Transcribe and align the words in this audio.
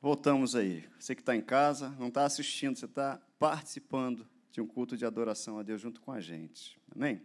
Voltamos 0.00 0.54
aí. 0.54 0.88
Você 0.96 1.12
que 1.12 1.22
está 1.22 1.34
em 1.34 1.40
casa, 1.40 1.88
não 1.98 2.06
está 2.06 2.24
assistindo, 2.24 2.78
você 2.78 2.84
está 2.84 3.20
participando 3.36 4.28
de 4.52 4.60
um 4.60 4.66
culto 4.66 4.96
de 4.96 5.04
adoração 5.04 5.58
a 5.58 5.62
Deus 5.64 5.80
junto 5.80 6.00
com 6.00 6.12
a 6.12 6.20
gente. 6.20 6.78
Amém? 6.94 7.20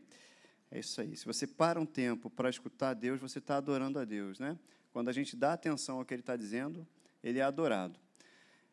É 0.72 0.80
isso 0.80 1.00
aí. 1.00 1.16
Se 1.16 1.24
você 1.24 1.46
para 1.46 1.80
um 1.80 1.86
tempo 1.86 2.32
para 2.32 2.50
escutar 2.50 2.96
Deus, 2.96 3.22
você 3.22 3.38
está 3.38 3.58
adorando 3.58 4.00
a 4.00 4.06
Deus, 4.06 4.40
né? 4.40 4.58
Quando 4.92 5.10
a 5.10 5.12
gente 5.12 5.36
dá 5.36 5.54
atenção 5.54 6.00
ao 6.00 6.06
que 6.06 6.16
Ele 6.16 6.22
está 6.22 6.36
dizendo, 6.36 6.88
Ele 7.24 7.38
é 7.38 7.44
adorado. 7.44 8.00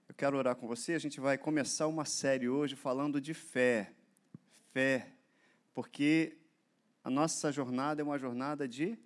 Eu 0.08 0.14
quero 0.14 0.38
orar 0.38 0.56
com 0.56 0.66
você. 0.66 0.94
A 0.94 0.98
gente 0.98 1.20
vai 1.20 1.36
começar 1.36 1.86
uma 1.86 2.06
série 2.06 2.48
hoje 2.48 2.76
falando 2.76 3.20
de 3.20 3.34
fé. 3.34 3.92
Fé. 4.72 5.12
Porque 5.74 6.38
a 7.04 7.10
nossa 7.10 7.52
jornada 7.52 8.00
é 8.00 8.04
uma 8.04 8.18
jornada 8.18 8.66
de, 8.66 8.98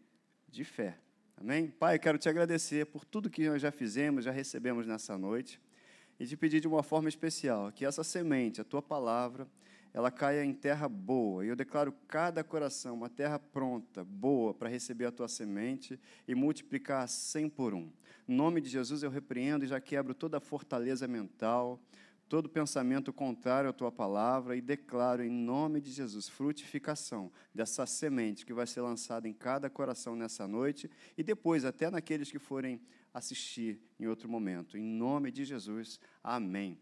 de 0.48 0.62
fé. 0.62 1.00
Amém? 1.37 1.69
Pai, 1.69 1.98
quero 1.98 2.16
te 2.16 2.29
agradecer 2.29 2.87
por 2.87 3.05
tudo 3.05 3.29
que 3.29 3.48
nós 3.48 3.61
já 3.61 3.73
fizemos, 3.73 4.25
já 4.25 4.30
recebemos 4.30 4.87
nessa 4.87 5.19
noite, 5.19 5.61
e 6.19 6.27
te 6.27 6.37
pedir 6.37 6.61
de 6.61 6.69
uma 6.69 6.83
forma 6.83 7.09
especial 7.09 7.73
que 7.73 7.84
essa 7.84 8.05
semente, 8.05 8.61
a 8.61 8.65
tua 8.65 8.80
palavra, 8.80 9.47
ela 9.92 10.11
caia 10.11 10.45
em 10.45 10.55
terra 10.55 10.89
boa. 10.89 11.45
E 11.45 11.48
eu 11.48 11.56
declaro 11.56 11.92
cada 12.06 12.42
coração 12.45 12.95
uma 12.95 13.11
terra 13.11 13.39
pronta, 13.39 14.05
boa, 14.05 14.55
para 14.55 14.69
receber 14.69 15.06
a 15.06 15.12
tua 15.12 15.28
semente 15.28 15.98
e 16.27 16.34
multiplicar 16.34 17.06
cem 17.09 17.48
por 17.48 17.75
um. 17.75 17.91
Em 18.28 18.34
nome 18.34 18.61
de 18.61 18.69
Jesus 18.69 19.03
eu 19.03 19.11
repreendo 19.11 19.64
e 19.64 19.69
já 19.69 19.80
quebro 19.80 20.14
toda 20.14 20.39
a 20.39 20.41
fortaleza 20.41 21.06
mental, 21.06 21.80
todo 22.28 22.48
pensamento 22.48 23.12
contrário 23.12 23.70
à 23.70 23.73
tua 23.73 23.92
palavra 23.92 24.56
e 24.56 24.60
declaro 24.60 25.23
em 25.23 25.30
nome 25.30 25.80
de 25.80 25.91
Jesus 25.91 26.28
frutificação 26.28 27.30
dessa 27.55 27.87
semente 27.87 28.47
que 28.47 28.52
vai 28.52 28.66
ser 28.66 28.80
lançada 28.80 29.28
em 29.28 29.33
cada 29.33 29.69
coração 29.70 30.16
nessa 30.16 30.48
noite 30.48 30.91
e 31.16 31.23
depois 31.23 31.64
até 31.64 31.91
naqueles 31.91 32.30
que 32.30 32.38
forem 32.38 32.80
assistir 33.12 33.80
em 33.98 34.06
outro 34.06 34.28
momento. 34.28 34.77
Em 34.77 34.83
nome 34.83 35.30
de 35.30 35.45
Jesus. 35.45 36.00
Amém. 36.23 36.78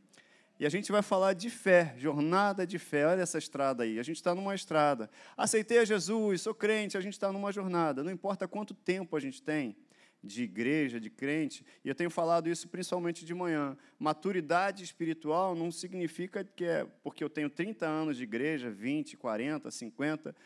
E 0.59 0.66
a 0.66 0.68
gente 0.68 0.93
vai 0.93 1.02
falar 1.02 1.32
de 1.32 1.51
fé, 1.51 1.95
jornada 1.98 2.66
de 2.66 2.79
fé. 2.79 3.07
Olha 3.07 3.23
essa 3.23 3.37
estrada 3.37 3.82
aí. 3.82 3.98
A 3.98 4.02
gente 4.02 4.16
está 4.16 4.35
numa 4.35 4.54
estrada. 4.54 5.10
Aceitei 5.37 5.79
a 5.79 5.85
Jesus, 5.85 6.43
sou 6.43 6.54
crente, 6.54 6.96
a 6.96 7.01
gente 7.01 7.15
está 7.15 7.32
numa 7.32 7.51
jornada. 7.52 8.04
Não 8.04 8.13
importa 8.13 8.46
quanto 8.46 8.73
tempo 8.73 9.16
a 9.16 9.20
gente 9.20 9.43
tem 9.43 9.76
de 10.23 10.45
igreja, 10.45 11.01
de 11.01 11.10
crente, 11.10 11.65
e 11.84 11.88
eu 11.88 11.95
tenho 11.95 12.10
falado 12.10 12.48
isso 12.48 12.68
principalmente 12.68 13.24
de 13.24 13.34
manhã. 13.34 13.76
Maturidade 13.98 14.84
espiritual 14.84 15.54
não 15.54 15.73
significa 15.73 16.45
que 16.45 16.64
é 16.64 16.87
porque 17.02 17.24
eu 17.24 17.30
tenho 17.30 17.51
30 17.51 17.87
anos 17.87 18.16
de 18.16 18.23
igreja, 18.23 18.70
20, 18.70 19.16
40, 19.16 19.70
50, 19.70 20.37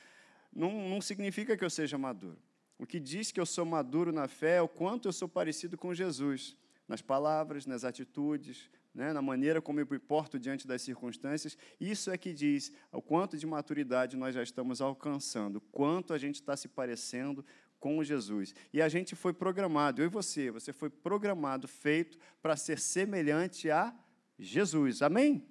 não, 0.53 0.89
não 0.89 1.01
significa 1.01 1.57
que 1.57 1.65
eu 1.65 1.71
seja 1.71 1.99
maduro. 1.99 2.39
O 2.79 2.87
que 2.87 2.99
diz 2.99 3.31
que 3.31 3.41
eu 3.41 3.47
sou 3.47 3.65
maduro 3.65 4.13
na 4.13 4.29
fé 4.29 4.57
é 4.57 4.63
o 4.63 4.69
quanto 4.69 5.09
eu 5.09 5.13
sou 5.13 5.29
parecido 5.29 5.77
com 5.77 5.95
Jesus, 5.95 6.57
nas 6.89 7.03
palavras, 7.03 7.67
nas 7.67 7.85
atitudes, 7.85 8.71
né, 8.95 9.13
na 9.13 9.21
maneira 9.21 9.61
como 9.61 9.79
eu 9.79 9.87
me 9.91 9.99
porto 9.99 10.39
diante 10.39 10.67
das 10.67 10.81
circunstâncias. 10.81 11.57
Isso 11.79 12.11
é 12.11 12.17
que 12.17 12.33
diz 12.33 12.73
o 12.91 13.03
quanto 13.03 13.37
de 13.37 13.47
maturidade 13.47 14.17
nós 14.17 14.35
já 14.35 14.43
estamos 14.43 14.81
alcançando, 14.81 15.61
quanto 15.61 16.15
a 16.15 16.19
gente 16.19 16.37
está 16.37 16.57
se 16.57 16.67
parecendo 16.67 17.45
com 17.79 18.03
Jesus. 18.03 18.55
E 18.73 18.81
a 18.81 18.89
gente 18.89 19.15
foi 19.15 19.33
programado, 19.33 20.03
eu 20.03 20.07
e 20.07 20.09
você, 20.09 20.51
você 20.51 20.73
foi 20.73 20.91
programado, 20.91 21.69
feito 21.69 22.19
para 22.43 22.57
ser 22.57 22.79
semelhante 22.79 23.71
a 23.71 23.95
Jesus. 24.39 25.03
Amém? 25.03 25.47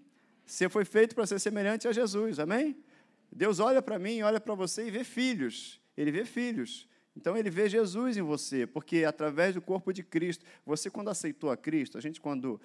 Você 0.46 0.70
foi 0.70 0.86
feito 0.86 1.16
para 1.16 1.26
ser 1.26 1.40
semelhante 1.40 1.88
a 1.88 1.92
Jesus. 1.92 2.40
Amém? 2.40 2.78
Deus 3.32 3.60
olha 3.60 3.82
para 3.82 3.98
mim, 3.98 4.22
olha 4.22 4.40
para 4.40 4.54
você 4.54 4.88
e 4.88 4.92
vê 4.92 5.04
filhos. 5.04 5.82
Ele 5.98 6.12
vê 6.12 6.26
filhos. 6.26 6.88
Então 7.16 7.38
ele 7.38 7.50
vê 7.50 7.70
Jesus 7.70 8.18
em 8.18 8.22
você, 8.22 8.68
porque 8.68 9.06
através 9.06 9.56
do 9.56 9.62
corpo 9.62 9.94
de 9.94 10.04
Cristo, 10.04 10.46
você 10.66 10.90
quando 10.90 11.10
aceitou 11.10 11.50
a 11.50 11.56
Cristo, 11.56 11.98
a 11.98 12.02
gente 12.02 12.20
quando 12.20 12.60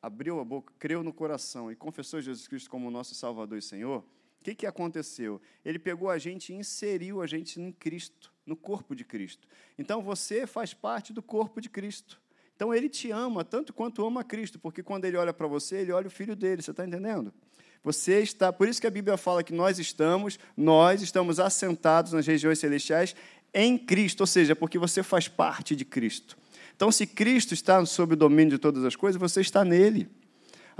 abriu 0.00 0.38
a 0.40 0.44
boca, 0.44 0.72
creu 0.78 1.02
no 1.02 1.12
coração 1.12 1.70
e 1.70 1.76
confessou 1.76 2.20
Jesus 2.20 2.46
Cristo 2.46 2.70
como 2.70 2.90
nosso 2.90 3.14
Salvador 3.14 3.58
e 3.58 3.62
Senhor, 3.62 4.04
o 4.40 4.44
que, 4.44 4.54
que 4.54 4.66
aconteceu? 4.66 5.40
Ele 5.64 5.78
pegou 5.78 6.08
a 6.08 6.18
gente 6.18 6.52
e 6.52 6.56
inseriu 6.56 7.20
a 7.20 7.26
gente 7.26 7.60
em 7.60 7.72
Cristo 7.72 8.32
no 8.50 8.56
corpo 8.56 8.96
de 8.96 9.04
Cristo. 9.04 9.46
Então 9.78 10.02
você 10.02 10.44
faz 10.44 10.74
parte 10.74 11.12
do 11.12 11.22
corpo 11.22 11.60
de 11.60 11.70
Cristo. 11.70 12.20
Então 12.56 12.74
ele 12.74 12.88
te 12.88 13.12
ama 13.12 13.44
tanto 13.44 13.72
quanto 13.72 14.04
ama 14.04 14.24
Cristo, 14.24 14.58
porque 14.58 14.82
quando 14.82 15.04
ele 15.04 15.16
olha 15.16 15.32
para 15.32 15.46
você, 15.46 15.76
ele 15.76 15.92
olha 15.92 16.08
o 16.08 16.10
filho 16.10 16.34
dele, 16.34 16.60
você 16.60 16.72
está 16.72 16.84
entendendo? 16.84 17.32
Você 17.82 18.20
está, 18.20 18.52
por 18.52 18.68
isso 18.68 18.80
que 18.80 18.88
a 18.88 18.90
Bíblia 18.90 19.16
fala 19.16 19.44
que 19.44 19.54
nós 19.54 19.78
estamos, 19.78 20.36
nós 20.56 21.00
estamos 21.00 21.38
assentados 21.38 22.12
nas 22.12 22.26
regiões 22.26 22.58
celestiais 22.58 23.14
em 23.54 23.78
Cristo, 23.78 24.22
ou 24.22 24.26
seja, 24.26 24.56
porque 24.56 24.78
você 24.78 25.02
faz 25.02 25.28
parte 25.28 25.76
de 25.76 25.84
Cristo. 25.84 26.36
Então, 26.74 26.90
se 26.90 27.06
Cristo 27.06 27.54
está 27.54 27.84
sob 27.86 28.14
o 28.14 28.16
domínio 28.16 28.52
de 28.52 28.58
todas 28.58 28.84
as 28.84 28.96
coisas, 28.96 29.20
você 29.20 29.40
está 29.40 29.64
nele. 29.64 30.08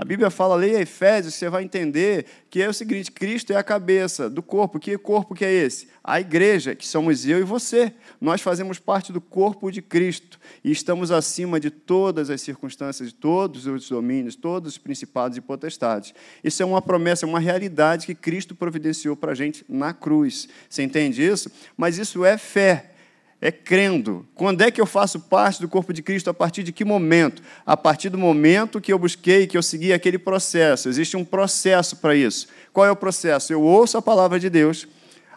A 0.01 0.03
Bíblia 0.03 0.31
fala, 0.31 0.55
leia 0.55 0.81
Efésios, 0.81 1.35
você 1.35 1.47
vai 1.47 1.63
entender 1.63 2.25
que 2.49 2.59
é 2.59 2.67
o 2.67 2.73
seguinte: 2.73 3.11
Cristo 3.11 3.53
é 3.53 3.55
a 3.55 3.61
cabeça 3.61 4.27
do 4.27 4.41
corpo. 4.41 4.79
Que 4.79 4.97
corpo 4.97 5.35
que 5.35 5.45
é 5.45 5.53
esse? 5.53 5.89
A 6.03 6.19
igreja, 6.19 6.73
que 6.73 6.87
somos 6.87 7.23
eu 7.27 7.37
e 7.37 7.43
você. 7.43 7.93
Nós 8.19 8.41
fazemos 8.41 8.79
parte 8.79 9.13
do 9.13 9.21
corpo 9.21 9.69
de 9.69 9.79
Cristo 9.79 10.39
e 10.63 10.71
estamos 10.71 11.11
acima 11.11 11.59
de 11.59 11.69
todas 11.69 12.31
as 12.31 12.41
circunstâncias, 12.41 13.09
de 13.09 13.13
todos 13.13 13.67
os 13.67 13.89
domínios, 13.89 14.35
todos 14.35 14.71
os 14.71 14.77
principados 14.79 15.37
e 15.37 15.41
potestades. 15.41 16.15
Isso 16.43 16.63
é 16.63 16.65
uma 16.65 16.81
promessa, 16.81 17.27
uma 17.27 17.39
realidade 17.39 18.07
que 18.07 18.15
Cristo 18.15 18.55
providenciou 18.55 19.15
para 19.15 19.33
a 19.33 19.35
gente 19.35 19.63
na 19.69 19.93
cruz. 19.93 20.49
Você 20.67 20.81
entende 20.81 21.23
isso? 21.23 21.51
Mas 21.77 21.99
isso 21.99 22.25
é 22.25 22.39
fé 22.39 22.90
é 23.41 23.51
crendo. 23.51 24.25
Quando 24.35 24.61
é 24.61 24.69
que 24.69 24.79
eu 24.79 24.85
faço 24.85 25.19
parte 25.19 25.59
do 25.59 25.67
corpo 25.67 25.91
de 25.91 26.03
Cristo? 26.03 26.29
A 26.29 26.33
partir 26.33 26.61
de 26.61 26.71
que 26.71 26.85
momento? 26.85 27.41
A 27.65 27.75
partir 27.75 28.09
do 28.09 28.17
momento 28.17 28.79
que 28.79 28.93
eu 28.93 28.99
busquei, 28.99 29.47
que 29.47 29.57
eu 29.57 29.63
segui 29.63 29.91
aquele 29.91 30.19
processo. 30.19 30.87
Existe 30.87 31.17
um 31.17 31.25
processo 31.25 31.97
para 31.97 32.15
isso. 32.15 32.47
Qual 32.71 32.85
é 32.85 32.91
o 32.91 32.95
processo? 32.95 33.51
Eu 33.51 33.63
ouço 33.63 33.97
a 33.97 34.01
palavra 34.01 34.39
de 34.39 34.49
Deus, 34.49 34.87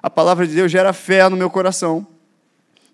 a 0.03 0.11
palavra 0.11 0.47
de 0.47 0.55
Deus 0.55 0.71
gera 0.71 0.93
fé 0.93 1.27
no 1.31 1.37
meu 1.37 1.49
coração. 1.49 2.07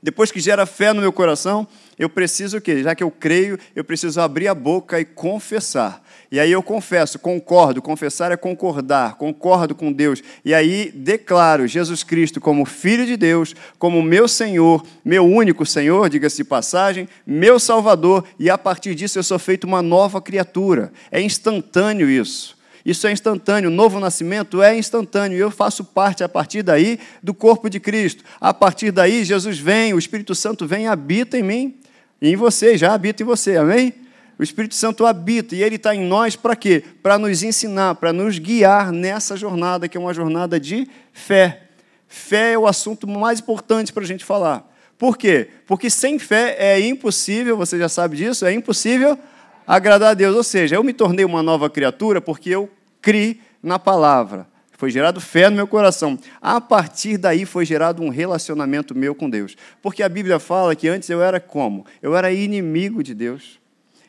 Depois 0.03 0.31
que 0.31 0.41
gera 0.41 0.65
fé 0.65 0.93
no 0.93 1.03
meu 1.03 1.13
coração, 1.13 1.67
eu 1.99 2.09
preciso 2.09 2.57
o 2.57 2.61
quê? 2.61 2.83
Já 2.83 2.95
que 2.95 3.03
eu 3.03 3.11
creio, 3.11 3.59
eu 3.75 3.85
preciso 3.85 4.21
abrir 4.21 4.49
a 4.49 4.55
boca 4.55 4.99
e 4.99 5.05
confessar. 5.05 6.03
E 6.33 6.39
aí 6.39 6.53
eu 6.53 6.63
confesso, 6.63 7.19
concordo, 7.19 7.83
confessar 7.83 8.31
é 8.31 8.37
concordar, 8.37 9.17
concordo 9.17 9.75
com 9.75 9.93
Deus. 9.93 10.23
E 10.45 10.55
aí 10.55 10.93
declaro 10.95 11.67
Jesus 11.67 12.05
Cristo 12.05 12.41
como 12.41 12.65
Filho 12.65 13.05
de 13.05 13.17
Deus, 13.17 13.55
como 13.81 14.01
meu 14.01 14.29
Senhor, 14.29 14.87
meu 15.05 15.27
único 15.27 15.67
Senhor, 15.67 16.09
diga-se 16.09 16.37
de 16.37 16.45
passagem, 16.45 17.09
meu 17.27 17.59
Salvador, 17.59 18.25
e 18.39 18.49
a 18.49 18.57
partir 18.57 18.95
disso 18.95 19.19
eu 19.19 19.25
sou 19.25 19.41
feito 19.41 19.65
uma 19.65 19.83
nova 19.83 20.21
criatura. 20.23 20.93
É 21.11 21.21
instantâneo 21.21 22.09
isso. 22.09 22.57
Isso 22.87 23.09
é 23.09 23.13
instantâneo, 23.13 23.69
o 23.69 23.73
novo 23.73 23.99
nascimento 23.99 24.63
é 24.63 24.77
instantâneo. 24.77 25.37
Eu 25.37 25.51
faço 25.51 25.85
parte, 25.85 26.23
a 26.23 26.29
partir 26.29 26.63
daí, 26.63 26.99
do 27.23 27.35
corpo 27.35 27.69
de 27.69 27.81
Cristo. 27.81 28.25
A 28.41 28.55
partir 28.55 28.93
daí, 28.93 29.25
Jesus 29.25 29.59
vem, 29.59 29.93
o 29.93 29.99
Espírito 29.99 30.35
Santo 30.35 30.67
vem 30.67 30.85
e 30.85 30.87
habita 30.87 31.37
em 31.37 31.43
mim 31.43 31.75
e 32.23 32.29
em 32.29 32.37
você, 32.37 32.77
já 32.77 32.95
habita 32.95 33.23
em 33.23 33.27
você, 33.27 33.57
amém? 33.57 33.95
O 34.41 34.43
Espírito 34.43 34.75
Santo 34.75 35.05
habita 35.05 35.55
e 35.55 35.63
ele 35.63 35.77
está 35.77 35.95
em 35.95 36.03
nós 36.03 36.35
para 36.35 36.57
quê? 36.57 36.83
Para 37.03 37.19
nos 37.19 37.43
ensinar, 37.43 37.97
para 37.97 38.11
nos 38.11 38.39
guiar 38.39 38.91
nessa 38.91 39.37
jornada, 39.37 39.87
que 39.87 39.99
é 39.99 40.01
uma 40.01 40.15
jornada 40.15 40.59
de 40.59 40.89
fé. 41.13 41.65
Fé 42.09 42.55
é 42.55 42.59
o 42.59 42.67
assunto 42.67 43.07
mais 43.07 43.41
importante 43.41 43.93
para 43.93 44.03
a 44.03 44.07
gente 44.07 44.25
falar. 44.25 44.67
Por 44.97 45.19
quê? 45.19 45.51
Porque 45.67 45.91
sem 45.91 46.19
fé 46.19 46.57
é 46.59 46.81
impossível, 46.81 47.55
você 47.55 47.79
já 47.79 47.87
sabe 47.87 48.17
disso, 48.17 48.47
é 48.47 48.53
impossível 48.55 49.19
agradar 49.67 50.13
a 50.13 50.15
Deus. 50.15 50.35
Ou 50.35 50.43
seja, 50.43 50.75
eu 50.75 50.83
me 50.83 50.95
tornei 50.95 51.27
uma 51.27 51.43
nova 51.43 51.69
criatura 51.69 52.19
porque 52.19 52.49
eu 52.49 52.71
criei 53.03 53.43
na 53.63 53.79
palavra. 53.79 54.49
Foi 54.73 54.91
gerado 54.91 55.21
fé 55.21 55.51
no 55.51 55.57
meu 55.57 55.67
coração. 55.67 56.19
A 56.41 56.63
partir 56.63 57.19
daí 57.19 57.45
foi 57.45 57.67
gerado 57.67 58.03
um 58.03 58.09
relacionamento 58.09 58.95
meu 58.95 59.15
com 59.15 59.29
Deus. 59.29 59.55
Porque 59.83 60.03
a 60.03 60.09
Bíblia 60.09 60.39
fala 60.39 60.75
que 60.75 60.89
antes 60.89 61.11
eu 61.11 61.23
era 61.23 61.39
como? 61.39 61.85
Eu 62.01 62.17
era 62.17 62.33
inimigo 62.33 63.03
de 63.03 63.13
Deus. 63.13 63.60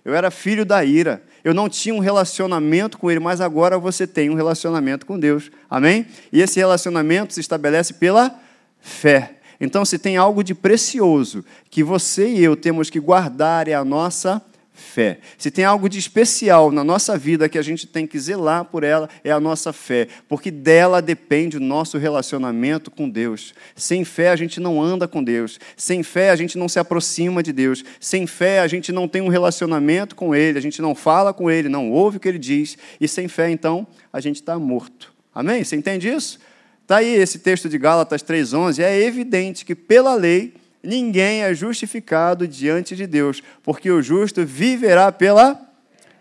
Eu 0.04 0.16
era 0.16 0.32
filho 0.32 0.66
da 0.66 0.84
ira. 0.84 1.22
Eu 1.44 1.54
não 1.54 1.68
tinha 1.68 1.94
um 1.94 2.00
relacionamento 2.00 2.98
com 2.98 3.10
Ele, 3.10 3.20
mas 3.20 3.42
agora 3.42 3.78
você 3.78 4.06
tem 4.06 4.30
um 4.30 4.36
relacionamento 4.36 5.06
com 5.06 5.20
Deus. 5.20 5.52
Amém? 5.70 6.06
E 6.32 6.42
esse 6.42 6.60
relacionamento 6.60 7.34
se 7.34 7.40
estabelece 7.40 7.94
pela 7.96 8.40
fé. 8.80 9.38
Então, 9.60 9.86
se 9.86 10.00
tem 10.00 10.18
algo 10.18 10.44
de 10.44 10.56
precioso 10.56 11.46
que 11.70 11.84
você 11.84 12.28
e 12.28 12.44
eu 12.44 12.56
temos 12.56 12.90
que 12.90 13.00
guardar, 13.00 13.68
é 13.68 13.74
a 13.74 13.86
nossa 13.86 14.42
fé. 14.82 15.20
Se 15.38 15.50
tem 15.50 15.64
algo 15.64 15.88
de 15.88 15.98
especial 15.98 16.72
na 16.72 16.84
nossa 16.84 17.18
vida 17.18 17.48
que 17.48 17.58
a 17.58 17.62
gente 17.62 17.88
tem 17.88 18.06
que 18.06 18.20
zelar 18.20 18.66
por 18.66 18.84
ela, 18.84 19.08
é 19.24 19.32
a 19.32 19.40
nossa 19.40 19.72
fé, 19.72 20.08
porque 20.28 20.52
dela 20.52 21.02
depende 21.02 21.58
o 21.58 21.62
nosso 21.62 21.98
relacionamento 21.98 22.92
com 22.92 23.10
Deus. 23.10 23.54
Sem 23.76 24.04
fé 24.04 24.30
a 24.30 24.36
gente 24.36 24.60
não 24.60 24.82
anda 24.82 25.08
com 25.08 25.24
Deus, 25.24 25.60
sem 25.78 26.04
fé 26.04 26.32
a 26.32 26.36
gente 26.36 26.58
não 26.58 26.68
se 26.68 26.80
aproxima 26.80 27.42
de 27.42 27.54
Deus, 27.54 27.84
sem 28.00 28.28
fé 28.28 28.60
a 28.60 28.68
gente 28.68 28.92
não 28.92 29.08
tem 29.08 29.22
um 29.22 29.30
relacionamento 29.30 30.16
com 30.16 30.36
Ele, 30.36 30.58
a 30.58 30.62
gente 30.62 30.82
não 30.82 30.94
fala 30.94 31.34
com 31.34 31.50
Ele, 31.50 31.70
não 31.70 31.92
ouve 31.92 32.18
o 32.18 32.20
que 32.20 32.28
Ele 32.28 32.40
diz, 32.40 32.78
e 33.00 33.08
sem 33.08 33.28
fé 33.28 33.50
então 33.50 33.88
a 34.12 34.20
gente 34.20 34.38
está 34.38 34.58
morto. 34.60 35.14
Amém? 35.34 35.64
Você 35.64 35.76
entende 35.76 36.10
isso? 36.10 36.40
Está 36.82 36.98
aí 36.98 37.16
esse 37.16 37.40
texto 37.40 37.70
de 37.70 37.78
Gálatas 37.78 38.22
3,11, 38.22 38.84
é 38.84 39.02
evidente 39.02 39.64
que 39.64 39.74
pela 39.74 40.14
lei 40.14 40.54
ninguém 40.84 41.44
é 41.44 41.54
justificado 41.54 42.48
diante 42.48 42.96
de 42.96 43.06
Deus, 43.06 43.42
porque 43.64 43.92
o 43.92 44.02
justo 44.02 44.46
viverá 44.46 45.12
pela 45.12 45.60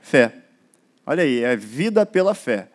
fé. 0.03 0.35
Olha 1.07 1.23
aí, 1.23 1.43
é 1.43 1.57
vida 1.57 2.05
pela 2.05 2.35
fé. 2.35 2.69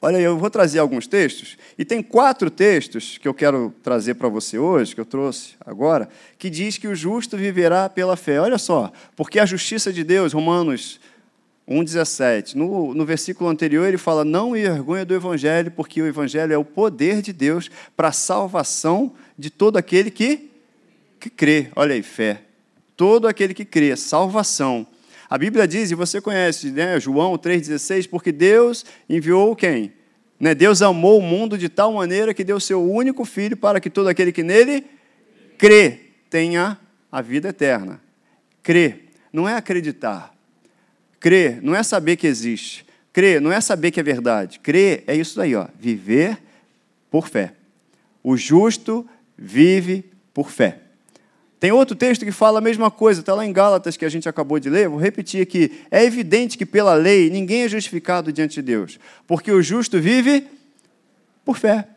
Olha 0.00 0.18
aí, 0.18 0.24
eu 0.24 0.36
vou 0.36 0.50
trazer 0.50 0.80
alguns 0.80 1.06
textos, 1.06 1.56
e 1.78 1.84
tem 1.84 2.02
quatro 2.02 2.50
textos 2.50 3.16
que 3.16 3.26
eu 3.26 3.32
quero 3.32 3.74
trazer 3.82 4.14
para 4.14 4.28
você 4.28 4.58
hoje, 4.58 4.94
que 4.94 5.00
eu 5.00 5.06
trouxe 5.06 5.54
agora, 5.64 6.08
que 6.38 6.50
diz 6.50 6.76
que 6.76 6.86
o 6.86 6.94
justo 6.94 7.38
viverá 7.38 7.88
pela 7.88 8.14
fé. 8.14 8.38
Olha 8.38 8.58
só, 8.58 8.92
porque 9.16 9.38
a 9.38 9.46
justiça 9.46 9.90
de 9.90 10.04
Deus, 10.04 10.34
Romanos 10.34 11.00
1,17. 11.68 12.54
No, 12.54 12.94
no 12.94 13.04
versículo 13.06 13.48
anterior, 13.48 13.86
ele 13.86 13.96
fala: 13.96 14.24
Não 14.24 14.56
envergonha 14.56 15.04
do 15.04 15.14
Evangelho, 15.14 15.70
porque 15.70 16.02
o 16.02 16.06
Evangelho 16.06 16.52
é 16.52 16.58
o 16.58 16.64
poder 16.64 17.22
de 17.22 17.32
Deus 17.32 17.70
para 17.96 18.08
a 18.08 18.12
salvação 18.12 19.12
de 19.38 19.50
todo 19.50 19.76
aquele 19.76 20.10
que, 20.10 20.50
que 21.24 21.30
crê. 21.30 21.68
Olha 21.74 21.94
aí, 21.94 22.02
fé. 22.02 22.42
Todo 22.94 23.26
aquele 23.26 23.54
que 23.54 23.64
crê, 23.64 23.96
salvação. 23.96 24.86
A 25.28 25.38
Bíblia 25.38 25.66
diz, 25.66 25.90
e 25.90 25.94
você 25.94 26.20
conhece, 26.20 26.70
né, 26.70 27.00
João 27.00 27.38
3,16, 27.38 28.08
porque 28.08 28.30
Deus 28.30 28.84
enviou 29.08 29.56
quem? 29.56 29.92
Né, 30.38 30.54
Deus 30.54 30.82
amou 30.82 31.18
o 31.18 31.22
mundo 31.22 31.56
de 31.56 31.70
tal 31.70 31.94
maneira 31.94 32.34
que 32.34 32.44
deu 32.44 32.60
seu 32.60 32.82
único 32.82 33.24
filho 33.24 33.56
para 33.56 33.80
que 33.80 33.88
todo 33.88 34.08
aquele 34.08 34.32
que 34.32 34.42
nele 34.42 34.84
crê 35.56 36.00
tenha 36.28 36.78
a 37.10 37.22
vida 37.22 37.48
eterna. 37.48 38.00
Crê, 38.62 39.04
não 39.32 39.48
é 39.48 39.54
acreditar. 39.54 40.34
Crer 41.18 41.60
não 41.62 41.74
é 41.74 41.82
saber 41.82 42.16
que 42.16 42.26
existe. 42.26 42.84
Crer 43.14 43.40
não 43.40 43.50
é 43.50 43.62
saber 43.62 43.90
que 43.90 43.98
é 43.98 44.02
verdade. 44.02 44.60
Crer 44.60 45.04
é 45.06 45.16
isso 45.16 45.40
aí, 45.40 45.54
ó, 45.54 45.68
viver 45.80 46.36
por 47.10 47.28
fé. 47.28 47.54
O 48.22 48.36
justo 48.36 49.08
vive 49.38 50.04
por 50.34 50.50
fé. 50.50 50.83
Tem 51.58 51.72
outro 51.72 51.96
texto 51.96 52.24
que 52.24 52.32
fala 52.32 52.58
a 52.58 52.62
mesma 52.62 52.90
coisa, 52.90 53.20
está 53.20 53.34
lá 53.34 53.46
em 53.46 53.52
Gálatas 53.52 53.96
que 53.96 54.04
a 54.04 54.08
gente 54.08 54.28
acabou 54.28 54.58
de 54.58 54.68
ler, 54.68 54.88
vou 54.88 54.98
repetir 54.98 55.40
aqui. 55.40 55.82
É 55.90 56.04
evidente 56.04 56.58
que 56.58 56.66
pela 56.66 56.94
lei 56.94 57.30
ninguém 57.30 57.62
é 57.62 57.68
justificado 57.68 58.32
diante 58.32 58.56
de 58.56 58.62
Deus, 58.62 58.98
porque 59.26 59.50
o 59.50 59.62
justo 59.62 60.00
vive 60.00 60.46
por 61.44 61.56
fé. 61.56 61.88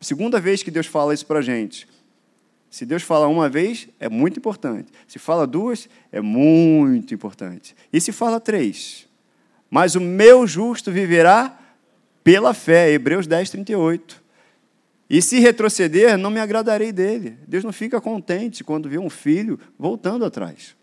Segunda 0.00 0.40
vez 0.40 0.62
que 0.62 0.70
Deus 0.70 0.86
fala 0.86 1.14
isso 1.14 1.26
para 1.26 1.38
a 1.38 1.42
gente. 1.42 1.88
Se 2.74 2.84
Deus 2.84 3.04
fala 3.04 3.28
uma 3.28 3.48
vez, 3.48 3.88
é 4.00 4.08
muito 4.08 4.36
importante. 4.36 4.92
Se 5.06 5.18
fala 5.18 5.46
duas, 5.46 5.88
é 6.10 6.20
muito 6.20 7.14
importante. 7.14 7.74
E 7.92 8.00
se 8.00 8.10
fala 8.10 8.40
três? 8.40 9.06
Mas 9.70 9.94
o 9.94 10.00
meu 10.00 10.44
justo 10.44 10.90
viverá 10.90 11.56
pela 12.24 12.52
fé. 12.52 12.90
Hebreus 12.90 13.28
10, 13.28 13.50
38. 13.50 14.23
E 15.08 15.20
se 15.20 15.38
retroceder, 15.38 16.16
não 16.16 16.30
me 16.30 16.40
agradarei 16.40 16.92
dele. 16.92 17.38
Deus 17.46 17.62
não 17.62 17.72
fica 17.72 18.00
contente 18.00 18.64
quando 18.64 18.88
vê 18.88 18.98
um 18.98 19.10
filho 19.10 19.58
voltando 19.78 20.24
atrás. 20.24 20.74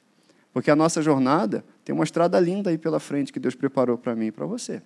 Porque 0.54 0.70
a 0.70 0.76
nossa 0.76 1.02
jornada 1.02 1.64
tem 1.84 1.94
uma 1.94 2.04
estrada 2.04 2.40
linda 2.40 2.70
aí 2.70 2.78
pela 2.78 3.00
frente 3.00 3.34
que 3.34 3.40
Deus 3.40 3.56
preparou 3.56 3.98
para 3.98 4.16
mim 4.16 4.28
e 4.28 4.32
para 4.32 4.46
você. 4.46 4.82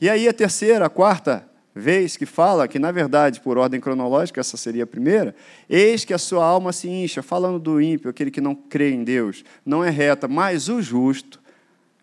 E 0.00 0.08
aí 0.08 0.28
a 0.28 0.32
terceira, 0.32 0.86
a 0.86 0.90
quarta 0.90 1.48
vez 1.74 2.16
que 2.16 2.24
fala 2.24 2.68
que, 2.68 2.78
na 2.78 2.92
verdade, 2.92 3.40
por 3.40 3.58
ordem 3.58 3.80
cronológica, 3.80 4.40
essa 4.40 4.56
seria 4.56 4.84
a 4.84 4.86
primeira, 4.86 5.34
eis 5.68 6.04
que 6.04 6.14
a 6.14 6.18
sua 6.18 6.44
alma 6.44 6.72
se 6.72 6.88
incha, 6.88 7.22
falando 7.22 7.58
do 7.58 7.80
ímpio, 7.80 8.10
aquele 8.10 8.30
que 8.30 8.40
não 8.40 8.54
crê 8.54 8.92
em 8.92 9.02
Deus, 9.02 9.44
não 9.66 9.82
é 9.82 9.90
reta, 9.90 10.28
mas 10.28 10.68
o 10.68 10.80
justo, 10.80 11.40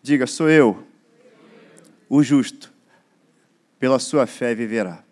diga, 0.02 0.26
sou 0.26 0.50
eu, 0.50 0.84
o 2.08 2.22
justo, 2.22 2.70
pela 3.78 3.98
sua 3.98 4.26
fé 4.26 4.54
viverá. 4.54 5.02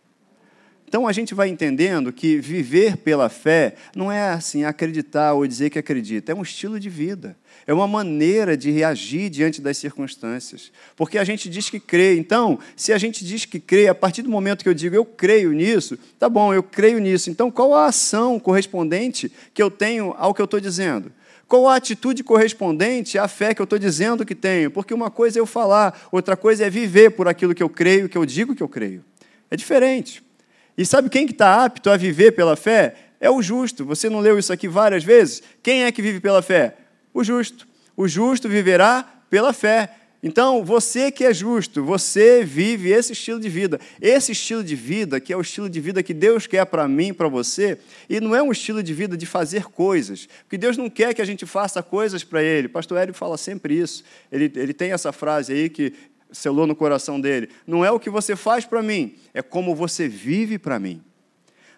Então 0.90 1.06
a 1.06 1.12
gente 1.12 1.36
vai 1.36 1.48
entendendo 1.48 2.12
que 2.12 2.38
viver 2.38 2.96
pela 2.96 3.28
fé 3.28 3.76
não 3.94 4.10
é 4.10 4.30
assim 4.30 4.64
acreditar 4.64 5.34
ou 5.34 5.46
dizer 5.46 5.70
que 5.70 5.78
acredita, 5.78 6.32
é 6.32 6.34
um 6.34 6.42
estilo 6.42 6.80
de 6.80 6.90
vida, 6.90 7.36
é 7.64 7.72
uma 7.72 7.86
maneira 7.86 8.56
de 8.56 8.72
reagir 8.72 9.30
diante 9.30 9.60
das 9.60 9.76
circunstâncias. 9.76 10.72
Porque 10.96 11.16
a 11.16 11.22
gente 11.22 11.48
diz 11.48 11.70
que 11.70 11.78
crê. 11.78 12.16
Então, 12.18 12.58
se 12.74 12.92
a 12.92 12.98
gente 12.98 13.24
diz 13.24 13.44
que 13.44 13.60
crê, 13.60 13.86
a 13.86 13.94
partir 13.94 14.22
do 14.22 14.28
momento 14.28 14.64
que 14.64 14.68
eu 14.68 14.74
digo 14.74 14.96
eu 14.96 15.04
creio 15.04 15.52
nisso, 15.52 15.96
tá 16.18 16.28
bom, 16.28 16.52
eu 16.52 16.60
creio 16.60 16.98
nisso. 16.98 17.30
Então, 17.30 17.52
qual 17.52 17.72
a 17.72 17.86
ação 17.86 18.40
correspondente 18.40 19.30
que 19.54 19.62
eu 19.62 19.70
tenho 19.70 20.12
ao 20.18 20.34
que 20.34 20.42
eu 20.42 20.44
estou 20.44 20.58
dizendo? 20.58 21.12
Qual 21.46 21.68
a 21.68 21.76
atitude 21.76 22.24
correspondente 22.24 23.16
à 23.16 23.28
fé 23.28 23.54
que 23.54 23.62
eu 23.62 23.64
estou 23.64 23.78
dizendo 23.78 24.26
que 24.26 24.34
tenho? 24.34 24.72
Porque 24.72 24.92
uma 24.92 25.08
coisa 25.08 25.38
é 25.38 25.40
eu 25.40 25.46
falar, 25.46 26.08
outra 26.10 26.36
coisa 26.36 26.66
é 26.66 26.70
viver 26.70 27.10
por 27.10 27.28
aquilo 27.28 27.54
que 27.54 27.62
eu 27.62 27.68
creio, 27.68 28.08
que 28.08 28.18
eu 28.18 28.26
digo 28.26 28.56
que 28.56 28.62
eu 28.62 28.68
creio. 28.68 29.04
É 29.48 29.56
diferente. 29.56 30.28
E 30.76 30.84
sabe 30.86 31.08
quem 31.10 31.26
que 31.26 31.32
está 31.32 31.64
apto 31.64 31.90
a 31.90 31.96
viver 31.96 32.32
pela 32.32 32.56
fé? 32.56 32.94
É 33.20 33.30
o 33.30 33.42
justo. 33.42 33.84
Você 33.84 34.08
não 34.08 34.20
leu 34.20 34.38
isso 34.38 34.52
aqui 34.52 34.66
várias 34.66 35.04
vezes? 35.04 35.42
Quem 35.62 35.84
é 35.84 35.92
que 35.92 36.00
vive 36.00 36.20
pela 36.20 36.40
fé? 36.40 36.76
O 37.12 37.22
justo. 37.22 37.66
O 37.96 38.08
justo 38.08 38.48
viverá 38.48 39.04
pela 39.28 39.52
fé. 39.52 39.90
Então, 40.22 40.62
você 40.62 41.10
que 41.10 41.24
é 41.24 41.32
justo, 41.32 41.82
você 41.82 42.44
vive 42.44 42.90
esse 42.90 43.12
estilo 43.12 43.40
de 43.40 43.48
vida. 43.48 43.80
Esse 44.00 44.32
estilo 44.32 44.62
de 44.62 44.76
vida, 44.76 45.18
que 45.18 45.32
é 45.32 45.36
o 45.36 45.40
estilo 45.40 45.68
de 45.68 45.80
vida 45.80 46.02
que 46.02 46.12
Deus 46.12 46.46
quer 46.46 46.66
para 46.66 46.86
mim, 46.86 47.12
para 47.14 47.26
você, 47.26 47.78
e 48.08 48.20
não 48.20 48.36
é 48.36 48.42
um 48.42 48.52
estilo 48.52 48.82
de 48.82 48.92
vida 48.92 49.16
de 49.16 49.24
fazer 49.24 49.64
coisas, 49.64 50.28
porque 50.42 50.58
Deus 50.58 50.76
não 50.76 50.90
quer 50.90 51.14
que 51.14 51.22
a 51.22 51.24
gente 51.24 51.46
faça 51.46 51.82
coisas 51.82 52.22
para 52.22 52.42
Ele. 52.42 52.68
Pastor 52.68 52.98
Hélio 52.98 53.14
fala 53.14 53.38
sempre 53.38 53.78
isso. 53.78 54.04
Ele, 54.30 54.52
ele 54.56 54.74
tem 54.74 54.92
essa 54.92 55.10
frase 55.10 55.54
aí 55.54 55.70
que 55.70 55.94
selou 56.32 56.66
no 56.66 56.74
coração 56.74 57.20
dele. 57.20 57.48
Não 57.66 57.84
é 57.84 57.90
o 57.90 58.00
que 58.00 58.10
você 58.10 58.36
faz 58.36 58.64
para 58.64 58.82
mim, 58.82 59.16
é 59.34 59.42
como 59.42 59.74
você 59.74 60.08
vive 60.08 60.58
para 60.58 60.78
mim. 60.78 61.02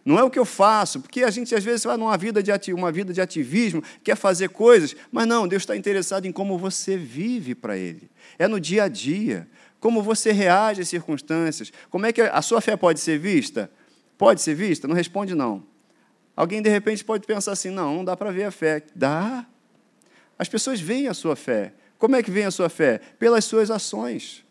Não 0.05 0.19
é 0.19 0.25
o 0.25 0.31
que 0.31 0.39
eu 0.39 0.45
faço, 0.45 1.01
porque 1.01 1.23
a 1.23 1.31
gente 1.31 1.55
às 1.55 1.63
vezes 1.63 1.85
vai 1.85 1.97
numa 1.97 2.17
vida 2.17 2.43
de 2.43 2.73
uma 2.73 2.91
vida 2.91 3.13
de 3.13 3.21
ativismo, 3.21 3.83
quer 4.03 4.17
fazer 4.17 4.49
coisas, 4.49 4.97
mas 5.13 5.27
não, 5.29 5.47
Deus 5.47 5.63
está 5.63 5.77
interessado 5.77 6.27
em 6.27 6.33
como 6.33 6.59
você 6.59 6.97
vive 6.97 7.55
para 7.55 7.77
Ele. 7.77 8.11
É 8.37 8.49
no 8.49 8.59
dia 8.59 8.85
a 8.85 8.89
dia, 8.89 9.47
como 9.79 10.03
você 10.03 10.33
reage 10.33 10.81
às 10.81 10.89
circunstâncias. 10.89 11.73
Como 11.91 12.07
é 12.07 12.13
que 12.13 12.21
a 12.21 12.41
sua 12.41 12.61
fé 12.61 12.77
pode 12.77 13.01
ser 13.01 13.19
vista? 13.19 13.71
Pode 14.17 14.41
ser 14.41 14.55
vista? 14.55 14.87
Não 14.87 14.95
responde 14.95 15.35
não. 15.35 15.65
Alguém 16.37 16.63
de 16.63 16.71
repente 16.71 17.05
pode 17.05 17.27
pensar 17.27 17.53
assim: 17.53 17.71
não, 17.71 17.97
não 17.97 18.05
dá 18.05 18.17
para 18.17 18.31
ver 18.31 18.45
a 18.45 18.51
fé. 18.51 18.83
Dá. 18.95 19.45
As 20.39 20.49
pessoas 20.49 20.81
veem 20.81 21.09
a 21.09 21.15
sua 21.15 21.37
fé. 21.37 21.75
Como 22.03 22.17
é 22.17 22.23
que 22.25 22.33
vem 22.33 22.45
a 22.45 22.51
sua 22.51 22.69
fé? 22.69 23.01
Pelas 23.17 23.45
suas 23.45 23.71
ações. 23.71 24.45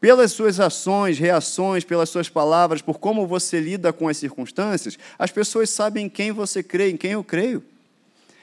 Pelas 0.00 0.32
suas 0.32 0.58
ações, 0.58 1.20
reações, 1.20 1.84
pelas 1.84 2.08
suas 2.08 2.28
palavras, 2.28 2.82
por 2.82 2.98
como 2.98 3.28
você 3.28 3.60
lida 3.60 3.92
com 3.92 4.08
as 4.08 4.16
circunstâncias, 4.16 4.98
as 5.16 5.30
pessoas 5.30 5.70
sabem 5.70 6.06
em 6.06 6.08
quem 6.08 6.32
você 6.32 6.64
crê, 6.64 6.90
em 6.90 6.96
quem 6.96 7.12
eu 7.12 7.22
creio. 7.22 7.62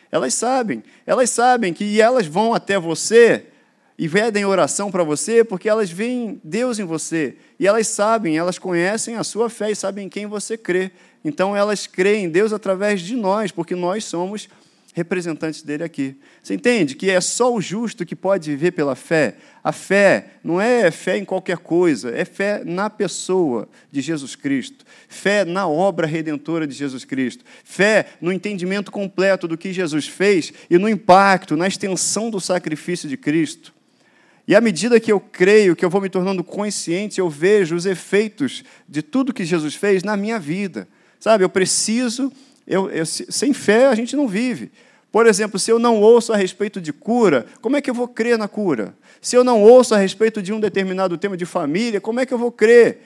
Elas 0.10 0.34
sabem, 0.34 0.82
elas 1.06 1.30
sabem 1.30 1.74
que 1.74 2.00
elas 2.00 2.26
vão 2.26 2.54
até 2.54 2.80
você 2.80 3.48
e 3.98 4.08
pedem 4.08 4.46
oração 4.46 4.90
para 4.90 5.04
você 5.04 5.44
porque 5.44 5.68
elas 5.68 5.92
veem 5.92 6.40
Deus 6.42 6.80
em 6.80 6.86
você. 6.86 7.36
E 7.60 7.68
elas 7.68 7.88
sabem, 7.88 8.38
elas 8.38 8.58
conhecem 8.58 9.18
a 9.18 9.26
sua 9.26 9.50
fé 9.50 9.72
e 9.72 9.76
sabem 9.76 10.06
em 10.06 10.10
quem 10.10 10.26
você 10.26 10.58
crê. 10.58 10.94
Então 11.22 11.54
elas 11.54 11.86
creem 11.86 12.24
em 12.24 12.30
Deus 12.30 12.54
através 12.54 13.02
de 13.02 13.14
nós, 13.18 13.52
porque 13.52 13.76
nós 13.76 14.06
somos 14.06 14.48
representantes 14.94 15.62
dele 15.62 15.84
aqui. 15.84 16.16
Você 16.44 16.54
entende 16.54 16.96
que 16.96 17.10
é 17.10 17.22
só 17.22 17.54
o 17.54 17.62
justo 17.62 18.06
que 18.06 18.16
pode 18.16 18.50
viver 18.50 18.72
pela 18.72 18.96
fé? 18.96 19.36
A 19.64 19.72
fé 19.72 20.34
não 20.44 20.60
é 20.60 20.92
fé 20.92 21.18
em 21.18 21.26
qualquer 21.26 21.58
coisa, 21.58 22.12
é 22.12 22.26
fé 22.26 22.64
na 22.66 22.90
pessoa 22.90 23.70
de 23.92 24.02
Jesus 24.02 24.36
Cristo, 24.36 24.86
fé 25.08 25.46
na 25.46 25.68
obra 25.68 26.06
redentora 26.06 26.68
de 26.68 26.74
Jesus 26.74 27.06
Cristo, 27.06 27.46
fé 27.64 28.08
no 28.20 28.34
entendimento 28.34 28.92
completo 28.92 29.48
do 29.48 29.58
que 29.58 29.72
Jesus 29.72 30.08
fez 30.08 30.52
e 30.70 30.78
no 30.78 30.90
impacto, 30.90 31.56
na 31.56 31.68
extensão 31.68 32.30
do 32.30 32.40
sacrifício 32.40 33.08
de 33.08 33.16
Cristo. 33.16 33.74
E 34.48 34.56
à 34.56 34.60
medida 34.60 35.00
que 35.00 35.12
eu 35.12 35.20
creio, 35.20 35.76
que 35.76 35.86
eu 35.86 35.90
vou 35.90 36.02
me 36.02 36.10
tornando 36.10 36.44
consciente, 36.44 37.20
eu 37.20 37.30
vejo 37.30 37.76
os 37.76 37.86
efeitos 37.86 38.64
de 38.90 39.02
tudo 39.02 39.34
que 39.34 39.46
Jesus 39.46 39.76
fez 39.76 40.04
na 40.04 40.18
minha 40.18 40.40
vida. 40.40 40.88
Sabe, 41.20 41.44
eu 41.44 41.50
preciso 41.50 42.34
eu, 42.68 42.90
eu, 42.90 43.06
sem 43.06 43.54
fé 43.54 43.88
a 43.88 43.96
gente 43.96 44.16
não 44.16 44.28
vive. 44.28 44.72
Por 45.12 45.28
exemplo, 45.28 45.60
se 45.60 45.70
eu 45.70 45.78
não 45.78 46.00
ouço 46.00 46.32
a 46.32 46.38
respeito 46.38 46.80
de 46.80 46.94
cura, 46.94 47.46
como 47.60 47.76
é 47.76 47.82
que 47.82 47.90
eu 47.90 47.94
vou 47.94 48.08
crer 48.08 48.38
na 48.38 48.48
cura? 48.48 48.96
Se 49.20 49.36
eu 49.36 49.44
não 49.44 49.62
ouço 49.62 49.94
a 49.94 49.98
respeito 49.98 50.42
de 50.42 50.54
um 50.54 50.60
determinado 50.60 51.18
tema 51.18 51.36
de 51.36 51.46
família, 51.46 52.00
como 52.00 52.20
é 52.20 52.26
que 52.26 52.34
eu 52.34 52.38
vou 52.38 52.52
crer 52.52 53.00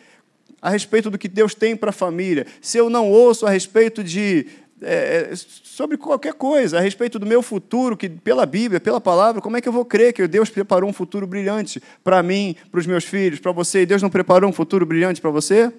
a 0.61 0.69
respeito 0.69 1.09
do 1.09 1.17
que 1.17 1.27
Deus 1.27 1.55
tem 1.55 1.75
para 1.75 1.89
a 1.89 1.93
família? 1.93 2.45
Se 2.61 2.77
eu 2.77 2.89
não 2.89 3.09
ouço 3.09 3.45
a 3.45 3.49
respeito 3.49 4.03
de. 4.03 4.45
É, 4.81 5.31
sobre 5.35 5.97
qualquer 5.97 6.33
coisa, 6.33 6.77
a 6.77 6.81
respeito 6.81 7.17
do 7.17 7.25
meu 7.25 7.41
futuro, 7.41 7.97
que 7.97 8.09
pela 8.09 8.45
Bíblia, 8.45 8.79
pela 8.79 9.01
palavra, 9.01 9.41
como 9.41 9.57
é 9.57 9.61
que 9.61 9.67
eu 9.67 9.73
vou 9.73 9.85
crer 9.85 10.13
que 10.13 10.27
Deus 10.27 10.49
preparou 10.49 10.89
um 10.89 10.93
futuro 10.93 11.25
brilhante 11.25 11.81
para 12.03 12.21
mim, 12.21 12.55
para 12.69 12.79
os 12.79 12.85
meus 12.85 13.05
filhos, 13.05 13.39
para 13.39 13.53
você, 13.53 13.81
e 13.81 13.85
Deus 13.85 14.01
não 14.01 14.09
preparou 14.09 14.49
um 14.49 14.53
futuro 14.53 14.85
brilhante 14.85 15.21
para 15.21 15.31
você? 15.31 15.71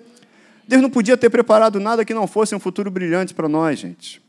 Deus 0.66 0.82
não 0.82 0.90
podia 0.90 1.16
ter 1.16 1.30
preparado 1.30 1.78
nada 1.78 2.04
que 2.04 2.14
não 2.14 2.26
fosse 2.26 2.54
um 2.54 2.60
futuro 2.60 2.90
brilhante 2.90 3.32
para 3.32 3.48
nós, 3.48 3.78
gente. 3.78 4.22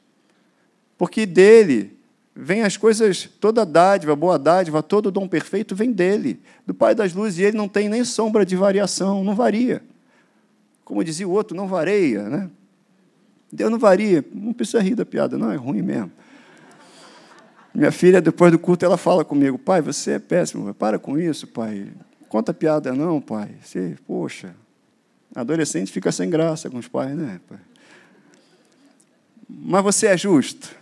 Porque 0.97 1.25
dele 1.25 1.97
vem 2.35 2.61
as 2.61 2.77
coisas, 2.77 3.27
toda 3.39 3.65
dádiva, 3.65 4.15
boa 4.15 4.37
dádiva, 4.37 4.83
todo 4.83 5.11
dom 5.11 5.27
perfeito 5.27 5.75
vem 5.75 5.91
dele, 5.91 6.39
do 6.65 6.73
Pai 6.73 6.93
das 6.93 7.13
luzes, 7.13 7.39
e 7.39 7.43
ele 7.43 7.57
não 7.57 7.67
tem 7.67 7.89
nem 7.89 8.03
sombra 8.03 8.45
de 8.45 8.55
variação, 8.55 9.23
não 9.23 9.33
varia. 9.33 9.81
Como 10.85 11.03
dizia 11.03 11.27
o 11.27 11.31
outro, 11.31 11.57
não 11.57 11.67
varia, 11.67 12.23
né? 12.29 12.49
Deus 13.51 13.71
não 13.71 13.79
varia. 13.79 14.23
Não 14.33 14.53
precisa 14.53 14.81
rir 14.81 14.95
da 14.95 15.05
piada, 15.05 15.37
não, 15.37 15.51
é 15.51 15.55
ruim 15.55 15.81
mesmo. 15.81 16.11
Minha 17.73 17.91
filha, 17.91 18.21
depois 18.21 18.51
do 18.51 18.59
culto, 18.59 18.85
ela 18.85 18.97
fala 18.97 19.25
comigo: 19.25 19.57
Pai, 19.57 19.81
você 19.81 20.11
é 20.11 20.19
péssimo, 20.19 20.73
para 20.73 20.97
com 20.97 21.17
isso, 21.17 21.47
pai. 21.47 21.91
Conta 22.29 22.53
piada, 22.53 22.93
não, 22.93 23.21
pai. 23.21 23.49
Você, 23.61 23.95
poxa, 24.05 24.55
adolescente 25.41 25.91
fica 25.91 26.11
sem 26.11 26.29
graça 26.29 26.69
com 26.69 26.77
os 26.77 26.87
pais, 26.87 27.15
né? 27.15 27.39
Mas 29.47 29.83
você 29.83 30.07
é 30.07 30.17
justo. 30.17 30.75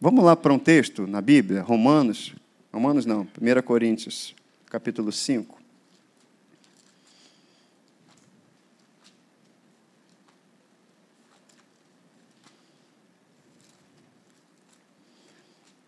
Vamos 0.00 0.24
lá 0.24 0.36
para 0.36 0.52
um 0.52 0.58
texto 0.58 1.06
na 1.06 1.20
Bíblia, 1.20 1.62
Romanos, 1.62 2.34
Romanos 2.72 3.04
não, 3.06 3.22
1 3.22 3.62
Coríntios, 3.62 4.34
capítulo 4.66 5.10
5. 5.10 5.56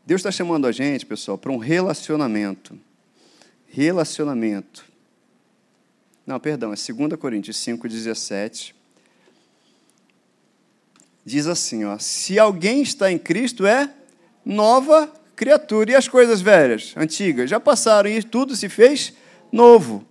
Deus 0.04 0.20
está 0.20 0.30
chamando 0.30 0.66
a 0.66 0.72
gente, 0.72 1.04
pessoal, 1.04 1.36
para 1.36 1.52
um 1.52 1.58
relacionamento. 1.58 2.78
Relacionamento. 3.66 4.87
Não, 6.28 6.38
perdão, 6.38 6.74
é 6.74 6.76
2 6.76 7.18
Coríntios 7.18 7.56
5,17. 7.56 8.74
Diz 11.24 11.46
assim: 11.46 11.86
ó, 11.86 11.96
se 11.98 12.38
alguém 12.38 12.82
está 12.82 13.10
em 13.10 13.16
Cristo, 13.16 13.66
é 13.66 13.90
nova 14.44 15.10
criatura. 15.34 15.92
E 15.92 15.94
as 15.94 16.06
coisas 16.06 16.42
velhas, 16.42 16.92
antigas, 16.98 17.48
já 17.48 17.58
passaram 17.58 18.10
e 18.10 18.22
tudo 18.22 18.54
se 18.54 18.68
fez 18.68 19.14
novo. 19.50 20.04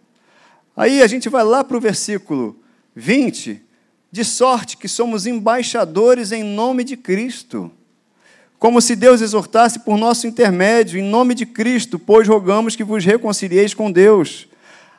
Aí 0.76 1.04
a 1.04 1.06
gente 1.08 1.30
vai 1.30 1.44
lá 1.44 1.64
para 1.64 1.78
o 1.78 1.80
versículo 1.80 2.60
20, 2.96 3.62
de 4.12 4.26
sorte 4.26 4.76
que 4.76 4.88
somos 4.88 5.28
embaixadores 5.28 6.32
em 6.32 6.44
nome 6.44 6.84
de 6.84 6.98
Cristo 6.98 7.72
como 8.58 8.82
se 8.82 8.96
Deus 8.96 9.22
exortasse 9.22 9.78
por 9.78 10.00
nosso 10.00 10.26
intermédio, 10.26 11.00
em 11.00 11.04
nome 11.04 11.36
de 11.36 11.46
Cristo, 11.46 12.00
pois 12.00 12.28
rogamos 12.28 12.76
que 12.76 12.84
vos 12.84 13.06
reconcilieis 13.06 13.76
com 13.76 13.92
Deus. 13.92 14.48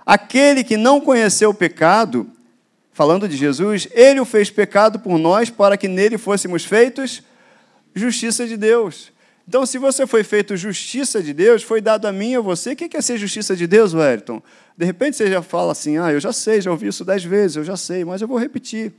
Aquele 0.08 0.64
que 0.64 0.78
não 0.78 1.02
conheceu 1.02 1.50
o 1.50 1.54
pecado, 1.54 2.26
falando 2.94 3.28
de 3.28 3.36
Jesus, 3.36 3.86
ele 3.90 4.18
o 4.18 4.24
fez 4.24 4.48
pecado 4.48 4.98
por 4.98 5.18
nós, 5.18 5.50
para 5.50 5.76
que 5.76 5.86
nele 5.86 6.16
fôssemos 6.16 6.64
feitos 6.64 7.22
justiça 7.94 8.46
de 8.46 8.56
Deus. 8.56 9.12
Então, 9.46 9.66
se 9.66 9.76
você 9.76 10.06
foi 10.06 10.24
feito 10.24 10.56
justiça 10.56 11.22
de 11.22 11.34
Deus, 11.34 11.62
foi 11.62 11.82
dado 11.82 12.06
a 12.06 12.12
mim 12.12 12.30
e 12.30 12.36
a 12.36 12.40
você. 12.40 12.72
O 12.72 12.76
que 12.76 12.96
é 12.96 13.02
ser 13.02 13.18
justiça 13.18 13.54
de 13.54 13.66
Deus, 13.66 13.92
Wellington? 13.92 14.42
De 14.78 14.86
repente 14.86 15.14
você 15.14 15.30
já 15.30 15.42
fala 15.42 15.72
assim: 15.72 15.98
ah, 15.98 16.10
eu 16.10 16.20
já 16.20 16.32
sei, 16.32 16.62
já 16.62 16.70
ouvi 16.70 16.86
isso 16.86 17.04
dez 17.04 17.22
vezes, 17.22 17.58
eu 17.58 17.64
já 17.64 17.76
sei, 17.76 18.02
mas 18.02 18.22
eu 18.22 18.28
vou 18.28 18.38
repetir. 18.38 18.94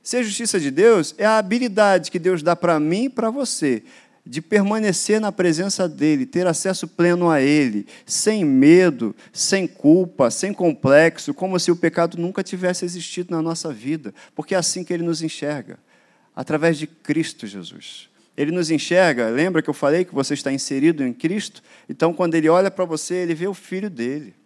Ser 0.00 0.22
justiça 0.22 0.60
de 0.60 0.70
Deus 0.70 1.12
é 1.18 1.26
a 1.26 1.38
habilidade 1.38 2.08
que 2.08 2.20
Deus 2.20 2.40
dá 2.40 2.54
para 2.54 2.78
mim 2.78 3.06
e 3.06 3.08
para 3.08 3.30
você 3.30 3.82
de 4.30 4.40
permanecer 4.40 5.20
na 5.20 5.32
presença 5.32 5.88
dele, 5.88 6.24
ter 6.24 6.46
acesso 6.46 6.86
pleno 6.86 7.28
a 7.28 7.42
ele, 7.42 7.84
sem 8.06 8.44
medo, 8.44 9.12
sem 9.32 9.66
culpa, 9.66 10.30
sem 10.30 10.52
complexo, 10.52 11.34
como 11.34 11.58
se 11.58 11.72
o 11.72 11.74
pecado 11.74 12.16
nunca 12.16 12.40
tivesse 12.40 12.84
existido 12.84 13.34
na 13.34 13.42
nossa 13.42 13.72
vida, 13.72 14.14
porque 14.32 14.54
é 14.54 14.58
assim 14.58 14.84
que 14.84 14.92
ele 14.92 15.02
nos 15.02 15.20
enxerga, 15.20 15.80
através 16.34 16.78
de 16.78 16.86
Cristo 16.86 17.44
Jesus. 17.44 18.08
Ele 18.36 18.52
nos 18.52 18.70
enxerga, 18.70 19.30
lembra 19.30 19.62
que 19.62 19.68
eu 19.68 19.74
falei 19.74 20.04
que 20.04 20.14
você 20.14 20.34
está 20.34 20.52
inserido 20.52 21.04
em 21.04 21.12
Cristo? 21.12 21.60
Então, 21.88 22.14
quando 22.14 22.36
ele 22.36 22.48
olha 22.48 22.70
para 22.70 22.84
você, 22.84 23.16
ele 23.16 23.34
vê 23.34 23.48
o 23.48 23.54
filho 23.54 23.90
dele. 23.90 24.36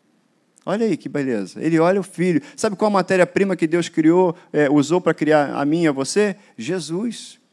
Olha 0.64 0.86
aí 0.86 0.96
que 0.96 1.10
beleza. 1.10 1.62
Ele 1.62 1.78
olha 1.78 2.00
o 2.00 2.02
filho. 2.02 2.40
Sabe 2.56 2.74
qual 2.74 2.90
matéria-prima 2.90 3.54
que 3.54 3.66
Deus 3.66 3.90
criou, 3.90 4.34
é, 4.50 4.70
usou 4.70 4.98
para 4.98 5.12
criar 5.12 5.54
a 5.54 5.62
mim 5.66 5.82
e 5.82 5.88
a 5.88 5.92
você? 5.92 6.36
Jesus. 6.56 7.43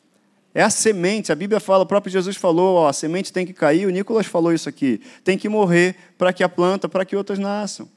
É 0.54 0.62
a 0.62 0.70
semente. 0.70 1.32
A 1.32 1.36
Bíblia 1.36 1.60
fala, 1.60 1.84
o 1.84 1.86
próprio 1.86 2.12
Jesus 2.12 2.36
falou, 2.36 2.76
ó, 2.76 2.88
a 2.88 2.94
semente 2.94 3.32
tem 3.32 3.46
que 3.46 3.54
cair. 3.54 3.86
O 3.86 3.90
Nicolas 3.90 4.26
falou 4.26 4.54
isso 4.54 4.68
aqui. 4.68 5.02
Tem 5.24 5.38
que 5.38 5.48
morrer 5.48 5.96
para 6.18 6.34
que 6.34 6.44
a 6.44 6.50
planta, 6.50 6.90
para 6.90 7.06
que 7.06 7.16
outras 7.16 7.40
nasçam. 7.40 7.88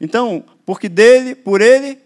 Então, 0.00 0.44
porque 0.66 0.88
dele, 0.88 1.34
por 1.34 1.60
ele, 1.60 1.98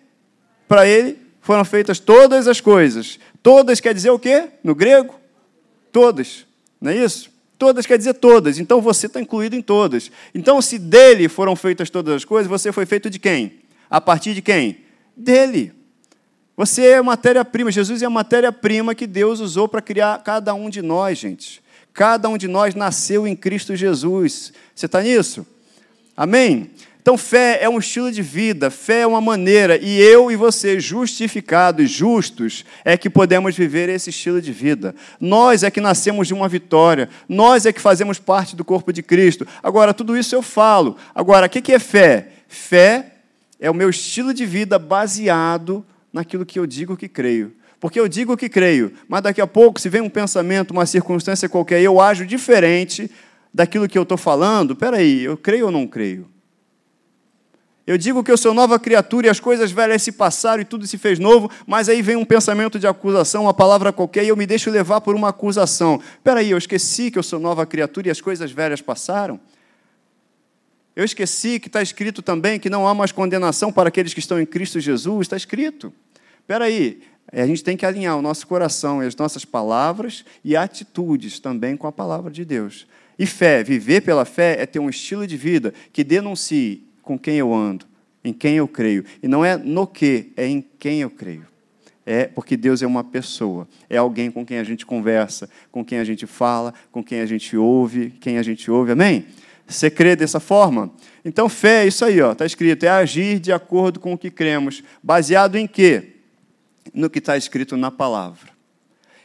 para 0.68 0.86
ele 0.86 1.18
foram 1.40 1.64
feitas 1.64 1.98
todas 1.98 2.46
as 2.46 2.60
coisas. 2.60 3.18
Todas 3.42 3.80
quer 3.80 3.94
dizer 3.94 4.10
o 4.10 4.18
quê? 4.18 4.48
No 4.62 4.74
grego? 4.74 5.14
Todas. 5.90 6.46
Não 6.80 6.90
é 6.90 6.96
isso? 6.96 7.30
Todas 7.58 7.86
quer 7.86 7.98
dizer 7.98 8.14
todas, 8.14 8.60
então 8.60 8.80
você 8.80 9.06
está 9.06 9.20
incluído 9.20 9.56
em 9.56 9.62
todas. 9.62 10.12
Então, 10.32 10.62
se 10.62 10.78
dele 10.78 11.28
foram 11.28 11.56
feitas 11.56 11.90
todas 11.90 12.14
as 12.14 12.24
coisas, 12.24 12.48
você 12.48 12.70
foi 12.70 12.86
feito 12.86 13.10
de 13.10 13.18
quem? 13.18 13.58
A 13.90 14.00
partir 14.00 14.32
de 14.32 14.40
quem? 14.40 14.78
Dele. 15.16 15.72
Você 16.58 16.86
é 16.86 17.00
matéria-prima, 17.00 17.70
Jesus 17.70 18.02
é 18.02 18.06
a 18.06 18.10
matéria-prima 18.10 18.92
que 18.92 19.06
Deus 19.06 19.38
usou 19.38 19.68
para 19.68 19.80
criar 19.80 20.20
cada 20.24 20.52
um 20.54 20.68
de 20.68 20.82
nós, 20.82 21.16
gente. 21.16 21.62
Cada 21.94 22.28
um 22.28 22.36
de 22.36 22.48
nós 22.48 22.74
nasceu 22.74 23.28
em 23.28 23.36
Cristo 23.36 23.76
Jesus. 23.76 24.52
Você 24.74 24.86
está 24.86 25.00
nisso? 25.00 25.46
Amém? 26.16 26.72
Então, 27.00 27.16
fé 27.16 27.60
é 27.62 27.68
um 27.68 27.78
estilo 27.78 28.10
de 28.10 28.22
vida, 28.22 28.72
fé 28.72 29.02
é 29.02 29.06
uma 29.06 29.20
maneira, 29.20 29.78
e 29.80 30.00
eu 30.00 30.32
e 30.32 30.36
você, 30.36 30.80
justificados, 30.80 31.88
justos, 31.88 32.64
é 32.84 32.96
que 32.96 33.08
podemos 33.08 33.54
viver 33.54 33.88
esse 33.88 34.10
estilo 34.10 34.42
de 34.42 34.52
vida. 34.52 34.96
Nós 35.20 35.62
é 35.62 35.70
que 35.70 35.80
nascemos 35.80 36.26
de 36.26 36.34
uma 36.34 36.48
vitória, 36.48 37.08
nós 37.28 37.66
é 37.66 37.72
que 37.72 37.80
fazemos 37.80 38.18
parte 38.18 38.56
do 38.56 38.64
corpo 38.64 38.92
de 38.92 39.00
Cristo. 39.00 39.46
Agora, 39.62 39.94
tudo 39.94 40.16
isso 40.16 40.34
eu 40.34 40.42
falo. 40.42 40.96
Agora, 41.14 41.46
o 41.46 41.48
que 41.48 41.72
é 41.72 41.78
fé? 41.78 42.30
Fé 42.48 43.12
é 43.60 43.70
o 43.70 43.74
meu 43.74 43.90
estilo 43.90 44.34
de 44.34 44.44
vida 44.44 44.76
baseado 44.76 45.86
naquilo 46.12 46.46
que 46.46 46.58
eu 46.58 46.66
digo 46.66 46.96
que 46.96 47.08
creio. 47.08 47.52
Porque 47.80 47.98
eu 47.98 48.08
digo 48.08 48.36
que 48.36 48.48
creio, 48.48 48.92
mas 49.08 49.22
daqui 49.22 49.40
a 49.40 49.46
pouco, 49.46 49.80
se 49.80 49.88
vem 49.88 50.00
um 50.00 50.10
pensamento, 50.10 50.72
uma 50.72 50.84
circunstância 50.84 51.48
qualquer, 51.48 51.80
eu 51.80 52.00
ajo 52.00 52.26
diferente 52.26 53.10
daquilo 53.54 53.88
que 53.88 53.96
eu 53.96 54.02
estou 54.02 54.18
falando, 54.18 54.74
peraí, 54.74 55.22
eu 55.22 55.36
creio 55.36 55.66
ou 55.66 55.72
não 55.72 55.86
creio? 55.86 56.28
Eu 57.86 57.96
digo 57.96 58.22
que 58.22 58.30
eu 58.30 58.36
sou 58.36 58.52
nova 58.52 58.78
criatura 58.78 59.28
e 59.28 59.30
as 59.30 59.40
coisas 59.40 59.70
velhas 59.70 60.02
se 60.02 60.12
passaram 60.12 60.60
e 60.60 60.64
tudo 60.64 60.86
se 60.86 60.98
fez 60.98 61.18
novo, 61.18 61.50
mas 61.66 61.88
aí 61.88 62.02
vem 62.02 62.16
um 62.16 62.24
pensamento 62.24 62.78
de 62.78 62.86
acusação, 62.86 63.44
uma 63.44 63.54
palavra 63.54 63.92
qualquer, 63.92 64.24
e 64.24 64.28
eu 64.28 64.36
me 64.36 64.44
deixo 64.44 64.70
levar 64.70 65.00
por 65.00 65.14
uma 65.14 65.30
acusação. 65.30 65.98
Espera 66.16 66.40
aí, 66.40 66.50
eu 66.50 66.58
esqueci 66.58 67.10
que 67.10 67.18
eu 67.18 67.22
sou 67.22 67.40
nova 67.40 67.64
criatura 67.64 68.08
e 68.08 68.10
as 68.10 68.20
coisas 68.20 68.52
velhas 68.52 68.82
passaram? 68.82 69.40
Eu 70.98 71.04
esqueci 71.04 71.60
que 71.60 71.68
está 71.68 71.80
escrito 71.80 72.22
também 72.22 72.58
que 72.58 72.68
não 72.68 72.84
há 72.84 72.92
mais 72.92 73.12
condenação 73.12 73.70
para 73.70 73.88
aqueles 73.88 74.12
que 74.12 74.18
estão 74.18 74.40
em 74.40 74.44
Cristo 74.44 74.80
Jesus. 74.80 75.26
Está 75.26 75.36
escrito. 75.36 75.92
Espera 76.40 76.64
aí, 76.64 77.00
a 77.30 77.46
gente 77.46 77.62
tem 77.62 77.76
que 77.76 77.86
alinhar 77.86 78.18
o 78.18 78.20
nosso 78.20 78.44
coração 78.48 79.00
e 79.00 79.06
as 79.06 79.14
nossas 79.14 79.44
palavras 79.44 80.24
e 80.44 80.56
atitudes 80.56 81.38
também 81.38 81.76
com 81.76 81.86
a 81.86 81.92
palavra 81.92 82.32
de 82.32 82.44
Deus. 82.44 82.84
E 83.16 83.26
fé, 83.26 83.62
viver 83.62 84.00
pela 84.00 84.24
fé 84.24 84.56
é 84.58 84.66
ter 84.66 84.80
um 84.80 84.90
estilo 84.90 85.24
de 85.24 85.36
vida 85.36 85.72
que 85.92 86.02
denuncie 86.02 86.82
com 87.00 87.16
quem 87.16 87.36
eu 87.36 87.54
ando, 87.54 87.86
em 88.24 88.32
quem 88.32 88.56
eu 88.56 88.66
creio. 88.66 89.04
E 89.22 89.28
não 89.28 89.44
é 89.44 89.56
no 89.56 89.86
que, 89.86 90.32
é 90.36 90.48
em 90.48 90.60
quem 90.80 91.02
eu 91.02 91.10
creio. 91.10 91.46
É 92.04 92.24
porque 92.26 92.56
Deus 92.56 92.82
é 92.82 92.88
uma 92.88 93.04
pessoa, 93.04 93.68
é 93.88 93.98
alguém 93.98 94.32
com 94.32 94.44
quem 94.44 94.58
a 94.58 94.64
gente 94.64 94.84
conversa, 94.84 95.48
com 95.70 95.84
quem 95.84 96.00
a 96.00 96.04
gente 96.04 96.26
fala, 96.26 96.74
com 96.90 97.04
quem 97.04 97.20
a 97.20 97.26
gente 97.26 97.56
ouve, 97.56 98.10
quem 98.18 98.36
a 98.36 98.42
gente 98.42 98.68
ouve. 98.68 98.90
Amém? 98.90 99.26
Você 99.68 99.90
crê 99.90 100.16
dessa 100.16 100.40
forma? 100.40 100.90
Então, 101.24 101.48
fé 101.48 101.84
é 101.84 101.88
isso 101.88 102.04
aí, 102.04 102.18
está 102.18 102.46
escrito, 102.46 102.84
é 102.84 102.88
agir 102.88 103.38
de 103.38 103.52
acordo 103.52 104.00
com 104.00 104.14
o 104.14 104.18
que 104.18 104.30
cremos. 104.30 104.82
Baseado 105.02 105.56
em 105.56 105.66
quê? 105.66 106.14
No 106.94 107.10
que 107.10 107.18
está 107.18 107.36
escrito 107.36 107.76
na 107.76 107.90
palavra. 107.90 108.50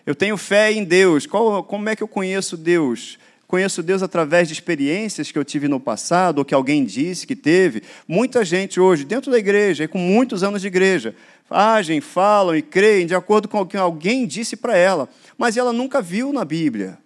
Eu 0.06 0.14
tenho 0.14 0.36
fé 0.36 0.72
em 0.74 0.84
Deus. 0.84 1.26
Qual, 1.26 1.64
como 1.64 1.88
é 1.88 1.96
que 1.96 2.04
eu 2.04 2.08
conheço 2.08 2.58
Deus? 2.58 3.18
conheço 3.54 3.84
Deus 3.84 4.02
através 4.02 4.48
de 4.48 4.54
experiências 4.56 5.32
que 5.32 5.38
eu 5.38 5.46
tive 5.46 5.68
no 5.68 5.80
passado, 5.80 6.40
ou 6.40 6.46
que 6.46 6.56
alguém 6.56 6.84
disse 6.84 7.28
que 7.28 7.36
teve. 7.36 7.84
Muita 8.08 8.44
gente 8.44 8.80
hoje, 8.80 9.06
dentro 9.06 9.32
da 9.32 9.38
igreja, 9.38 9.84
e 9.84 9.88
com 9.88 10.00
muitos 10.00 10.42
anos 10.42 10.60
de 10.60 10.68
igreja, 10.68 11.16
agem, 11.48 12.02
falam 12.02 12.56
e 12.56 12.64
creem 12.64 13.06
de 13.06 13.14
acordo 13.14 13.48
com 13.48 13.62
o 13.62 13.66
que 13.68 13.78
alguém 13.78 14.26
disse 14.26 14.58
para 14.58 14.76
ela, 14.76 15.08
mas 15.38 15.56
ela 15.56 15.72
nunca 15.72 16.02
viu 16.02 16.34
na 16.34 16.44
Bíblia. 16.44 16.98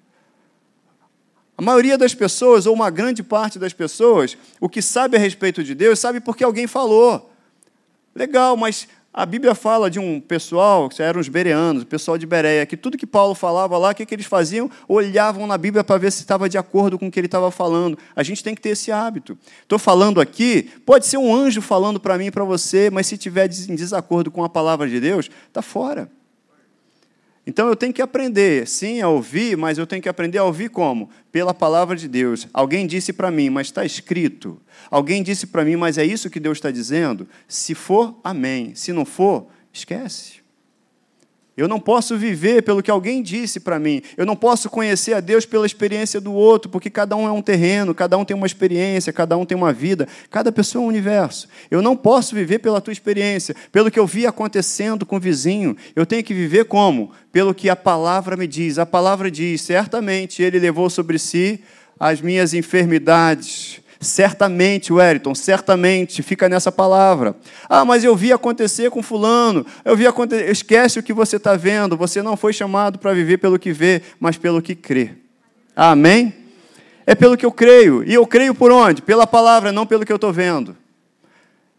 A 1.58 1.62
maioria 1.62 1.98
das 1.98 2.14
pessoas, 2.14 2.68
ou 2.68 2.74
uma 2.76 2.92
grande 2.92 3.24
parte 3.24 3.58
das 3.58 3.74
pessoas, 3.74 4.38
o 4.62 4.70
que 4.70 4.80
sabe 4.80 5.18
a 5.18 5.20
respeito 5.20 5.64
de 5.64 5.74
Deus, 5.74 5.98
sabe 5.98 6.20
porque 6.20 6.44
alguém 6.44 6.68
falou. 6.68 7.32
Legal, 8.14 8.56
mas 8.56 8.88
a 9.12 9.26
Bíblia 9.26 9.56
fala 9.56 9.90
de 9.90 9.98
um 9.98 10.22
pessoal, 10.22 10.88
que 10.88 11.02
eram 11.02 11.20
os 11.20 11.28
bereanos, 11.28 11.82
o 11.82 11.86
pessoal 11.88 12.20
de 12.20 12.28
Bereia, 12.28 12.64
que 12.68 12.78
tudo 12.78 12.96
que 12.96 13.08
Paulo 13.08 13.34
falava 13.34 13.76
lá, 13.76 13.90
o 13.90 13.96
que, 13.96 14.14
eles 14.14 14.28
faziam? 14.28 14.70
Olhavam 14.88 15.48
na 15.48 15.58
Bíblia 15.58 15.84
para 15.84 15.98
ver 15.98 16.12
se 16.12 16.22
estava 16.22 16.48
de 16.48 16.60
acordo 16.60 17.00
com 17.00 17.08
o 17.08 17.12
que 17.12 17.20
ele 17.20 17.26
estava 17.26 17.50
falando. 17.50 17.98
A 18.16 18.22
gente 18.22 18.44
tem 18.44 18.54
que 18.54 18.62
ter 18.62 18.70
esse 18.70 18.92
hábito. 18.92 19.36
Estou 19.64 19.80
falando 19.80 20.22
aqui, 20.22 20.70
pode 20.86 21.08
ser 21.08 21.18
um 21.18 21.36
anjo 21.36 21.60
falando 21.64 22.00
para 22.00 22.20
mim 22.20 22.28
e 22.28 22.32
para 22.32 22.44
você, 22.44 22.92
mas 22.92 23.08
se 23.08 23.16
estiver 23.16 23.50
em 23.68 23.74
desacordo 23.74 24.30
com 24.30 24.44
a 24.44 24.50
palavra 24.50 24.88
de 24.88 25.00
Deus, 25.00 25.28
está 25.48 25.64
fora. 25.64 26.08
Então 27.48 27.70
eu 27.70 27.78
tenho 27.78 27.94
que 27.94 28.02
aprender, 28.02 28.68
sim, 28.68 29.00
a 29.00 29.08
ouvir, 29.08 29.56
mas 29.56 29.78
eu 29.78 29.88
tenho 29.88 30.02
que 30.02 30.10
aprender 30.10 30.38
a 30.38 30.44
ouvir 30.44 30.70
como? 30.70 31.10
Pela 31.32 31.54
palavra 31.54 31.96
de 31.96 32.06
Deus. 32.06 32.46
Alguém 32.54 32.86
disse 32.86 33.14
para 33.14 33.32
mim, 33.32 33.50
mas 33.50 33.68
está 33.68 33.86
escrito. 33.86 34.62
Alguém 34.92 35.24
disse 35.24 35.48
para 35.48 35.64
mim, 35.64 35.78
mas 35.78 35.98
é 35.98 36.04
isso 36.04 36.30
que 36.30 36.42
Deus 36.42 36.58
está 36.58 36.70
dizendo? 36.70 37.26
Se 37.48 37.74
for, 37.74 38.20
amém. 38.22 38.76
Se 38.76 38.92
não 38.92 39.06
for, 39.06 39.48
esquece. 39.72 40.37
Eu 41.58 41.68
não 41.68 41.80
posso 41.80 42.16
viver 42.16 42.62
pelo 42.62 42.84
que 42.84 42.92
alguém 42.92 43.24
disse 43.24 43.60
para 43.60 43.80
mim. 43.80 44.04
Eu 44.16 44.28
não 44.28 44.36
posso 44.36 44.70
conhecer 44.70 45.16
a 45.16 45.20
Deus 45.20 45.44
pela 45.44 45.66
experiência 45.66 46.22
do 46.22 46.32
outro, 46.32 46.70
porque 46.70 46.88
cada 46.88 47.16
um 47.16 47.28
é 47.28 47.32
um 47.32 47.42
terreno, 47.42 47.96
cada 47.96 48.16
um 48.16 48.24
tem 48.24 48.38
uma 48.38 48.46
experiência, 48.46 49.12
cada 49.12 49.36
um 49.36 49.44
tem 49.44 49.58
uma 49.58 49.74
vida, 49.74 50.08
cada 50.30 50.52
pessoa 50.52 50.84
é 50.84 50.86
um 50.86 50.88
universo. 50.88 51.48
Eu 51.72 51.82
não 51.82 51.98
posso 51.98 52.36
viver 52.36 52.60
pela 52.60 52.80
tua 52.80 52.94
experiência, 52.94 53.56
pelo 53.72 53.90
que 53.90 54.00
eu 54.00 54.06
vi 54.06 54.28
acontecendo 54.28 55.04
com 55.04 55.16
o 55.16 55.20
vizinho. 55.20 55.76
Eu 55.96 56.06
tenho 56.06 56.24
que 56.24 56.34
viver 56.34 56.66
como? 56.66 57.12
Pelo 57.32 57.56
que 57.56 57.70
a 57.70 57.76
palavra 57.76 58.38
me 58.38 58.46
diz. 58.46 58.78
A 58.78 58.86
palavra 58.86 59.32
diz: 59.32 59.62
certamente 59.62 60.44
ele 60.44 60.60
levou 60.60 60.92
sobre 60.92 61.18
si 61.18 61.64
as 62.00 62.22
minhas 62.22 62.54
enfermidades 62.54 63.82
Certamente, 64.00 64.94
Wellington, 64.94 65.34
certamente, 65.34 66.22
fica 66.22 66.48
nessa 66.48 66.72
palavra. 66.72 67.36
Ah, 67.68 67.84
mas 67.84 68.04
eu 68.04 68.16
vi 68.16 68.32
acontecer 68.32 68.92
com 68.92 69.02
fulano, 69.02 69.66
eu 69.84 69.96
vi 69.96 70.06
acontecer. 70.06 70.50
Esquece 70.52 71.00
o 71.00 71.04
que 71.04 71.14
você 71.14 71.38
está 71.38 71.56
vendo, 71.56 71.98
você 71.98 72.22
não 72.22 72.38
foi 72.38 72.54
chamado 72.54 73.00
para 73.00 73.14
viver 73.14 73.38
pelo 73.38 73.58
que 73.58 73.72
vê, 73.72 74.02
mas 74.20 74.38
pelo 74.38 74.62
que 74.62 74.76
crê. 74.76 75.12
Amém? 75.76 76.34
É 77.06 77.16
pelo 77.16 77.38
que 77.38 77.46
eu 77.46 77.52
creio. 77.52 78.04
E 78.04 78.14
eu 78.14 78.28
creio 78.28 78.54
por 78.54 78.72
onde? 78.72 79.02
Pela 79.02 79.26
palavra, 79.26 79.72
não 79.72 79.86
pelo 79.86 80.06
que 80.06 80.12
eu 80.12 80.18
estou 80.18 80.32
vendo. 80.32 80.76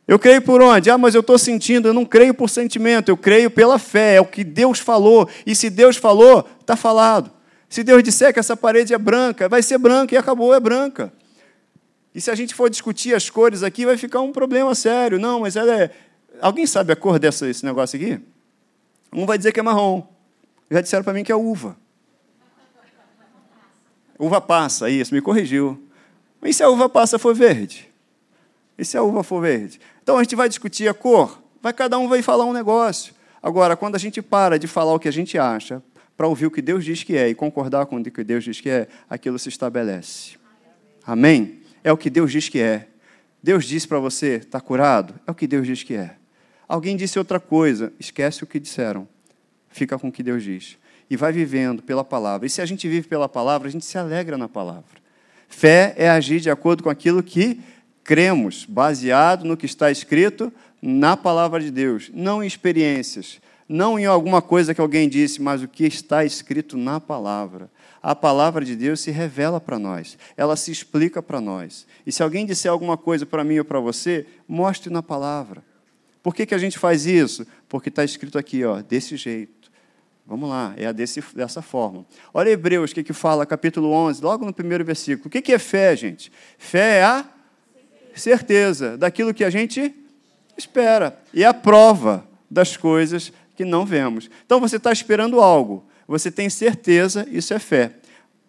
Eu 0.06 0.18
creio 0.18 0.40
por 0.40 0.62
onde? 0.62 0.90
Ah, 0.90 0.96
mas 0.96 1.14
eu 1.14 1.20
estou 1.20 1.38
sentindo. 1.38 1.86
Eu 1.86 1.92
não 1.92 2.04
creio 2.04 2.32
por 2.32 2.48
sentimento, 2.48 3.10
eu 3.10 3.16
creio 3.16 3.50
pela 3.50 3.78
fé. 3.78 4.14
É 4.14 4.20
o 4.20 4.24
que 4.24 4.42
Deus 4.42 4.78
falou. 4.78 5.28
E 5.44 5.54
se 5.54 5.68
Deus 5.68 5.96
falou, 5.96 6.48
está 6.60 6.74
falado. 6.74 7.30
Se 7.68 7.84
Deus 7.84 8.02
disser 8.02 8.32
que 8.32 8.40
essa 8.40 8.56
parede 8.56 8.94
é 8.94 8.98
branca, 8.98 9.48
vai 9.48 9.62
ser 9.62 9.76
branca 9.76 10.14
e 10.14 10.18
acabou, 10.18 10.54
é 10.54 10.58
branca. 10.58 11.12
E 12.18 12.20
se 12.20 12.32
a 12.32 12.34
gente 12.34 12.52
for 12.52 12.68
discutir 12.68 13.14
as 13.14 13.30
cores 13.30 13.62
aqui, 13.62 13.86
vai 13.86 13.96
ficar 13.96 14.20
um 14.20 14.32
problema 14.32 14.74
sério. 14.74 15.20
Não, 15.20 15.38
mas 15.38 15.54
ela 15.54 15.82
é. 15.82 15.90
Alguém 16.40 16.66
sabe 16.66 16.92
a 16.92 16.96
cor 16.96 17.16
desse 17.16 17.64
negócio 17.64 17.96
aqui? 17.96 18.20
Um 19.12 19.24
vai 19.24 19.38
dizer 19.38 19.52
que 19.52 19.60
é 19.60 19.62
marrom. 19.62 20.04
Já 20.68 20.80
disseram 20.80 21.04
para 21.04 21.12
mim 21.12 21.22
que 21.22 21.30
é 21.30 21.36
uva. 21.36 21.76
Uva 24.18 24.40
passa, 24.40 24.90
isso, 24.90 25.14
me 25.14 25.20
corrigiu. 25.20 25.80
E 26.42 26.52
se 26.52 26.60
a 26.60 26.68
uva 26.68 26.88
passa 26.88 27.20
for 27.20 27.36
verde? 27.36 27.88
E 28.76 28.84
se 28.84 28.96
a 28.96 29.02
uva 29.04 29.22
for 29.22 29.40
verde? 29.40 29.80
Então 30.02 30.18
a 30.18 30.22
gente 30.24 30.34
vai 30.34 30.48
discutir 30.48 30.88
a 30.88 30.94
cor, 30.94 31.40
vai 31.62 31.72
cada 31.72 32.00
um 32.00 32.08
vai 32.08 32.20
falar 32.20 32.46
um 32.46 32.52
negócio. 32.52 33.14
Agora, 33.40 33.76
quando 33.76 33.94
a 33.94 33.98
gente 33.98 34.20
para 34.20 34.58
de 34.58 34.66
falar 34.66 34.92
o 34.92 34.98
que 34.98 35.06
a 35.06 35.12
gente 35.12 35.38
acha, 35.38 35.80
para 36.16 36.26
ouvir 36.26 36.46
o 36.46 36.50
que 36.50 36.60
Deus 36.60 36.84
diz 36.84 37.04
que 37.04 37.16
é 37.16 37.28
e 37.28 37.34
concordar 37.36 37.86
com 37.86 37.94
o 37.94 38.02
que 38.02 38.24
Deus 38.24 38.42
diz 38.42 38.60
que 38.60 38.68
é, 38.68 38.88
aquilo 39.08 39.38
se 39.38 39.48
estabelece. 39.48 40.36
Amém? 41.06 41.67
É 41.88 41.92
o 41.92 41.96
que 41.96 42.10
Deus 42.10 42.30
diz 42.30 42.50
que 42.50 42.60
é. 42.60 42.86
Deus 43.42 43.64
disse 43.64 43.88
para 43.88 43.98
você, 43.98 44.34
está 44.34 44.60
curado? 44.60 45.14
É 45.26 45.30
o 45.30 45.34
que 45.34 45.46
Deus 45.46 45.66
diz 45.66 45.82
que 45.82 45.94
é. 45.94 46.16
Alguém 46.68 46.96
disse 46.96 47.18
outra 47.18 47.40
coisa, 47.40 47.92
esquece 47.98 48.44
o 48.44 48.46
que 48.46 48.60
disseram. 48.60 49.08
Fica 49.70 49.98
com 49.98 50.08
o 50.08 50.12
que 50.12 50.22
Deus 50.22 50.42
diz. 50.42 50.76
E 51.08 51.16
vai 51.16 51.32
vivendo 51.32 51.82
pela 51.82 52.04
palavra. 52.04 52.46
E 52.46 52.50
se 52.50 52.60
a 52.60 52.66
gente 52.66 52.86
vive 52.86 53.08
pela 53.08 53.26
palavra, 53.26 53.68
a 53.68 53.70
gente 53.70 53.86
se 53.86 53.96
alegra 53.96 54.36
na 54.36 54.48
palavra. 54.48 54.98
Fé 55.48 55.94
é 55.96 56.10
agir 56.10 56.40
de 56.40 56.50
acordo 56.50 56.82
com 56.82 56.90
aquilo 56.90 57.22
que 57.22 57.58
cremos, 58.04 58.66
baseado 58.66 59.46
no 59.46 59.56
que 59.56 59.64
está 59.64 59.90
escrito 59.90 60.52
na 60.82 61.16
palavra 61.16 61.58
de 61.58 61.70
Deus, 61.70 62.10
não 62.12 62.44
em 62.44 62.46
experiências, 62.46 63.40
não 63.66 63.98
em 63.98 64.04
alguma 64.04 64.42
coisa 64.42 64.74
que 64.74 64.80
alguém 64.80 65.08
disse, 65.08 65.40
mas 65.40 65.62
o 65.62 65.68
que 65.68 65.84
está 65.84 66.22
escrito 66.22 66.76
na 66.76 67.00
palavra 67.00 67.70
a 68.08 68.14
palavra 68.14 68.64
de 68.64 68.74
Deus 68.74 69.00
se 69.00 69.10
revela 69.10 69.60
para 69.60 69.78
nós, 69.78 70.16
ela 70.34 70.56
se 70.56 70.72
explica 70.72 71.22
para 71.22 71.42
nós. 71.42 71.86
E 72.06 72.10
se 72.10 72.22
alguém 72.22 72.46
disser 72.46 72.72
alguma 72.72 72.96
coisa 72.96 73.26
para 73.26 73.44
mim 73.44 73.58
ou 73.58 73.66
para 73.66 73.80
você, 73.80 74.24
mostre 74.48 74.90
na 74.90 75.02
palavra. 75.02 75.62
Por 76.22 76.34
que, 76.34 76.46
que 76.46 76.54
a 76.54 76.58
gente 76.58 76.78
faz 76.78 77.04
isso? 77.04 77.46
Porque 77.68 77.90
está 77.90 78.02
escrito 78.02 78.38
aqui, 78.38 78.64
ó, 78.64 78.80
desse 78.80 79.14
jeito. 79.14 79.70
Vamos 80.26 80.48
lá, 80.48 80.72
é 80.78 80.90
desse, 80.90 81.22
dessa 81.36 81.60
forma. 81.60 82.06
Olha 82.32 82.48
Hebreus, 82.48 82.92
o 82.92 82.94
que, 82.94 83.04
que 83.04 83.12
fala, 83.12 83.44
capítulo 83.44 83.90
11, 83.90 84.22
logo 84.22 84.46
no 84.46 84.54
primeiro 84.54 84.86
versículo. 84.86 85.26
O 85.26 85.30
que, 85.30 85.42
que 85.42 85.52
é 85.52 85.58
fé, 85.58 85.94
gente? 85.94 86.32
Fé 86.56 87.00
é 87.00 87.02
a 87.02 87.26
certeza 88.14 88.96
daquilo 88.96 89.34
que 89.34 89.44
a 89.44 89.50
gente 89.50 89.94
espera. 90.56 91.20
E 91.34 91.44
a 91.44 91.52
prova 91.52 92.26
das 92.50 92.74
coisas 92.74 93.30
que 93.54 93.66
não 93.66 93.84
vemos. 93.84 94.30
Então 94.46 94.58
você 94.58 94.76
está 94.76 94.90
esperando 94.90 95.42
algo 95.42 95.86
você 96.08 96.30
tem 96.30 96.48
certeza, 96.48 97.28
isso 97.30 97.52
é 97.52 97.58
fé. 97.58 97.92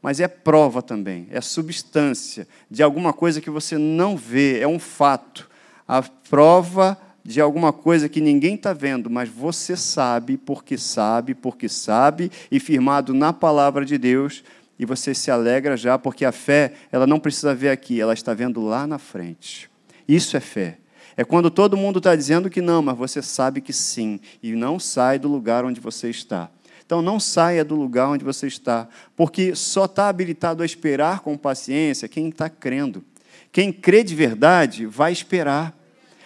Mas 0.01 0.19
é 0.19 0.27
prova 0.27 0.81
também, 0.81 1.27
é 1.29 1.41
substância 1.41 2.47
de 2.71 2.81
alguma 2.81 3.11
coisa 3.11 3.41
que 3.41 3.49
você 3.49 3.77
não 3.77 4.15
vê, 4.15 4.59
é 4.59 4.67
um 4.67 4.79
fato. 4.79 5.49
A 5.87 6.01
prova 6.01 6.97
de 7.23 7.41
alguma 7.41 7.73
coisa 7.73 8.07
que 8.07 8.21
ninguém 8.21 8.55
está 8.55 8.73
vendo, 8.73 9.09
mas 9.09 9.29
você 9.29 9.75
sabe, 9.75 10.37
porque 10.37 10.77
sabe, 10.77 11.35
porque 11.35 11.67
sabe, 11.67 12.31
e 12.49 12.59
firmado 12.59 13.13
na 13.13 13.33
palavra 13.33 13.85
de 13.85 13.97
Deus, 13.97 14.43
e 14.79 14.85
você 14.85 15.13
se 15.13 15.29
alegra 15.29 15.75
já, 15.75 15.97
porque 15.97 16.23
a 16.23 16.31
fé, 16.31 16.73
ela 16.91 17.05
não 17.05 17.19
precisa 17.19 17.53
ver 17.53 17.69
aqui, 17.69 17.99
ela 17.99 18.13
está 18.13 18.33
vendo 18.33 18.61
lá 18.61 18.87
na 18.87 18.97
frente. 18.97 19.69
Isso 20.07 20.37
é 20.37 20.39
fé. 20.39 20.77
É 21.17 21.25
quando 21.25 21.51
todo 21.51 21.75
mundo 21.75 21.97
está 21.97 22.15
dizendo 22.15 22.49
que 22.49 22.61
não, 22.61 22.81
mas 22.81 22.97
você 22.97 23.21
sabe 23.21 23.59
que 23.59 23.73
sim, 23.73 24.21
e 24.41 24.53
não 24.53 24.79
sai 24.79 25.19
do 25.19 25.27
lugar 25.27 25.65
onde 25.65 25.81
você 25.81 26.09
está. 26.09 26.49
Então 26.89 27.03
não 27.03 27.19
saia 27.19 27.63
do 27.63 27.75
lugar 27.75 28.09
onde 28.09 28.25
você 28.25 28.47
está, 28.47 28.87
porque 29.15 29.53
só 29.53 29.85
está 29.85 30.09
habilitado 30.09 30.63
a 30.63 30.65
esperar 30.65 31.19
com 31.19 31.37
paciência 31.37 32.07
quem 32.07 32.29
está 32.29 32.49
crendo. 32.49 33.03
Quem 33.51 33.71
crê 33.71 34.03
de 34.03 34.15
verdade 34.15 34.87
vai 34.87 35.11
esperar. 35.11 35.77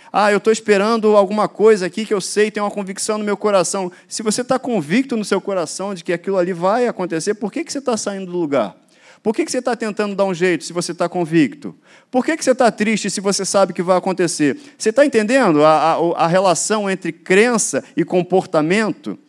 Ah, 0.09 0.31
eu 0.31 0.37
estou 0.37 0.53
esperando 0.53 1.17
alguma 1.17 1.49
coisa 1.49 1.87
aqui 1.87 2.05
que 2.05 2.13
eu 2.13 2.21
sei, 2.21 2.49
tem 2.49 2.63
uma 2.63 2.71
convicção 2.71 3.17
no 3.17 3.25
meu 3.25 3.35
coração. 3.35 3.91
Se 4.07 4.23
você 4.23 4.39
está 4.39 4.57
convicto 4.57 5.17
no 5.17 5.25
seu 5.25 5.41
coração 5.41 5.93
de 5.93 6.01
que 6.01 6.13
aquilo 6.13 6.37
ali 6.37 6.53
vai 6.53 6.87
acontecer, 6.87 7.33
por 7.33 7.51
que, 7.51 7.65
que 7.65 7.71
você 7.73 7.79
está 7.79 7.97
saindo 7.97 8.31
do 8.31 8.37
lugar? 8.37 8.73
Por 9.21 9.35
que, 9.35 9.43
que 9.43 9.51
você 9.51 9.59
está 9.59 9.75
tentando 9.75 10.15
dar 10.15 10.23
um 10.23 10.33
jeito 10.33 10.63
se 10.63 10.71
você 10.71 10.93
está 10.93 11.09
convicto? 11.09 11.75
Por 12.09 12.23
que, 12.23 12.37
que 12.37 12.43
você 12.43 12.51
está 12.51 12.71
triste 12.71 13.09
se 13.09 13.19
você 13.19 13.43
sabe 13.43 13.73
que 13.73 13.83
vai 13.83 13.97
acontecer? 13.97 14.57
Você 14.77 14.91
está 14.91 15.05
entendendo 15.05 15.65
a, 15.65 15.95
a, 15.95 16.23
a 16.23 16.27
relação 16.27 16.89
entre 16.89 17.11
crença 17.11 17.83
e 17.97 18.05
comportamento? 18.05 19.19